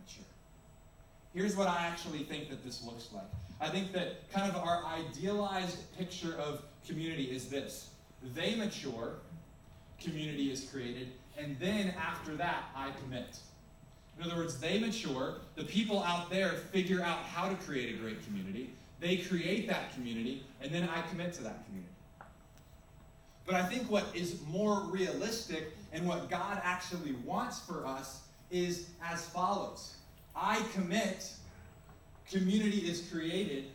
mature. 0.00 0.24
Here's 1.34 1.56
what 1.56 1.68
I 1.68 1.86
actually 1.86 2.24
think 2.24 2.50
that 2.50 2.62
this 2.64 2.84
looks 2.84 3.08
like. 3.12 3.24
I 3.60 3.68
think 3.68 3.92
that 3.92 4.30
kind 4.32 4.50
of 4.50 4.56
our 4.56 4.84
idealized 4.84 5.96
picture 5.96 6.34
of 6.38 6.62
community 6.86 7.24
is 7.24 7.48
this 7.48 7.90
they 8.34 8.54
mature, 8.54 9.14
community 10.00 10.50
is 10.50 10.64
created, 10.64 11.12
and 11.38 11.58
then 11.58 11.94
after 12.00 12.34
that, 12.36 12.64
I 12.74 12.90
commit. 13.02 13.38
In 14.18 14.24
other 14.24 14.36
words, 14.36 14.58
they 14.58 14.78
mature. 14.78 15.36
The 15.56 15.64
people 15.64 16.02
out 16.02 16.30
there 16.30 16.50
figure 16.50 17.02
out 17.02 17.18
how 17.18 17.48
to 17.48 17.54
create 17.54 17.94
a 17.94 17.98
great 17.98 18.24
community. 18.26 18.74
They 19.00 19.16
create 19.16 19.66
that 19.68 19.94
community, 19.94 20.44
and 20.60 20.72
then 20.72 20.88
I 20.88 21.02
commit 21.08 21.32
to 21.34 21.42
that 21.42 21.64
community. 21.66 21.92
But 23.44 23.56
I 23.56 23.64
think 23.64 23.90
what 23.90 24.06
is 24.14 24.40
more 24.46 24.82
realistic 24.82 25.72
and 25.92 26.06
what 26.06 26.30
God 26.30 26.60
actually 26.62 27.12
wants 27.24 27.60
for 27.60 27.84
us 27.86 28.22
is 28.50 28.90
as 29.02 29.26
follows 29.26 29.96
I 30.34 30.62
commit, 30.72 31.30
community 32.30 32.78
is 32.78 33.08
created, 33.10 33.66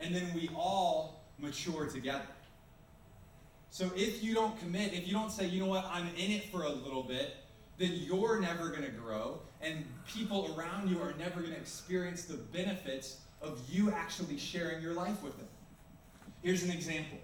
and 0.00 0.14
then 0.14 0.32
we 0.34 0.48
all 0.56 1.20
mature 1.38 1.86
together. 1.86 2.26
So 3.76 3.90
if 3.94 4.24
you 4.24 4.32
don't 4.32 4.58
commit, 4.58 4.94
if 4.94 5.06
you 5.06 5.12
don't 5.12 5.30
say, 5.30 5.48
you 5.48 5.60
know 5.60 5.68
what, 5.68 5.84
I'm 5.92 6.08
in 6.16 6.30
it 6.30 6.44
for 6.50 6.62
a 6.62 6.70
little 6.70 7.02
bit, 7.02 7.36
then 7.76 7.90
you're 7.92 8.40
never 8.40 8.70
going 8.70 8.84
to 8.84 8.90
grow, 8.90 9.38
and 9.60 9.84
people 10.08 10.56
around 10.56 10.88
you 10.88 10.98
are 11.02 11.12
never 11.18 11.42
going 11.42 11.52
to 11.52 11.58
experience 11.58 12.24
the 12.24 12.38
benefits 12.38 13.18
of 13.42 13.60
you 13.68 13.90
actually 13.90 14.38
sharing 14.38 14.82
your 14.82 14.94
life 14.94 15.22
with 15.22 15.36
them. 15.36 15.46
Here's 16.42 16.62
an 16.62 16.70
example. 16.70 17.18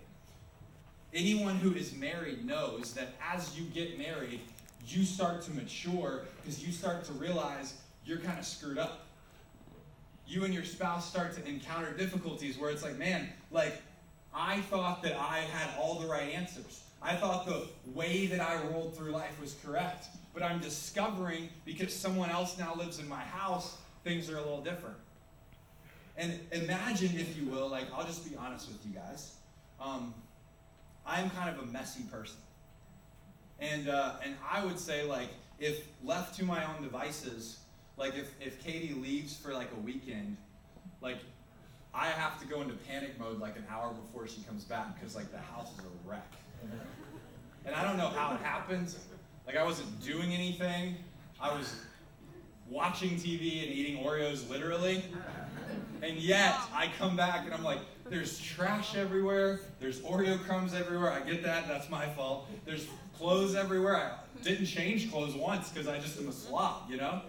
Anyone 1.14 1.56
who 1.56 1.72
is 1.72 1.94
married 1.94 2.44
knows 2.44 2.92
that 2.92 3.14
as 3.32 3.58
you 3.58 3.64
get 3.70 3.96
married, 3.96 4.40
you 4.86 5.06
start 5.06 5.40
to 5.44 5.52
mature 5.52 6.24
because 6.42 6.62
you 6.62 6.70
start 6.70 7.02
to 7.04 7.14
realize 7.14 7.80
you're 8.04 8.18
kind 8.18 8.38
of 8.38 8.44
screwed 8.44 8.76
up. 8.76 9.06
You 10.26 10.44
and 10.44 10.52
your 10.52 10.64
spouse 10.64 11.08
start 11.08 11.32
to 11.36 11.48
encounter 11.48 11.96
difficulties 11.96 12.58
where 12.58 12.70
it's 12.70 12.82
like, 12.82 12.98
man, 12.98 13.30
like, 13.50 13.80
I 14.34 14.60
thought 14.62 15.02
that 15.02 15.16
I 15.18 15.40
had 15.40 15.68
all 15.78 16.00
the 16.00 16.06
right 16.06 16.32
answers. 16.32 16.82
I 17.02 17.14
thought 17.14 17.46
the 17.46 17.68
way 17.92 18.26
that 18.26 18.40
I 18.40 18.62
rolled 18.64 18.96
through 18.96 19.10
life 19.10 19.40
was 19.40 19.56
correct 19.64 20.06
but 20.34 20.42
I'm 20.42 20.60
discovering 20.60 21.48
because 21.64 21.94
someone 21.94 22.30
else 22.30 22.58
now 22.58 22.74
lives 22.74 22.98
in 22.98 23.08
my 23.08 23.20
house, 23.20 23.76
things 24.04 24.30
are 24.30 24.36
a 24.36 24.40
little 24.40 24.62
different. 24.62 24.96
And 26.16 26.38
imagine, 26.52 27.18
if 27.18 27.36
you 27.36 27.46
will, 27.46 27.68
like, 27.68 27.86
I'll 27.94 28.06
just 28.06 28.28
be 28.28 28.36
honest 28.36 28.68
with 28.68 28.84
you 28.86 28.92
guys. 28.92 29.34
Um, 29.80 30.14
I'm 31.06 31.30
kind 31.30 31.54
of 31.54 31.62
a 31.62 31.66
messy 31.66 32.04
person. 32.04 32.36
And, 33.60 33.88
uh, 33.88 34.14
and 34.24 34.34
I 34.48 34.64
would 34.64 34.78
say, 34.78 35.04
like, 35.04 35.28
if 35.58 35.86
left 36.04 36.36
to 36.38 36.44
my 36.44 36.64
own 36.64 36.82
devices, 36.82 37.58
like, 37.96 38.14
if, 38.16 38.30
if 38.40 38.62
Katie 38.62 38.94
leaves 38.94 39.36
for, 39.36 39.52
like, 39.52 39.68
a 39.76 39.80
weekend, 39.80 40.36
like, 41.00 41.18
I 41.94 42.06
have 42.06 42.40
to 42.40 42.46
go 42.46 42.62
into 42.62 42.74
panic 42.74 43.18
mode, 43.18 43.38
like, 43.38 43.56
an 43.56 43.64
hour 43.70 43.92
before 43.92 44.26
she 44.26 44.42
comes 44.42 44.64
back 44.64 44.98
because, 44.98 45.14
like, 45.14 45.30
the 45.30 45.38
house 45.38 45.72
is 45.78 45.84
a 45.84 46.08
wreck. 46.08 46.32
And 47.64 47.74
I 47.74 47.84
don't 47.84 47.96
know 47.96 48.08
how 48.08 48.34
it 48.34 48.40
happens. 48.40 48.98
Like 49.46 49.56
I 49.56 49.64
wasn't 49.64 50.02
doing 50.02 50.32
anything. 50.32 50.96
I 51.40 51.56
was 51.56 51.74
watching 52.68 53.10
TV 53.10 53.62
and 53.62 53.72
eating 53.72 54.04
Oreos 54.04 54.48
literally. 54.48 55.04
And 56.02 56.16
yet 56.16 56.54
I 56.74 56.90
come 56.98 57.16
back 57.16 57.44
and 57.44 57.54
I'm 57.54 57.64
like, 57.64 57.80
There's 58.08 58.38
trash 58.40 58.96
everywhere. 58.96 59.60
There's 59.80 60.00
Oreo 60.00 60.38
crumbs 60.44 60.74
everywhere. 60.74 61.12
I 61.12 61.20
get 61.20 61.42
that. 61.44 61.68
That's 61.68 61.88
my 61.90 62.06
fault. 62.06 62.48
There's 62.64 62.86
clothes 63.16 63.54
everywhere. 63.54 63.96
I 63.96 64.42
didn't 64.42 64.66
change 64.66 65.10
clothes 65.10 65.34
once 65.34 65.68
because 65.68 65.88
I 65.88 65.98
just 65.98 66.18
am 66.18 66.28
a 66.28 66.32
slob, 66.32 66.90
you 66.90 66.96
know? 66.96 67.22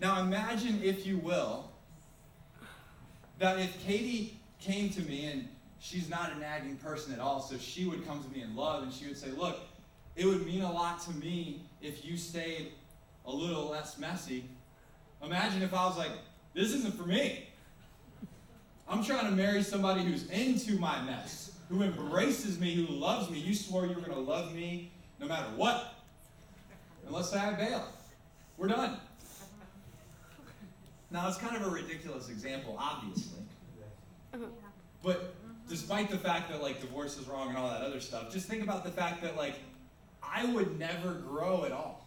Now 0.00 0.20
imagine, 0.22 0.80
if 0.82 1.06
you 1.06 1.18
will, 1.18 1.69
that 3.40 3.58
if 3.58 3.84
Katie 3.84 4.38
came 4.60 4.90
to 4.90 5.00
me 5.00 5.24
and 5.24 5.48
she's 5.80 6.08
not 6.08 6.30
a 6.32 6.38
nagging 6.38 6.76
person 6.76 7.12
at 7.12 7.18
all, 7.18 7.40
so 7.40 7.58
she 7.58 7.86
would 7.86 8.06
come 8.06 8.22
to 8.22 8.30
me 8.30 8.42
in 8.42 8.54
love 8.54 8.84
and 8.84 8.92
she 8.92 9.06
would 9.06 9.16
say, 9.16 9.30
Look, 9.30 9.58
it 10.14 10.26
would 10.26 10.46
mean 10.46 10.62
a 10.62 10.70
lot 10.70 11.02
to 11.02 11.10
me 11.12 11.62
if 11.82 12.04
you 12.04 12.16
stayed 12.16 12.72
a 13.26 13.32
little 13.32 13.68
less 13.68 13.98
messy. 13.98 14.44
Imagine 15.24 15.62
if 15.62 15.74
I 15.74 15.86
was 15.86 15.96
like, 15.96 16.12
This 16.54 16.72
isn't 16.74 16.94
for 16.94 17.04
me. 17.04 17.48
I'm 18.86 19.02
trying 19.02 19.26
to 19.26 19.32
marry 19.32 19.62
somebody 19.62 20.02
who's 20.02 20.28
into 20.30 20.78
my 20.78 21.00
mess, 21.02 21.52
who 21.70 21.82
embraces 21.82 22.58
me, 22.58 22.74
who 22.74 22.92
loves 22.92 23.30
me. 23.30 23.38
You 23.38 23.54
swore 23.54 23.86
you 23.86 23.94
were 23.94 24.00
going 24.00 24.12
to 24.12 24.18
love 24.18 24.54
me 24.54 24.90
no 25.18 25.26
matter 25.26 25.46
what. 25.56 25.94
unless 27.06 27.32
I 27.34 27.52
bail. 27.54 27.84
We're 28.58 28.68
done. 28.68 28.98
Now, 31.10 31.28
it's 31.28 31.38
kind 31.38 31.56
of 31.56 31.66
a 31.66 31.70
ridiculous 31.70 32.28
example, 32.28 32.76
obviously. 32.78 33.40
Uh-huh. 34.32 34.44
But 35.02 35.22
mm-hmm. 35.22 35.52
despite 35.68 36.10
the 36.10 36.18
fact 36.18 36.50
that 36.50 36.62
like 36.62 36.80
divorce 36.80 37.18
is 37.18 37.26
wrong 37.26 37.48
and 37.48 37.58
all 37.58 37.68
that 37.68 37.82
other 37.82 38.00
stuff, 38.00 38.32
just 38.32 38.46
think 38.46 38.62
about 38.62 38.84
the 38.84 38.90
fact 38.90 39.22
that 39.22 39.36
like 39.36 39.54
I 40.22 40.44
would 40.44 40.78
never 40.78 41.14
grow 41.14 41.64
at 41.64 41.72
all. 41.72 42.06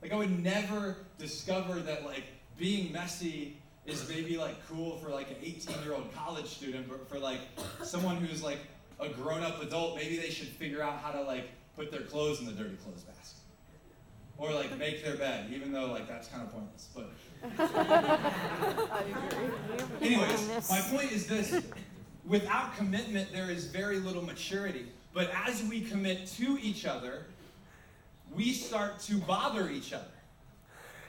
Like 0.00 0.12
I 0.12 0.16
would 0.16 0.42
never 0.42 0.96
discover 1.18 1.80
that 1.80 2.04
like 2.04 2.24
being 2.58 2.92
messy 2.92 3.56
is 3.86 4.08
maybe 4.08 4.36
like 4.36 4.56
cool 4.68 4.96
for 4.98 5.10
like 5.10 5.30
an 5.30 5.36
18 5.42 5.82
year 5.82 5.94
old 5.94 6.12
college 6.14 6.46
student, 6.46 6.88
but 6.88 7.08
for 7.08 7.18
like 7.18 7.40
someone 7.82 8.16
who's 8.16 8.42
like 8.42 8.58
a 9.00 9.08
grown 9.08 9.42
up 9.42 9.62
adult, 9.62 9.96
maybe 9.96 10.16
they 10.16 10.30
should 10.30 10.48
figure 10.48 10.82
out 10.82 10.98
how 10.98 11.10
to 11.10 11.22
like 11.22 11.50
put 11.76 11.90
their 11.90 12.02
clothes 12.02 12.40
in 12.40 12.46
the 12.46 12.52
dirty 12.52 12.76
clothes 12.76 13.02
basket. 13.02 13.40
Or 14.36 14.52
like 14.52 14.76
make 14.78 15.04
their 15.04 15.16
bed, 15.16 15.50
even 15.52 15.72
though 15.72 15.86
like 15.86 16.08
that's 16.08 16.28
kind 16.28 16.42
of 16.42 16.52
pointless. 16.52 16.88
But 16.94 17.02
I 17.02 17.06
agree. 17.06 17.33
Anyways, 20.00 20.70
my 20.70 20.80
point 20.90 21.12
is 21.12 21.26
this 21.26 21.62
without 22.26 22.76
commitment, 22.76 23.32
there 23.32 23.50
is 23.50 23.66
very 23.66 23.98
little 23.98 24.22
maturity. 24.22 24.86
But 25.12 25.30
as 25.46 25.62
we 25.64 25.80
commit 25.80 26.26
to 26.38 26.58
each 26.60 26.86
other, 26.86 27.26
we 28.34 28.52
start 28.52 28.98
to 29.00 29.18
bother 29.18 29.68
each 29.70 29.92
other. 29.92 30.04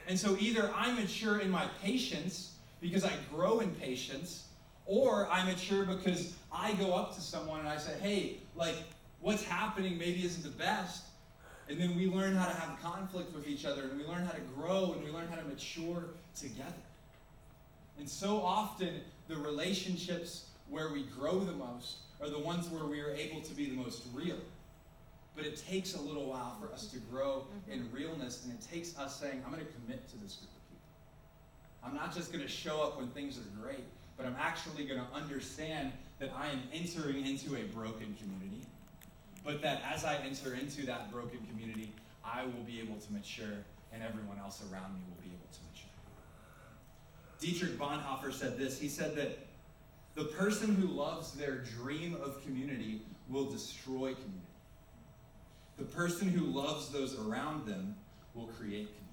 And 0.08 0.18
so 0.18 0.36
either 0.38 0.70
I 0.74 0.92
mature 0.92 1.40
in 1.40 1.50
my 1.50 1.66
patience 1.82 2.52
because 2.80 3.04
I 3.04 3.12
grow 3.32 3.60
in 3.60 3.74
patience, 3.74 4.44
or 4.84 5.28
I 5.28 5.44
mature 5.44 5.84
because 5.84 6.34
I 6.52 6.74
go 6.74 6.92
up 6.92 7.14
to 7.16 7.20
someone 7.20 7.60
and 7.60 7.68
I 7.68 7.78
say, 7.78 7.94
hey, 8.00 8.36
like, 8.54 8.76
what's 9.20 9.42
happening 9.42 9.98
maybe 9.98 10.24
isn't 10.24 10.44
the 10.44 10.56
best. 10.56 11.06
And 11.68 11.80
then 11.80 11.96
we 11.96 12.06
learn 12.06 12.36
how 12.36 12.46
to 12.46 12.54
have 12.54 12.80
conflict 12.80 13.34
with 13.34 13.48
each 13.48 13.64
other, 13.64 13.82
and 13.82 13.98
we 13.98 14.06
learn 14.06 14.24
how 14.24 14.32
to 14.32 14.40
grow, 14.56 14.92
and 14.92 15.04
we 15.04 15.10
learn 15.10 15.26
how 15.28 15.36
to 15.36 15.44
mature 15.44 16.04
together. 16.38 16.72
And 17.98 18.08
so 18.08 18.40
often, 18.40 19.00
the 19.28 19.36
relationships 19.36 20.46
where 20.68 20.92
we 20.92 21.04
grow 21.04 21.40
the 21.40 21.52
most 21.52 21.96
are 22.20 22.28
the 22.28 22.38
ones 22.38 22.68
where 22.68 22.84
we 22.84 23.00
are 23.00 23.10
able 23.10 23.40
to 23.40 23.54
be 23.54 23.66
the 23.68 23.76
most 23.76 24.04
real. 24.14 24.38
But 25.34 25.44
it 25.44 25.62
takes 25.68 25.94
a 25.94 26.00
little 26.00 26.26
while 26.26 26.56
for 26.60 26.72
us 26.72 26.86
to 26.88 26.98
grow 26.98 27.46
mm-hmm. 27.68 27.72
in 27.72 27.92
realness, 27.92 28.44
and 28.44 28.52
it 28.52 28.64
takes 28.72 28.96
us 28.98 29.18
saying, 29.18 29.42
I'm 29.44 29.52
going 29.52 29.64
to 29.64 29.72
commit 29.72 30.08
to 30.10 30.16
this 30.18 30.36
group 30.36 30.50
of 30.50 30.70
people. 30.70 30.86
I'm 31.84 31.94
not 31.94 32.14
just 32.14 32.32
going 32.32 32.44
to 32.44 32.50
show 32.50 32.80
up 32.82 32.96
when 32.96 33.08
things 33.08 33.38
are 33.38 33.62
great, 33.62 33.84
but 34.16 34.24
I'm 34.24 34.36
actually 34.38 34.84
going 34.84 35.00
to 35.00 35.06
understand 35.14 35.92
that 36.20 36.32
I 36.36 36.48
am 36.48 36.62
entering 36.72 37.26
into 37.26 37.56
a 37.56 37.64
broken 37.64 38.16
community. 38.18 38.66
But 39.46 39.62
that 39.62 39.80
as 39.88 40.04
I 40.04 40.16
enter 40.16 40.54
into 40.54 40.84
that 40.86 41.12
broken 41.12 41.38
community, 41.48 41.92
I 42.24 42.44
will 42.44 42.64
be 42.66 42.80
able 42.80 42.96
to 42.96 43.12
mature, 43.12 43.64
and 43.92 44.02
everyone 44.02 44.38
else 44.40 44.60
around 44.70 44.94
me 44.94 45.00
will 45.08 45.22
be 45.22 45.28
able 45.28 45.46
to 45.52 45.60
mature. 45.70 45.90
Dietrich 47.38 47.78
Bonhoeffer 47.78 48.32
said 48.32 48.58
this. 48.58 48.80
He 48.80 48.88
said 48.88 49.14
that 49.14 49.38
the 50.16 50.24
person 50.24 50.74
who 50.74 50.88
loves 50.88 51.30
their 51.32 51.58
dream 51.58 52.16
of 52.20 52.42
community 52.42 53.02
will 53.28 53.48
destroy 53.48 54.14
community. 54.14 54.42
The 55.76 55.84
person 55.84 56.28
who 56.28 56.46
loves 56.46 56.88
those 56.88 57.16
around 57.16 57.66
them 57.66 57.94
will 58.34 58.46
create 58.46 58.88
community. 58.88 59.06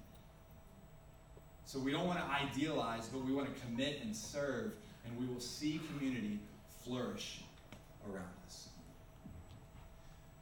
So 1.64 1.78
we 1.78 1.92
don't 1.92 2.08
want 2.08 2.18
to 2.18 2.24
idealize, 2.24 3.06
but 3.06 3.24
we 3.24 3.32
want 3.32 3.54
to 3.54 3.60
commit 3.66 4.00
and 4.02 4.16
serve, 4.16 4.72
and 5.06 5.16
we 5.16 5.32
will 5.32 5.40
see 5.40 5.80
community 5.92 6.40
flourish 6.82 7.42
around 8.10 8.24
us. 8.46 8.63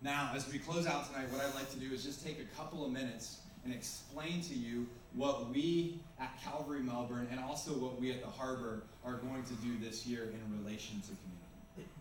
Now, 0.03 0.32
as 0.34 0.50
we 0.53 0.59
close 0.59 0.86
out 0.86 1.07
tonight, 1.07 1.30
what 1.30 1.40
I'd 1.44 1.55
like 1.55 1.70
to 1.70 1.78
do 1.78 1.92
is 1.94 2.03
just 2.03 2.24
take 2.24 2.40
a 2.40 2.57
couple 2.57 2.84
of 2.84 2.90
minutes 2.90 3.38
and 3.64 3.72
explain 3.72 4.40
to 4.42 4.55
you 4.55 4.88
what 5.14 5.50
we 5.50 6.00
at 6.20 6.36
Calvary 6.42 6.80
Melbourne 6.80 7.28
and 7.30 7.38
also 7.38 7.70
what 7.70 8.00
we 8.00 8.11
at 8.11 8.20
the 8.20 8.28
Harbor 8.28 8.82
are 9.05 9.14
going 9.14 9.44
to 9.44 9.55
do 9.55 9.78
this 9.78 10.05
year 10.05 10.24
in 10.24 10.59
relation 10.59 11.00
to 11.03 11.07
community. 11.07 11.92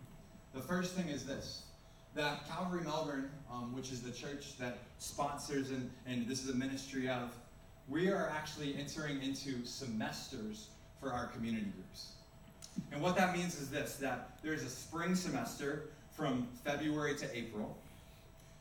The 0.52 0.60
first 0.60 0.94
thing 0.94 1.08
is 1.08 1.24
this 1.24 1.62
that 2.14 2.46
Calvary 2.48 2.82
Melbourne, 2.82 3.30
um, 3.50 3.74
which 3.74 3.90
is 3.90 4.02
the 4.02 4.10
church 4.10 4.58
that 4.58 4.78
sponsors 4.98 5.70
and, 5.70 5.90
and 6.04 6.26
this 6.26 6.42
is 6.42 6.50
a 6.50 6.54
ministry 6.54 7.08
of, 7.08 7.30
we 7.88 8.10
are 8.10 8.28
actually 8.28 8.76
entering 8.76 9.22
into 9.22 9.64
semesters 9.64 10.68
for 11.00 11.10
our 11.12 11.28
community 11.28 11.70
groups. 11.74 12.12
And 12.90 13.00
what 13.00 13.16
that 13.16 13.34
means 13.34 13.58
is 13.60 13.70
this 13.70 13.96
that 13.96 14.38
there's 14.42 14.62
a 14.62 14.68
spring 14.68 15.14
semester 15.14 15.84
from 16.10 16.48
February 16.64 17.16
to 17.16 17.36
April. 17.36 17.76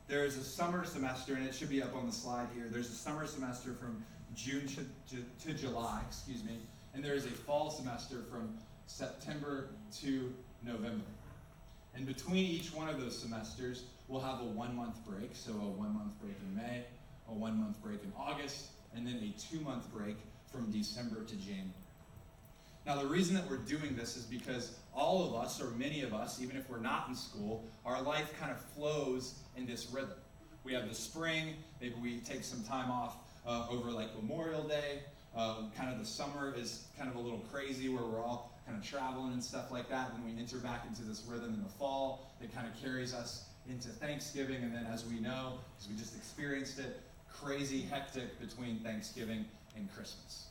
There 0.07 0.25
is 0.25 0.37
a 0.37 0.43
summer 0.43 0.85
semester, 0.85 1.35
and 1.35 1.45
it 1.47 1.55
should 1.55 1.69
be 1.69 1.81
up 1.81 1.95
on 1.95 2.05
the 2.05 2.11
slide 2.11 2.47
here. 2.53 2.65
There's 2.69 2.89
a 2.89 2.95
summer 2.95 3.25
semester 3.25 3.73
from 3.73 4.03
June 4.35 4.67
to, 4.67 5.15
to, 5.15 5.23
to 5.45 5.53
July, 5.53 6.01
excuse 6.07 6.43
me, 6.43 6.59
and 6.93 7.03
there 7.03 7.13
is 7.13 7.25
a 7.25 7.29
fall 7.29 7.69
semester 7.69 8.23
from 8.29 8.57
September 8.87 9.69
to 10.01 10.33
November. 10.63 11.05
And 11.95 12.05
between 12.05 12.45
each 12.45 12.73
one 12.73 12.89
of 12.89 12.99
those 12.99 13.17
semesters, 13.17 13.83
we'll 14.07 14.21
have 14.21 14.41
a 14.41 14.45
one 14.45 14.75
month 14.75 15.05
break. 15.05 15.31
So, 15.33 15.51
a 15.51 15.55
one 15.55 15.93
month 15.93 16.19
break 16.21 16.35
in 16.41 16.55
May, 16.55 16.85
a 17.27 17.33
one 17.33 17.59
month 17.59 17.81
break 17.81 18.03
in 18.03 18.11
August, 18.17 18.67
and 18.95 19.05
then 19.05 19.15
a 19.15 19.39
two 19.39 19.59
month 19.61 19.91
break 19.93 20.17
from 20.51 20.71
December 20.71 21.23
to 21.23 21.35
January. 21.35 21.71
Now, 22.85 22.99
the 22.99 23.07
reason 23.07 23.35
that 23.35 23.49
we're 23.49 23.57
doing 23.57 23.95
this 23.95 24.17
is 24.17 24.23
because 24.23 24.75
all 24.93 25.27
of 25.27 25.35
us, 25.35 25.61
or 25.61 25.69
many 25.71 26.01
of 26.01 26.13
us, 26.13 26.41
even 26.41 26.57
if 26.57 26.69
we're 26.69 26.79
not 26.79 27.07
in 27.09 27.15
school, 27.15 27.63
our 27.85 28.01
life 28.01 28.33
kind 28.39 28.51
of 28.51 28.59
flows 28.59 29.35
in 29.55 29.65
this 29.65 29.87
rhythm. 29.91 30.17
We 30.63 30.73
have 30.73 30.87
the 30.89 30.95
spring, 30.95 31.55
maybe 31.79 31.95
we 32.01 32.19
take 32.19 32.43
some 32.43 32.63
time 32.63 32.89
off 32.91 33.17
uh, 33.45 33.67
over 33.69 33.91
like 33.91 34.15
Memorial 34.15 34.63
Day. 34.63 34.99
Uh, 35.35 35.63
kind 35.77 35.91
of 35.91 35.99
the 35.99 36.05
summer 36.05 36.53
is 36.57 36.85
kind 36.97 37.09
of 37.09 37.15
a 37.15 37.19
little 37.19 37.43
crazy 37.51 37.87
where 37.87 38.03
we're 38.03 38.21
all 38.21 38.51
kind 38.65 38.77
of 38.77 38.83
traveling 38.87 39.33
and 39.33 39.43
stuff 39.43 39.71
like 39.71 39.87
that. 39.89 40.11
Then 40.13 40.25
we 40.25 40.39
enter 40.39 40.57
back 40.57 40.85
into 40.87 41.03
this 41.03 41.23
rhythm 41.27 41.53
in 41.53 41.63
the 41.63 41.69
fall 41.69 42.31
that 42.41 42.53
kind 42.53 42.67
of 42.67 42.81
carries 42.81 43.13
us 43.13 43.45
into 43.69 43.89
Thanksgiving. 43.89 44.57
And 44.63 44.73
then, 44.73 44.87
as 44.91 45.05
we 45.05 45.19
know, 45.19 45.53
because 45.75 45.89
we 45.89 45.95
just 45.95 46.15
experienced 46.15 46.79
it, 46.79 46.99
crazy 47.31 47.81
hectic 47.81 48.39
between 48.39 48.79
Thanksgiving 48.79 49.45
and 49.75 49.87
Christmas. 49.95 50.47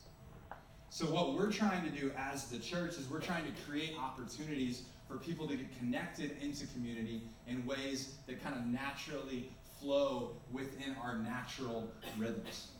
So, 0.93 1.05
what 1.05 1.35
we're 1.35 1.49
trying 1.49 1.89
to 1.89 1.89
do 1.89 2.11
as 2.17 2.49
the 2.49 2.59
church 2.59 2.97
is 2.97 3.07
we're 3.09 3.21
trying 3.21 3.45
to 3.45 3.61
create 3.61 3.93
opportunities 3.97 4.81
for 5.07 5.15
people 5.15 5.47
to 5.47 5.55
get 5.55 5.79
connected 5.79 6.35
into 6.41 6.67
community 6.67 7.21
in 7.47 7.65
ways 7.65 8.15
that 8.27 8.43
kind 8.43 8.57
of 8.57 8.65
naturally 8.65 9.49
flow 9.79 10.35
within 10.51 10.93
our 11.01 11.17
natural 11.17 11.89
rhythms. 12.17 12.71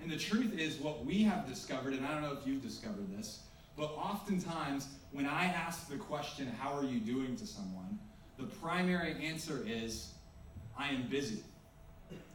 And 0.00 0.10
the 0.10 0.16
truth 0.16 0.58
is, 0.58 0.78
what 0.78 1.04
we 1.04 1.22
have 1.24 1.46
discovered, 1.46 1.92
and 1.92 2.06
I 2.06 2.12
don't 2.12 2.22
know 2.22 2.32
if 2.32 2.46
you've 2.46 2.62
discovered 2.62 3.14
this, 3.14 3.40
but 3.76 3.92
oftentimes 3.94 4.88
when 5.12 5.26
I 5.26 5.44
ask 5.44 5.86
the 5.86 5.98
question, 5.98 6.50
How 6.58 6.72
are 6.78 6.84
you 6.84 6.98
doing 6.98 7.36
to 7.36 7.46
someone? 7.46 7.98
the 8.38 8.44
primary 8.44 9.22
answer 9.22 9.62
is, 9.66 10.12
I 10.78 10.88
am 10.88 11.08
busy. 11.08 11.42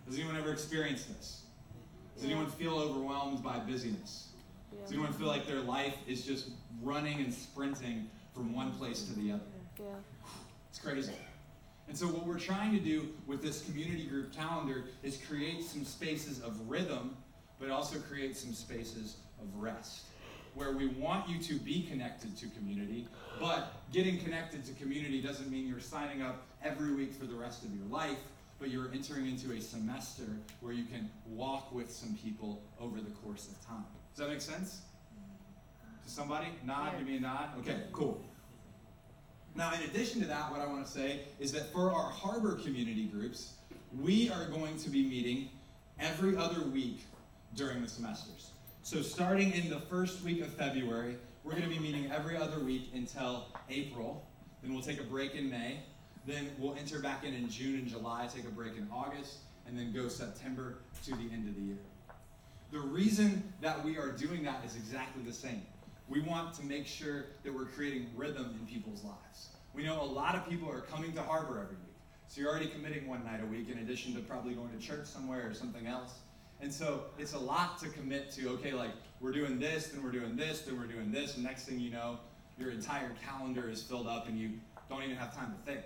Has 0.06 0.20
anyone 0.20 0.38
ever 0.38 0.52
experienced 0.52 1.08
this? 1.18 1.46
Does 2.14 2.26
anyone 2.26 2.46
feel 2.48 2.78
overwhelmed 2.78 3.42
by 3.42 3.58
busyness? 3.58 4.33
Does 4.84 4.92
anyone 4.92 5.14
feel 5.14 5.28
like 5.28 5.48
their 5.48 5.62
life 5.62 5.96
is 6.08 6.26
just 6.26 6.50
running 6.82 7.22
and 7.22 7.34
sprinting 7.34 8.10
from 8.34 8.54
one 8.54 8.74
place 8.74 9.04
to 9.04 9.14
the 9.18 9.32
other? 9.32 9.42
Yeah. 9.80 9.86
It's 10.70 10.80
crazy. 10.80 11.14
And 11.88 11.98
so, 11.98 12.08
what 12.08 12.26
we're 12.26 12.40
trying 12.40 12.74
to 12.74 12.80
do 12.80 13.08
with 13.26 13.42
this 13.42 13.64
community 13.64 14.06
group 14.06 14.36
calendar 14.36 14.86
is 15.02 15.18
create 15.26 15.64
some 15.64 15.86
spaces 15.86 16.42
of 16.42 16.70
rhythm, 16.70 17.16
but 17.60 17.70
also 17.70 17.98
create 18.00 18.36
some 18.36 18.54
spaces 18.54 19.18
of 19.42 19.48
rest. 19.56 20.02
Where 20.54 20.74
we 20.74 20.88
want 20.88 21.30
you 21.30 21.40
to 21.40 21.56
be 21.56 21.84
connected 21.84 22.38
to 22.38 22.48
community, 22.50 23.08
but 23.40 23.74
getting 23.94 24.20
connected 24.20 24.66
to 24.66 24.74
community 24.74 25.22
doesn't 25.22 25.50
mean 25.50 25.66
you're 25.66 25.80
signing 25.80 26.22
up 26.22 26.46
every 26.62 26.94
week 26.94 27.14
for 27.14 27.26
the 27.26 27.36
rest 27.36 27.64
of 27.64 27.74
your 27.74 27.86
life, 27.86 28.20
but 28.60 28.70
you're 28.70 28.92
entering 28.94 29.28
into 29.28 29.54
a 29.54 29.62
semester 29.62 30.28
where 30.60 30.74
you 30.74 30.84
can 30.84 31.10
walk 31.26 31.74
with 31.74 31.90
some 31.90 32.18
people 32.22 32.62
over 32.80 33.00
the 33.00 33.12
course 33.12 33.48
of 33.48 33.66
time. 33.66 33.86
Does 34.16 34.20
that 34.20 34.30
make 34.30 34.42
sense? 34.42 34.82
To 36.06 36.10
somebody? 36.10 36.48
Nod? 36.64 36.98
Give 37.00 37.08
me 37.08 37.18
a 37.18 37.20
nod. 37.20 37.50
Okay, 37.60 37.78
cool. 37.92 38.24
Now, 39.56 39.74
in 39.74 39.82
addition 39.90 40.22
to 40.22 40.28
that, 40.28 40.52
what 40.52 40.62
I 40.62 40.68
want 40.68 40.86
to 40.86 40.92
say 40.92 41.22
is 41.40 41.52
that 41.54 41.74
for 41.74 41.92
our 41.92 42.12
harbor 42.12 42.56
community 42.56 43.06
groups, 43.06 43.54
we 44.00 44.30
are 44.30 44.46
going 44.50 44.78
to 44.78 44.90
be 44.90 45.04
meeting 45.04 45.50
every 46.00 46.38
other 46.38 46.62
week 46.62 47.06
during 47.56 47.82
the 47.82 47.88
semesters. 47.88 48.52
So, 48.84 49.02
starting 49.02 49.52
in 49.54 49.70
the 49.70 49.80
first 49.80 50.24
week 50.24 50.42
of 50.42 50.54
February, 50.54 51.18
we're 51.44 51.54
going 51.54 51.64
to 51.64 51.70
be 51.70 51.80
meeting 51.80 52.12
every 52.12 52.38
other 52.38 52.60
week 52.60 52.92
until 52.94 53.48
April. 53.70 54.28
Then 54.62 54.74
we'll 54.74 54.84
take 54.84 55.00
a 55.00 55.04
break 55.06 55.34
in 55.34 55.50
May. 55.50 55.80
Then 56.28 56.52
we'll 56.60 56.76
enter 56.76 57.00
back 57.00 57.24
in 57.24 57.34
in 57.34 57.50
June 57.50 57.80
and 57.80 57.88
July, 57.88 58.28
take 58.34 58.46
a 58.46 58.52
break 58.52 58.78
in 58.78 58.88
August, 58.92 59.38
and 59.68 59.78
then 59.78 59.92
go 59.92 60.08
September 60.08 60.78
to 61.06 61.12
the 61.12 61.34
end 61.34 61.48
of 61.50 61.56
the 61.56 61.62
year. 61.62 61.78
The 62.74 62.80
reason 62.80 63.54
that 63.62 63.86
we 63.86 64.00
are 64.00 64.12
doing 64.12 64.42
that 64.46 64.66
is 64.66 64.76
exactly 64.76 65.22
the 65.22 65.32
same. 65.32 65.62
We 66.10 66.22
want 66.22 66.56
to 66.56 66.66
make 66.66 66.88
sure 66.88 67.26
that 67.44 67.54
we're 67.54 67.66
creating 67.66 68.10
rhythm 68.16 68.58
in 68.60 68.66
people's 68.66 69.04
lives. 69.04 69.50
We 69.76 69.84
know 69.84 70.02
a 70.02 70.04
lot 70.04 70.34
of 70.34 70.50
people 70.50 70.72
are 70.72 70.82
coming 70.82 71.14
to 71.14 71.22
Harbor 71.22 71.60
every 71.62 71.76
week. 71.76 71.96
So 72.28 72.42
you're 72.42 72.50
already 72.50 72.70
committing 72.70 73.08
one 73.08 73.24
night 73.24 73.42
a 73.44 73.46
week 73.46 73.70
in 73.70 73.78
addition 73.78 74.16
to 74.16 74.22
probably 74.22 74.56
going 74.56 74.72
to 74.72 74.80
church 74.80 75.06
somewhere 75.06 75.48
or 75.48 75.54
something 75.54 75.86
else. 75.86 76.14
And 76.62 76.74
so 76.74 77.04
it's 77.20 77.34
a 77.34 77.40
lot 77.40 77.78
to 77.78 77.90
commit 77.90 78.32
to, 78.32 78.50
okay, 78.54 78.74
like 78.74 78.94
we're 79.22 79.34
doing 79.34 79.60
this, 79.60 79.90
then 79.90 80.04
we're 80.04 80.12
doing 80.12 80.36
this, 80.36 80.62
then 80.62 80.76
we're 80.76 80.88
doing 80.88 81.12
this, 81.12 81.36
and 81.36 81.44
next 81.44 81.66
thing 81.66 81.80
you 81.80 81.92
know, 81.92 82.18
your 82.58 82.72
entire 82.72 83.12
calendar 83.24 83.70
is 83.70 83.84
filled 83.84 84.08
up 84.08 84.28
and 84.28 84.40
you 84.40 84.50
don't 84.90 85.04
even 85.04 85.16
have 85.16 85.36
time 85.36 85.54
to 85.54 85.72
think. 85.72 85.86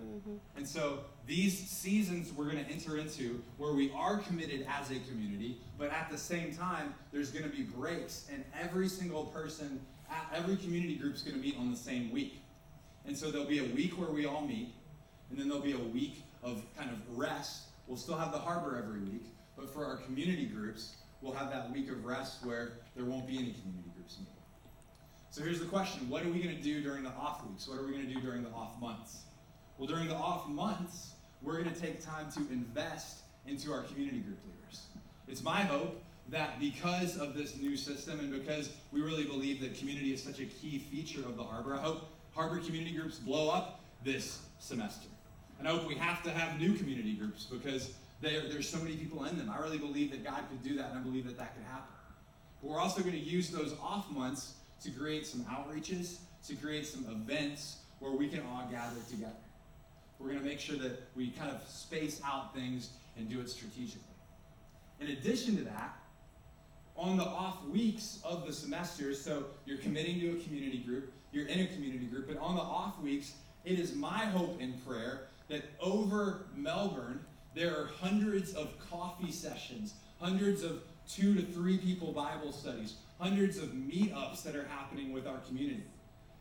Mm-hmm. 0.00 0.36
And 0.56 0.66
so 0.66 1.00
these 1.26 1.58
seasons 1.58 2.32
we're 2.32 2.50
going 2.50 2.64
to 2.64 2.70
enter 2.70 2.96
into 2.96 3.42
where 3.58 3.72
we 3.72 3.92
are 3.92 4.18
committed 4.18 4.66
as 4.68 4.90
a 4.90 4.98
community, 5.10 5.58
but 5.78 5.90
at 5.90 6.10
the 6.10 6.18
same 6.18 6.54
time, 6.54 6.94
there's 7.12 7.30
going 7.30 7.44
to 7.44 7.54
be 7.54 7.62
breaks, 7.62 8.26
and 8.32 8.44
every 8.60 8.88
single 8.88 9.26
person, 9.26 9.80
at 10.10 10.26
every 10.34 10.56
community 10.56 10.96
group 10.96 11.14
is 11.14 11.22
going 11.22 11.36
to 11.36 11.42
meet 11.42 11.56
on 11.58 11.70
the 11.70 11.76
same 11.76 12.10
week. 12.10 12.42
And 13.06 13.16
so 13.16 13.30
there'll 13.30 13.46
be 13.46 13.58
a 13.58 13.74
week 13.74 13.98
where 13.98 14.10
we 14.10 14.26
all 14.26 14.46
meet, 14.46 14.74
and 15.30 15.38
then 15.38 15.48
there'll 15.48 15.62
be 15.62 15.72
a 15.72 15.78
week 15.78 16.22
of 16.42 16.62
kind 16.76 16.90
of 16.90 16.98
rest. 17.16 17.64
We'll 17.86 17.96
still 17.96 18.16
have 18.16 18.32
the 18.32 18.38
harbor 18.38 18.82
every 18.82 19.00
week, 19.00 19.26
but 19.56 19.72
for 19.72 19.84
our 19.84 19.96
community 19.96 20.46
groups, 20.46 20.96
we'll 21.20 21.34
have 21.34 21.50
that 21.50 21.70
week 21.72 21.90
of 21.90 22.04
rest 22.04 22.44
where 22.44 22.72
there 22.96 23.04
won't 23.04 23.26
be 23.26 23.34
any 23.38 23.52
community 23.52 23.90
groups 23.94 24.18
meeting. 24.18 24.34
So 25.30 25.42
here's 25.42 25.58
the 25.58 25.66
question 25.66 26.08
What 26.08 26.22
are 26.22 26.28
we 26.28 26.40
going 26.40 26.56
to 26.56 26.62
do 26.62 26.80
during 26.80 27.02
the 27.02 27.10
off 27.10 27.44
weeks? 27.46 27.66
What 27.66 27.78
are 27.78 27.84
we 27.84 27.92
going 27.92 28.06
to 28.06 28.14
do 28.14 28.20
during 28.20 28.44
the 28.44 28.50
off 28.50 28.80
months? 28.80 29.22
Well, 29.78 29.88
during 29.88 30.08
the 30.08 30.14
off 30.14 30.48
months, 30.48 31.12
we're 31.42 31.60
going 31.60 31.74
to 31.74 31.80
take 31.80 32.04
time 32.04 32.30
to 32.32 32.40
invest 32.52 33.18
into 33.46 33.72
our 33.72 33.82
community 33.82 34.20
group 34.20 34.38
leaders. 34.44 34.86
It's 35.26 35.42
my 35.42 35.62
hope 35.62 36.00
that 36.30 36.60
because 36.60 37.18
of 37.18 37.34
this 37.34 37.56
new 37.56 37.76
system 37.76 38.20
and 38.20 38.32
because 38.32 38.70
we 38.92 39.02
really 39.02 39.24
believe 39.24 39.60
that 39.60 39.76
community 39.76 40.12
is 40.14 40.22
such 40.22 40.38
a 40.38 40.46
key 40.46 40.78
feature 40.78 41.20
of 41.20 41.36
the 41.36 41.42
harbor, 41.42 41.74
I 41.74 41.78
hope 41.80 42.08
harbor 42.34 42.58
community 42.58 42.96
groups 42.96 43.18
blow 43.18 43.50
up 43.50 43.80
this 44.04 44.40
semester. 44.58 45.08
And 45.58 45.68
I 45.68 45.72
hope 45.72 45.86
we 45.86 45.96
have 45.96 46.22
to 46.22 46.30
have 46.30 46.58
new 46.58 46.74
community 46.74 47.14
groups 47.14 47.44
because 47.44 47.92
there's 48.20 48.68
so 48.68 48.78
many 48.78 48.96
people 48.96 49.24
in 49.24 49.36
them. 49.36 49.50
I 49.50 49.60
really 49.60 49.78
believe 49.78 50.10
that 50.12 50.24
God 50.24 50.40
could 50.48 50.62
do 50.62 50.76
that, 50.76 50.90
and 50.90 50.98
I 50.98 51.02
believe 51.02 51.26
that 51.26 51.36
that 51.36 51.54
could 51.54 51.64
happen. 51.64 51.94
But 52.62 52.70
we're 52.70 52.80
also 52.80 53.00
going 53.02 53.12
to 53.12 53.18
use 53.18 53.50
those 53.50 53.74
off 53.82 54.10
months 54.10 54.54
to 54.82 54.90
create 54.90 55.26
some 55.26 55.44
outreaches, 55.44 56.18
to 56.46 56.54
create 56.54 56.86
some 56.86 57.04
events 57.10 57.78
where 57.98 58.12
we 58.12 58.28
can 58.28 58.40
all 58.40 58.66
gather 58.70 59.00
together. 59.10 59.32
We're 60.24 60.30
going 60.30 60.42
to 60.42 60.48
make 60.48 60.60
sure 60.60 60.78
that 60.78 61.02
we 61.14 61.28
kind 61.32 61.50
of 61.50 61.60
space 61.68 62.18
out 62.24 62.54
things 62.54 62.88
and 63.18 63.28
do 63.28 63.40
it 63.40 63.50
strategically. 63.50 64.00
In 64.98 65.08
addition 65.08 65.54
to 65.58 65.64
that, 65.64 65.98
on 66.96 67.18
the 67.18 67.24
off 67.24 67.62
weeks 67.66 68.20
of 68.24 68.46
the 68.46 68.52
semester, 68.52 69.12
so 69.12 69.44
you're 69.66 69.76
committing 69.76 70.20
to 70.20 70.30
a 70.30 70.42
community 70.42 70.78
group, 70.78 71.12
you're 71.30 71.46
in 71.46 71.60
a 71.60 71.66
community 71.66 72.06
group, 72.06 72.26
but 72.26 72.38
on 72.38 72.54
the 72.54 72.62
off 72.62 72.98
weeks, 73.02 73.34
it 73.66 73.78
is 73.78 73.94
my 73.94 74.24
hope 74.24 74.58
and 74.62 74.82
prayer 74.86 75.26
that 75.48 75.64
over 75.78 76.46
Melbourne, 76.56 77.20
there 77.54 77.78
are 77.78 77.90
hundreds 78.00 78.54
of 78.54 78.78
coffee 78.90 79.30
sessions, 79.30 79.92
hundreds 80.18 80.62
of 80.62 80.84
two 81.06 81.34
to 81.34 81.42
three 81.42 81.76
people 81.76 82.12
Bible 82.12 82.50
studies, 82.50 82.94
hundreds 83.18 83.58
of 83.58 83.70
meetups 83.72 84.42
that 84.44 84.56
are 84.56 84.64
happening 84.64 85.12
with 85.12 85.26
our 85.26 85.38
community. 85.46 85.84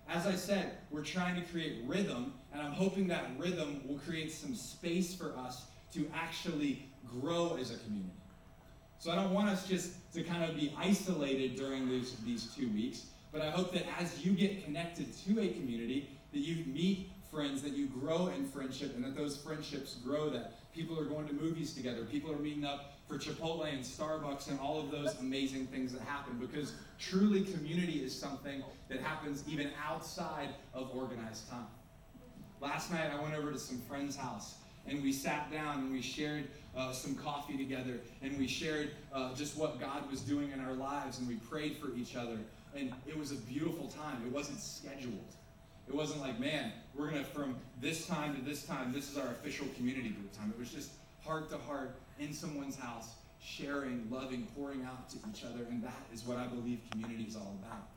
As 0.10 0.28
I 0.28 0.36
said, 0.36 0.78
we're 0.91 1.04
trying 1.04 1.36
to 1.36 1.47
create 1.49 1.82
rhythm, 1.86 2.34
and 2.51 2.62
I'm 2.62 2.74
hoping 2.74 3.08
that 3.08 3.32
rhythm 3.38 3.82
will 3.88 3.97
create 3.99 4.32
some 4.32 4.56
space 4.56 5.16
for 5.16 5.36
us 5.38 5.66
to 5.93 6.10
actually 6.14 6.89
grow 7.06 7.58
as 7.60 7.72
a 7.72 7.78
community. 7.78 8.12
So 8.99 9.12
I 9.12 9.16
don't 9.16 9.34
want 9.34 9.49
us 9.49 9.68
just 9.68 10.14
to 10.14 10.24
kind 10.24 10.43
of 10.43 10.56
be 10.56 10.74
isolated 10.78 11.56
during 11.56 11.89
these, 11.89 12.16
these 12.26 12.54
two 12.56 12.70
weeks, 12.70 13.08
but 13.32 13.41
I 13.41 13.49
hope 13.49 13.74
that 13.74 13.86
as 13.99 14.26
you 14.26 14.34
get 14.34 14.64
connected 14.64 15.08
to 15.26 15.41
a 15.41 15.49
community, 15.49 16.10
that 16.32 16.39
you 16.39 16.64
meet 16.66 17.12
friends, 17.32 17.62
that 17.64 17.74
you 17.74 17.88
grow 17.88 18.28
in 18.28 18.45
friendship, 18.45 18.95
and 18.95 19.04
that 19.04 19.16
those 19.16 19.38
friendships 19.38 19.95
grow, 19.95 20.30
that 20.30 20.54
people 20.74 20.99
are 20.99 21.06
going 21.06 21.28
to 21.28 21.34
movies 21.34 21.74
together, 21.74 22.06
people 22.06 22.32
are 22.32 22.38
meeting 22.38 22.66
up 22.66 22.93
for 23.14 23.20
Chipotle 23.20 23.72
and 23.72 23.84
Starbucks 23.84 24.49
and 24.49 24.59
all 24.59 24.80
of 24.80 24.89
those 24.89 25.20
amazing 25.20 25.68
things 25.68 25.93
that 25.93 26.01
happen 26.01 26.38
because 26.39 26.74
truly 26.99 27.43
community 27.43 28.03
is 28.03 28.18
something 28.18 28.64
that 28.89 28.99
happens 29.01 29.43
even 29.47 29.70
outside 29.88 30.49
of 30.74 30.89
organized 30.95 31.47
time. 31.49 31.68
Last 32.59 32.91
night 32.91 33.11
I 33.11 33.22
went 33.22 33.36
over 33.36 33.51
to 33.51 33.59
some 33.59 33.80
friend's 33.82 34.16
house 34.16 34.55
and 34.88 35.03
we 35.03 35.14
sat 35.14 35.51
down 35.51 35.80
and 35.80 35.91
we 35.91 36.01
shared 36.01 36.47
uh, 36.76 36.91
some 36.91 37.14
coffee 37.14 37.55
together 37.55 37.99
and 38.24 38.36
we 38.38 38.47
shared 38.47 38.91
uh, 39.14 39.36
just 39.36 39.57
what 39.57 39.80
God 39.80 40.09
was 40.09 40.22
doing 40.22 40.51
in 40.51 40.59
our 40.59 40.74
lives 40.74 41.20
and 41.20 41.28
we 41.28 41.36
prayed 41.36 41.78
for 41.78 41.95
each 41.95 42.16
other. 42.16 42.39
And 42.76 42.91
it 43.05 43.16
was 43.16 43.32
a 43.32 43.36
beautiful 43.36 43.89
time. 43.89 44.24
It 44.26 44.32
wasn't 44.32 44.59
scheduled. 44.59 45.34
It 45.88 45.93
wasn't 45.93 46.22
like, 46.22 46.39
man, 46.39 46.72
we're 46.95 47.11
going 47.11 47.24
to, 47.24 47.30
from 47.30 47.57
this 47.80 48.07
time 48.07 48.36
to 48.36 48.41
this 48.41 48.64
time, 48.64 48.91
this 48.91 49.11
is 49.11 49.18
our 49.18 49.28
official 49.28 49.68
community 49.76 50.09
group 50.09 50.36
time. 50.36 50.51
It 50.55 50.59
was 50.59 50.72
just 50.72 50.91
heart 51.24 51.49
to 51.51 51.57
heart 51.57 51.95
in 52.20 52.34
someone's 52.34 52.76
house, 52.76 53.16
sharing, 53.41 54.07
loving, 54.09 54.47
pouring 54.55 54.84
out 54.84 55.09
to 55.09 55.18
each 55.30 55.43
other. 55.43 55.64
And 55.70 55.84
that 55.84 56.01
is 56.14 56.24
what 56.24 56.38
I 56.38 56.47
believe 56.47 56.80
community 56.91 57.24
is 57.24 57.36
all 57.36 57.57
about. 57.64 57.88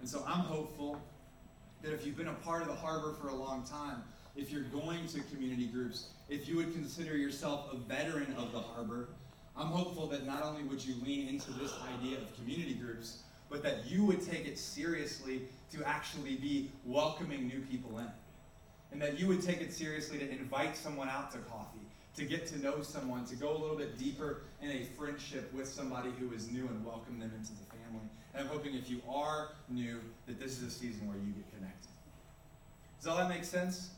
And 0.00 0.08
so 0.08 0.24
I'm 0.26 0.40
hopeful 0.40 1.00
that 1.82 1.92
if 1.92 2.04
you've 2.04 2.16
been 2.16 2.28
a 2.28 2.34
part 2.34 2.62
of 2.62 2.68
the 2.68 2.74
harbor 2.74 3.14
for 3.20 3.28
a 3.28 3.34
long 3.34 3.64
time, 3.64 4.02
if 4.36 4.50
you're 4.50 4.62
going 4.64 5.06
to 5.08 5.20
community 5.32 5.66
groups, 5.66 6.08
if 6.28 6.48
you 6.48 6.56
would 6.56 6.72
consider 6.72 7.16
yourself 7.16 7.72
a 7.72 7.76
veteran 7.76 8.34
of 8.38 8.52
the 8.52 8.60
harbor, 8.60 9.08
I'm 9.56 9.66
hopeful 9.66 10.06
that 10.08 10.26
not 10.26 10.42
only 10.42 10.62
would 10.62 10.84
you 10.84 10.94
lean 11.04 11.28
into 11.28 11.50
this 11.52 11.74
idea 11.94 12.18
of 12.18 12.34
community 12.36 12.74
groups, 12.74 13.18
but 13.50 13.62
that 13.62 13.90
you 13.90 14.04
would 14.04 14.22
take 14.24 14.46
it 14.46 14.58
seriously 14.58 15.42
to 15.72 15.82
actually 15.84 16.36
be 16.36 16.70
welcoming 16.84 17.46
new 17.48 17.60
people 17.60 17.98
in. 17.98 18.06
And 18.92 19.02
that 19.02 19.18
you 19.18 19.26
would 19.26 19.42
take 19.42 19.60
it 19.60 19.72
seriously 19.72 20.18
to 20.18 20.30
invite 20.30 20.76
someone 20.76 21.08
out 21.08 21.30
to 21.32 21.38
coffee, 21.38 21.79
to 22.20 22.26
get 22.26 22.46
to 22.46 22.58
know 22.62 22.82
someone, 22.82 23.24
to 23.24 23.34
go 23.34 23.50
a 23.50 23.56
little 23.56 23.76
bit 23.76 23.98
deeper 23.98 24.42
in 24.60 24.70
a 24.70 24.84
friendship 24.98 25.50
with 25.54 25.66
somebody 25.66 26.10
who 26.18 26.32
is 26.34 26.50
new 26.50 26.66
and 26.66 26.84
welcome 26.84 27.18
them 27.18 27.32
into 27.34 27.52
the 27.52 27.64
family. 27.70 28.06
And 28.34 28.44
I'm 28.44 28.46
hoping 28.46 28.74
if 28.74 28.90
you 28.90 29.00
are 29.08 29.52
new, 29.70 30.00
that 30.26 30.38
this 30.38 30.58
is 30.58 30.62
a 30.64 30.70
season 30.70 31.08
where 31.08 31.16
you 31.16 31.32
get 31.32 31.50
connected. 31.54 31.88
Does 32.98 33.06
all 33.06 33.16
that 33.16 33.30
make 33.30 33.44
sense? 33.44 33.90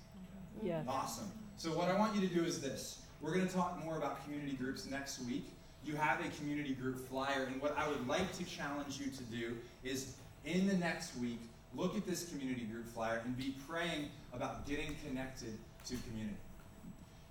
Yes. 0.62 0.84
Awesome. 0.86 1.32
So, 1.56 1.70
what 1.70 1.88
I 1.88 1.98
want 1.98 2.14
you 2.14 2.26
to 2.26 2.32
do 2.32 2.44
is 2.44 2.60
this 2.60 3.00
we're 3.20 3.34
going 3.34 3.46
to 3.46 3.52
talk 3.52 3.84
more 3.84 3.96
about 3.96 4.24
community 4.24 4.52
groups 4.52 4.88
next 4.88 5.20
week. 5.22 5.50
You 5.84 5.96
have 5.96 6.24
a 6.24 6.28
community 6.38 6.74
group 6.74 7.08
flyer, 7.08 7.48
and 7.50 7.60
what 7.60 7.76
I 7.76 7.88
would 7.88 8.06
like 8.06 8.32
to 8.38 8.44
challenge 8.44 9.00
you 9.00 9.10
to 9.10 9.22
do 9.24 9.56
is 9.82 10.14
in 10.44 10.68
the 10.68 10.76
next 10.76 11.16
week, 11.16 11.40
look 11.74 11.96
at 11.96 12.06
this 12.06 12.28
community 12.28 12.62
group 12.62 12.86
flyer 12.86 13.20
and 13.24 13.36
be 13.36 13.56
praying 13.68 14.10
about 14.32 14.64
getting 14.64 14.94
connected 15.04 15.58
to 15.86 15.96
community. 16.08 16.36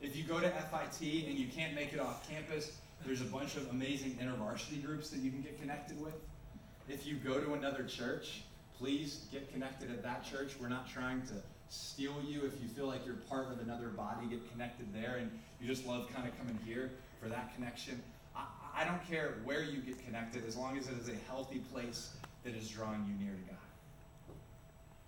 If 0.02 0.16
you 0.16 0.24
go 0.24 0.40
to 0.40 0.50
FIT 0.50 1.28
and 1.28 1.38
you 1.38 1.48
can't 1.48 1.76
make 1.76 1.94
it 1.94 2.00
off 2.00 2.28
campus, 2.28 2.72
there's 3.06 3.22
a 3.22 3.26
bunch 3.26 3.56
of 3.56 3.70
amazing 3.70 4.18
intervarsity 4.22 4.84
groups 4.84 5.10
that 5.10 5.20
you 5.20 5.30
can 5.30 5.42
get 5.42 5.60
connected 5.60 6.02
with. 6.02 6.16
If 6.90 7.06
you 7.06 7.16
go 7.16 7.40
to 7.40 7.54
another 7.54 7.84
church, 7.84 8.42
please 8.78 9.26
get 9.32 9.52
connected 9.54 9.92
at 9.92 10.02
that 10.02 10.26
church. 10.26 10.56
We're 10.60 10.70
not 10.70 10.90
trying 10.90 11.22
to 11.28 11.34
steal 11.70 12.16
you 12.28 12.46
if 12.46 12.60
you 12.62 12.68
feel 12.68 12.88
like 12.88 13.06
you're 13.06 13.16
part 13.30 13.52
of 13.52 13.60
another 13.60 13.90
body, 13.90 14.26
get 14.28 14.52
connected 14.52 14.92
there, 14.92 15.18
and 15.18 15.32
you 15.62 15.68
just 15.68 15.86
love 15.86 16.10
kind 16.14 16.28
of 16.28 16.36
coming 16.38 16.58
here 16.66 16.92
for 17.22 17.30
that 17.30 17.54
connection. 17.56 18.02
I, 18.36 18.46
I 18.76 18.84
don't 18.84 19.08
care 19.08 19.36
where 19.44 19.64
you 19.64 19.82
get 19.82 20.04
connected 20.04 20.46
as 20.48 20.58
long 20.58 20.78
as 20.80 20.88
it 20.88 20.98
is 20.98 21.10
a 21.10 21.16
healthy 21.30 21.60
place 21.72 22.10
that 22.44 22.56
is 22.56 22.68
drawing 22.68 23.06
you 23.06 23.24
near 23.24 23.36
to 23.36 23.42
God. 23.50 23.58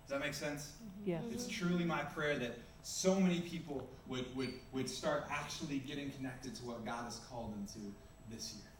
Does 0.02 0.10
that 0.10 0.20
make 0.20 0.34
sense? 0.34 0.72
Yes. 1.04 1.22
It's 1.32 1.48
truly 1.48 1.84
my 1.84 2.02
prayer 2.02 2.38
that 2.38 2.58
so 2.84 3.14
many 3.14 3.40
people 3.40 3.88
would, 4.08 4.26
would, 4.36 4.52
would 4.72 4.90
start 4.90 5.24
actually 5.30 5.78
getting 5.78 6.10
connected 6.10 6.54
to 6.54 6.62
what 6.64 6.84
God 6.84 7.04
has 7.04 7.18
called 7.30 7.54
them 7.54 7.66
to 7.72 8.34
this 8.34 8.52
year. 8.52 8.70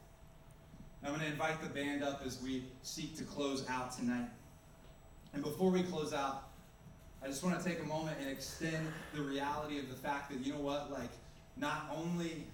I'm 1.03 1.09
going 1.09 1.21
to 1.21 1.27
invite 1.27 1.63
the 1.63 1.71
band 1.71 2.05
up 2.05 2.21
as 2.25 2.41
we 2.43 2.65
seek 2.83 3.17
to 3.17 3.25
close 3.25 3.67
out 3.67 3.97
tonight. 3.97 4.29
And 5.33 5.43
before 5.43 5.71
we 5.71 5.83
close 5.85 6.13
out, 6.13 6.51
I 7.23 7.29
just 7.29 7.43
want 7.43 7.59
to 7.59 7.65
take 7.67 7.81
a 7.81 7.87
moment 7.87 8.19
and 8.21 8.29
extend 8.29 8.87
the 9.15 9.23
reality 9.23 9.79
of 9.79 9.89
the 9.89 9.97
fact 9.97 10.31
that, 10.31 10.45
you 10.45 10.53
know 10.53 10.61
what, 10.61 10.93
like, 10.93 11.11
not 11.57 11.91
only 11.97 12.47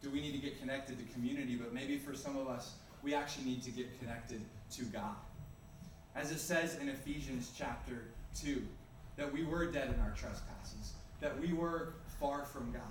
do 0.00 0.08
we 0.08 0.22
need 0.22 0.32
to 0.32 0.38
get 0.38 0.58
connected 0.58 0.96
to 0.98 1.04
community, 1.12 1.54
but 1.54 1.74
maybe 1.74 1.98
for 1.98 2.14
some 2.14 2.34
of 2.38 2.48
us, 2.48 2.72
we 3.02 3.14
actually 3.14 3.44
need 3.44 3.62
to 3.64 3.70
get 3.70 3.98
connected 4.00 4.40
to 4.70 4.84
God. 4.84 5.16
As 6.16 6.30
it 6.30 6.38
says 6.38 6.78
in 6.78 6.88
Ephesians 6.88 7.52
chapter 7.54 8.04
2, 8.40 8.62
that 9.16 9.32
we 9.32 9.44
were 9.44 9.66
dead 9.66 9.92
in 9.94 10.00
our 10.00 10.10
trespasses, 10.10 10.94
that 11.20 11.38
we 11.40 11.52
were 11.52 11.94
far 12.20 12.44
from 12.44 12.72
God, 12.72 12.82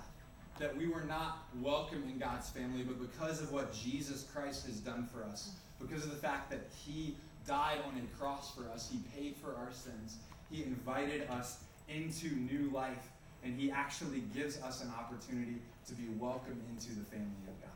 that 0.58 0.76
we 0.76 0.86
were 0.86 1.02
not 1.02 1.44
welcome 1.60 2.04
in 2.04 2.18
God's 2.18 2.50
family, 2.50 2.82
but 2.82 3.00
because 3.00 3.40
of 3.40 3.52
what 3.52 3.72
Jesus 3.72 4.24
Christ 4.32 4.66
has 4.66 4.76
done 4.76 5.06
for 5.06 5.24
us, 5.24 5.52
because 5.80 6.04
of 6.04 6.10
the 6.10 6.16
fact 6.16 6.50
that 6.50 6.60
He 6.84 7.16
died 7.46 7.78
on 7.86 7.98
a 7.98 8.18
cross 8.18 8.54
for 8.54 8.68
us, 8.70 8.90
He 8.90 8.98
paid 9.16 9.36
for 9.36 9.56
our 9.56 9.72
sins, 9.72 10.16
He 10.50 10.62
invited 10.62 11.28
us 11.28 11.58
into 11.88 12.28
new 12.36 12.70
life, 12.70 13.10
and 13.44 13.58
He 13.58 13.70
actually 13.70 14.22
gives 14.34 14.60
us 14.62 14.82
an 14.82 14.90
opportunity 14.90 15.56
to 15.88 15.94
be 15.94 16.08
welcome 16.18 16.60
into 16.70 16.90
the 16.90 17.04
family 17.06 17.48
of 17.48 17.60
God. 17.60 17.70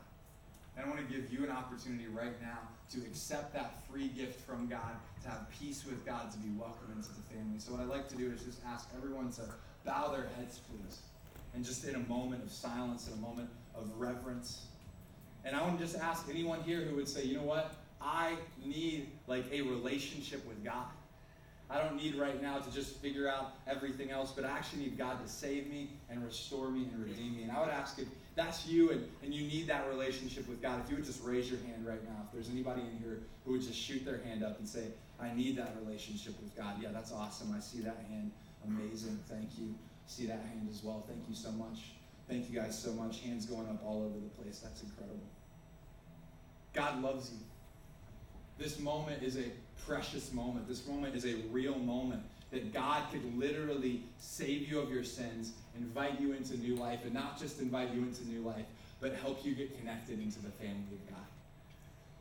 And 0.77 0.85
I 0.85 0.89
want 0.89 1.05
to 1.05 1.13
give 1.13 1.33
you 1.33 1.43
an 1.43 1.51
opportunity 1.51 2.07
right 2.07 2.39
now 2.41 2.59
to 2.91 2.99
accept 2.99 3.53
that 3.53 3.73
free 3.89 4.07
gift 4.09 4.39
from 4.41 4.67
God, 4.67 4.95
to 5.23 5.29
have 5.29 5.47
peace 5.59 5.85
with 5.85 6.05
God, 6.05 6.31
to 6.31 6.37
be 6.37 6.49
welcomed 6.57 6.95
into 6.95 7.09
the 7.09 7.21
family. 7.33 7.59
So, 7.59 7.73
what 7.73 7.81
I'd 7.81 7.87
like 7.87 8.07
to 8.09 8.15
do 8.15 8.31
is 8.31 8.43
just 8.43 8.59
ask 8.65 8.89
everyone 8.95 9.31
to 9.33 9.41
bow 9.85 10.09
their 10.09 10.27
heads, 10.37 10.59
please. 10.69 11.01
And 11.53 11.65
just 11.65 11.85
in 11.85 11.95
a 11.95 11.99
moment 11.99 12.43
of 12.43 12.51
silence, 12.51 13.07
in 13.07 13.13
a 13.13 13.21
moment 13.21 13.49
of 13.75 13.89
reverence. 13.97 14.65
And 15.43 15.55
I 15.55 15.61
want 15.61 15.79
to 15.79 15.85
just 15.85 15.97
ask 15.97 16.27
anyone 16.29 16.61
here 16.63 16.81
who 16.81 16.95
would 16.95 17.07
say, 17.07 17.23
you 17.23 17.37
know 17.37 17.43
what? 17.43 17.73
I 18.01 18.35
need 18.63 19.07
like 19.27 19.45
a 19.51 19.61
relationship 19.61 20.45
with 20.47 20.63
God. 20.63 20.85
I 21.69 21.81
don't 21.81 21.97
need 21.97 22.15
right 22.15 22.41
now 22.41 22.59
to 22.59 22.71
just 22.71 22.95
figure 22.97 23.27
out 23.27 23.55
everything 23.67 24.11
else, 24.11 24.31
but 24.31 24.45
I 24.45 24.49
actually 24.49 24.83
need 24.83 24.97
God 24.97 25.23
to 25.23 25.29
save 25.29 25.67
me 25.67 25.89
and 26.09 26.23
restore 26.23 26.69
me 26.69 26.87
and 26.91 27.03
redeem 27.03 27.35
me. 27.35 27.43
And 27.43 27.51
I 27.51 27.59
would 27.59 27.69
ask 27.69 27.99
if 27.99 28.07
that's 28.37 28.67
you 28.67 28.91
and, 28.91 29.03
and 29.23 29.33
you 29.33 29.47
need 29.47 29.67
that 29.67 29.89
relationship 29.89 30.47
with 30.47 30.61
God, 30.61 30.79
if 30.83 30.89
you 30.89 30.95
would 30.95 31.05
just 31.05 31.23
raise 31.23 31.49
your 31.49 31.59
hand 31.61 31.85
right 31.85 32.01
now. 32.03 32.21
If 32.27 32.31
there's 32.31 32.49
anybody 32.49 32.81
in 32.81 32.99
here 32.99 33.23
who 33.43 33.53
would 33.53 33.61
just 33.63 33.77
shoot 33.77 34.05
their 34.05 34.19
hand 34.19 34.43
up 34.43 34.59
and 34.59 34.69
say, 34.69 34.85
I 35.19 35.33
need 35.33 35.57
that 35.57 35.75
relationship 35.83 36.39
with 36.39 36.55
God. 36.55 36.75
Yeah, 36.79 36.89
that's 36.93 37.11
awesome. 37.11 37.53
I 37.57 37.59
see 37.59 37.79
that 37.79 38.05
hand. 38.09 38.31
Amazing. 38.67 39.19
Thank 39.27 39.57
you. 39.57 39.73
See 40.05 40.27
that 40.27 40.39
hand 40.53 40.67
as 40.69 40.83
well. 40.83 41.03
Thank 41.07 41.27
you 41.27 41.35
so 41.35 41.51
much. 41.51 41.93
Thank 42.29 42.49
you 42.49 42.59
guys 42.59 42.77
so 42.77 42.93
much. 42.93 43.21
Hands 43.21 43.43
going 43.47 43.67
up 43.69 43.83
all 43.83 44.03
over 44.03 44.19
the 44.19 44.41
place. 44.41 44.59
That's 44.59 44.83
incredible. 44.83 45.19
God 46.73 47.01
loves 47.01 47.31
you. 47.31 47.39
This 48.59 48.79
moment 48.79 49.23
is 49.23 49.37
a 49.37 49.45
precious 49.87 50.31
moment. 50.31 50.67
This 50.67 50.85
moment 50.85 51.15
is 51.15 51.25
a 51.25 51.35
real 51.51 51.79
moment 51.79 52.21
that 52.51 52.73
God 52.73 53.03
could 53.11 53.37
literally 53.37 54.03
save 54.19 54.69
you 54.69 54.79
of 54.79 54.89
your 54.89 55.03
sins, 55.03 55.51
invite 55.77 56.19
you 56.19 56.33
into 56.33 56.57
new 56.57 56.75
life, 56.75 56.99
and 57.03 57.13
not 57.13 57.39
just 57.39 57.59
invite 57.59 57.93
you 57.93 58.01
into 58.01 58.25
new 58.27 58.41
life, 58.41 58.65
but 59.01 59.13
help 59.15 59.45
you 59.45 59.53
get 59.53 59.77
connected 59.79 60.19
into 60.19 60.39
the 60.39 60.49
family 60.49 60.93
of 60.93 61.09
God. 61.09 61.25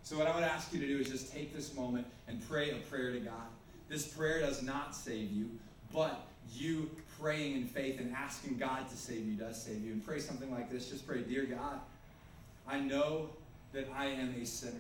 So, 0.03 0.19
what 0.19 0.27
I 0.27 0.35
would 0.35 0.45
ask 0.45 0.73
you 0.73 0.81
to 0.81 0.87
do 0.87 0.99
is 0.99 1.09
just 1.09 1.33
take 1.33 1.55
this 1.55 1.75
moment 1.75 2.07
and 2.29 2.41
pray 2.49 2.71
a 2.71 2.77
prayer 2.77 3.13
to 3.13 3.21
God. 3.21 3.47
This 3.89 4.07
prayer 4.07 4.41
does 4.41 4.63
not 4.63 4.95
save 4.95 5.31
you, 5.33 5.51
but 5.93 6.27
you 6.53 6.91
praying 7.21 7.57
in 7.57 7.67
faith 7.67 7.99
and 7.99 8.15
asking 8.15 8.59
God 8.59 8.89
to 8.89 8.97
save 8.97 9.27
you 9.27 9.35
does 9.35 9.61
save 9.61 9.85
you. 9.85 9.93
And 9.93 10.05
pray 10.05 10.19
something 10.19 10.51
like 10.51 10.71
this 10.71 10.91
just 10.91 11.07
pray, 11.07 11.23
Dear 11.23 11.45
God, 11.45 11.81
I 12.69 12.81
know 12.81 13.31
that 13.73 13.89
I 13.97 14.07
am 14.07 14.35
a 14.41 14.45
sinner. 14.45 14.75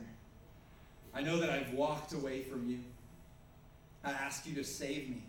I 1.14 1.22
know 1.22 1.38
that 1.38 1.50
I've 1.50 1.72
walked 1.72 2.12
away 2.12 2.42
from 2.42 2.68
you. 2.68 2.78
I 4.04 4.10
ask 4.10 4.46
you 4.46 4.54
to 4.54 4.64
save 4.64 5.08
me. 5.08 5.22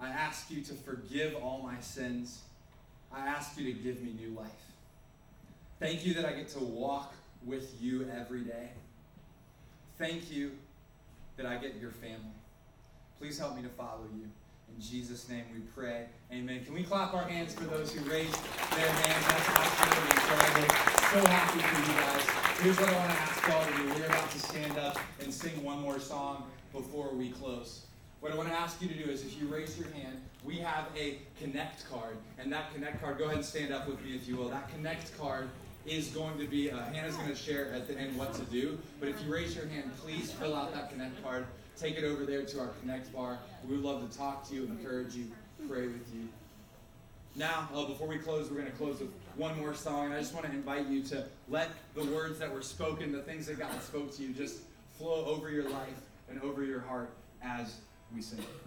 I 0.00 0.08
ask 0.08 0.50
you 0.50 0.62
to 0.62 0.74
forgive 0.74 1.34
all 1.36 1.60
my 1.62 1.80
sins. 1.80 2.42
I 3.12 3.26
ask 3.26 3.58
you 3.58 3.72
to 3.72 3.72
give 3.72 4.02
me 4.02 4.12
new 4.12 4.30
life. 4.30 4.50
Thank 5.78 6.04
you 6.04 6.14
that 6.14 6.24
I 6.24 6.32
get 6.32 6.48
to 6.50 6.60
walk 6.60 7.14
with 7.44 7.74
you 7.80 8.08
every 8.18 8.42
day. 8.42 8.70
Thank 9.98 10.32
you 10.32 10.52
that 11.36 11.46
I 11.46 11.56
get 11.56 11.76
your 11.76 11.90
family. 11.90 12.34
Please 13.18 13.38
help 13.38 13.56
me 13.56 13.62
to 13.62 13.68
follow 13.68 14.06
you. 14.16 14.28
In 14.74 14.82
Jesus' 14.82 15.28
name 15.28 15.44
we 15.52 15.60
pray. 15.60 16.06
Amen. 16.32 16.64
Can 16.64 16.74
we 16.74 16.82
clap 16.82 17.14
our 17.14 17.24
hands 17.24 17.54
for 17.54 17.64
those 17.64 17.92
who 17.92 18.08
raised 18.10 18.34
their 18.76 18.88
hands? 18.88 19.26
That's 19.26 19.48
absolutely 19.48 20.10
incredible. 20.10 20.74
So 21.12 21.26
happy 21.30 21.60
for 21.60 21.80
you 21.80 21.98
guys. 21.98 22.60
Here's 22.60 22.80
what 22.80 22.88
I 22.88 22.98
want 22.98 23.12
to 23.12 23.18
ask 23.18 23.50
all 23.50 23.62
of 23.62 23.78
you. 23.78 23.94
We're 23.94 24.06
about 24.06 24.30
to 24.30 24.38
stand 24.38 24.78
up 24.78 24.98
and 25.20 25.32
sing 25.32 25.62
one 25.62 25.80
more 25.80 26.00
song 26.00 26.50
before 26.72 27.14
we 27.14 27.30
close. 27.30 27.83
What 28.24 28.32
I 28.32 28.36
want 28.36 28.48
to 28.48 28.54
ask 28.54 28.80
you 28.80 28.88
to 28.88 28.94
do 28.94 29.10
is 29.10 29.22
if 29.22 29.38
you 29.38 29.48
raise 29.48 29.78
your 29.78 29.90
hand, 29.90 30.16
we 30.46 30.56
have 30.56 30.86
a 30.96 31.18
Connect 31.38 31.86
card. 31.90 32.16
And 32.38 32.50
that 32.50 32.72
Connect 32.72 32.98
card, 33.02 33.18
go 33.18 33.24
ahead 33.24 33.36
and 33.36 33.44
stand 33.44 33.70
up 33.70 33.86
with 33.86 34.02
me 34.02 34.16
if 34.16 34.26
you 34.26 34.36
will. 34.36 34.48
That 34.48 34.70
Connect 34.70 35.18
card 35.18 35.50
is 35.84 36.08
going 36.08 36.38
to 36.38 36.46
be, 36.46 36.70
uh, 36.70 36.84
Hannah's 36.84 37.16
going 37.16 37.28
to 37.28 37.36
share 37.36 37.70
at 37.74 37.86
the 37.86 37.98
end 37.98 38.16
what 38.16 38.32
to 38.32 38.40
do. 38.44 38.78
But 38.98 39.10
if 39.10 39.22
you 39.22 39.30
raise 39.30 39.54
your 39.54 39.66
hand, 39.66 39.90
please 39.98 40.32
fill 40.32 40.56
out 40.56 40.72
that 40.72 40.88
Connect 40.88 41.22
card. 41.22 41.44
Take 41.76 41.98
it 41.98 42.04
over 42.04 42.24
there 42.24 42.46
to 42.46 42.60
our 42.60 42.68
Connect 42.80 43.12
bar. 43.12 43.38
We 43.68 43.76
would 43.76 43.84
love 43.84 44.10
to 44.10 44.16
talk 44.16 44.48
to 44.48 44.54
you, 44.54 44.64
encourage 44.64 45.14
you, 45.14 45.26
pray 45.68 45.82
with 45.82 46.10
you. 46.14 46.26
Now, 47.36 47.68
uh, 47.74 47.84
before 47.84 48.08
we 48.08 48.16
close, 48.16 48.48
we're 48.48 48.56
going 48.56 48.72
to 48.72 48.78
close 48.78 49.00
with 49.00 49.10
one 49.36 49.60
more 49.60 49.74
song. 49.74 50.06
And 50.06 50.14
I 50.14 50.20
just 50.20 50.32
want 50.32 50.46
to 50.46 50.52
invite 50.52 50.86
you 50.86 51.02
to 51.02 51.26
let 51.50 51.68
the 51.94 52.06
words 52.06 52.38
that 52.38 52.50
were 52.50 52.62
spoken, 52.62 53.12
the 53.12 53.20
things 53.20 53.44
that 53.48 53.58
God 53.58 53.82
spoke 53.82 54.16
to 54.16 54.22
you, 54.22 54.32
just 54.32 54.60
flow 54.96 55.26
over 55.26 55.50
your 55.50 55.68
life 55.68 56.00
and 56.30 56.40
over 56.40 56.64
your 56.64 56.80
heart 56.80 57.10
as 57.42 57.80
we 58.14 58.22
sing. 58.22 58.63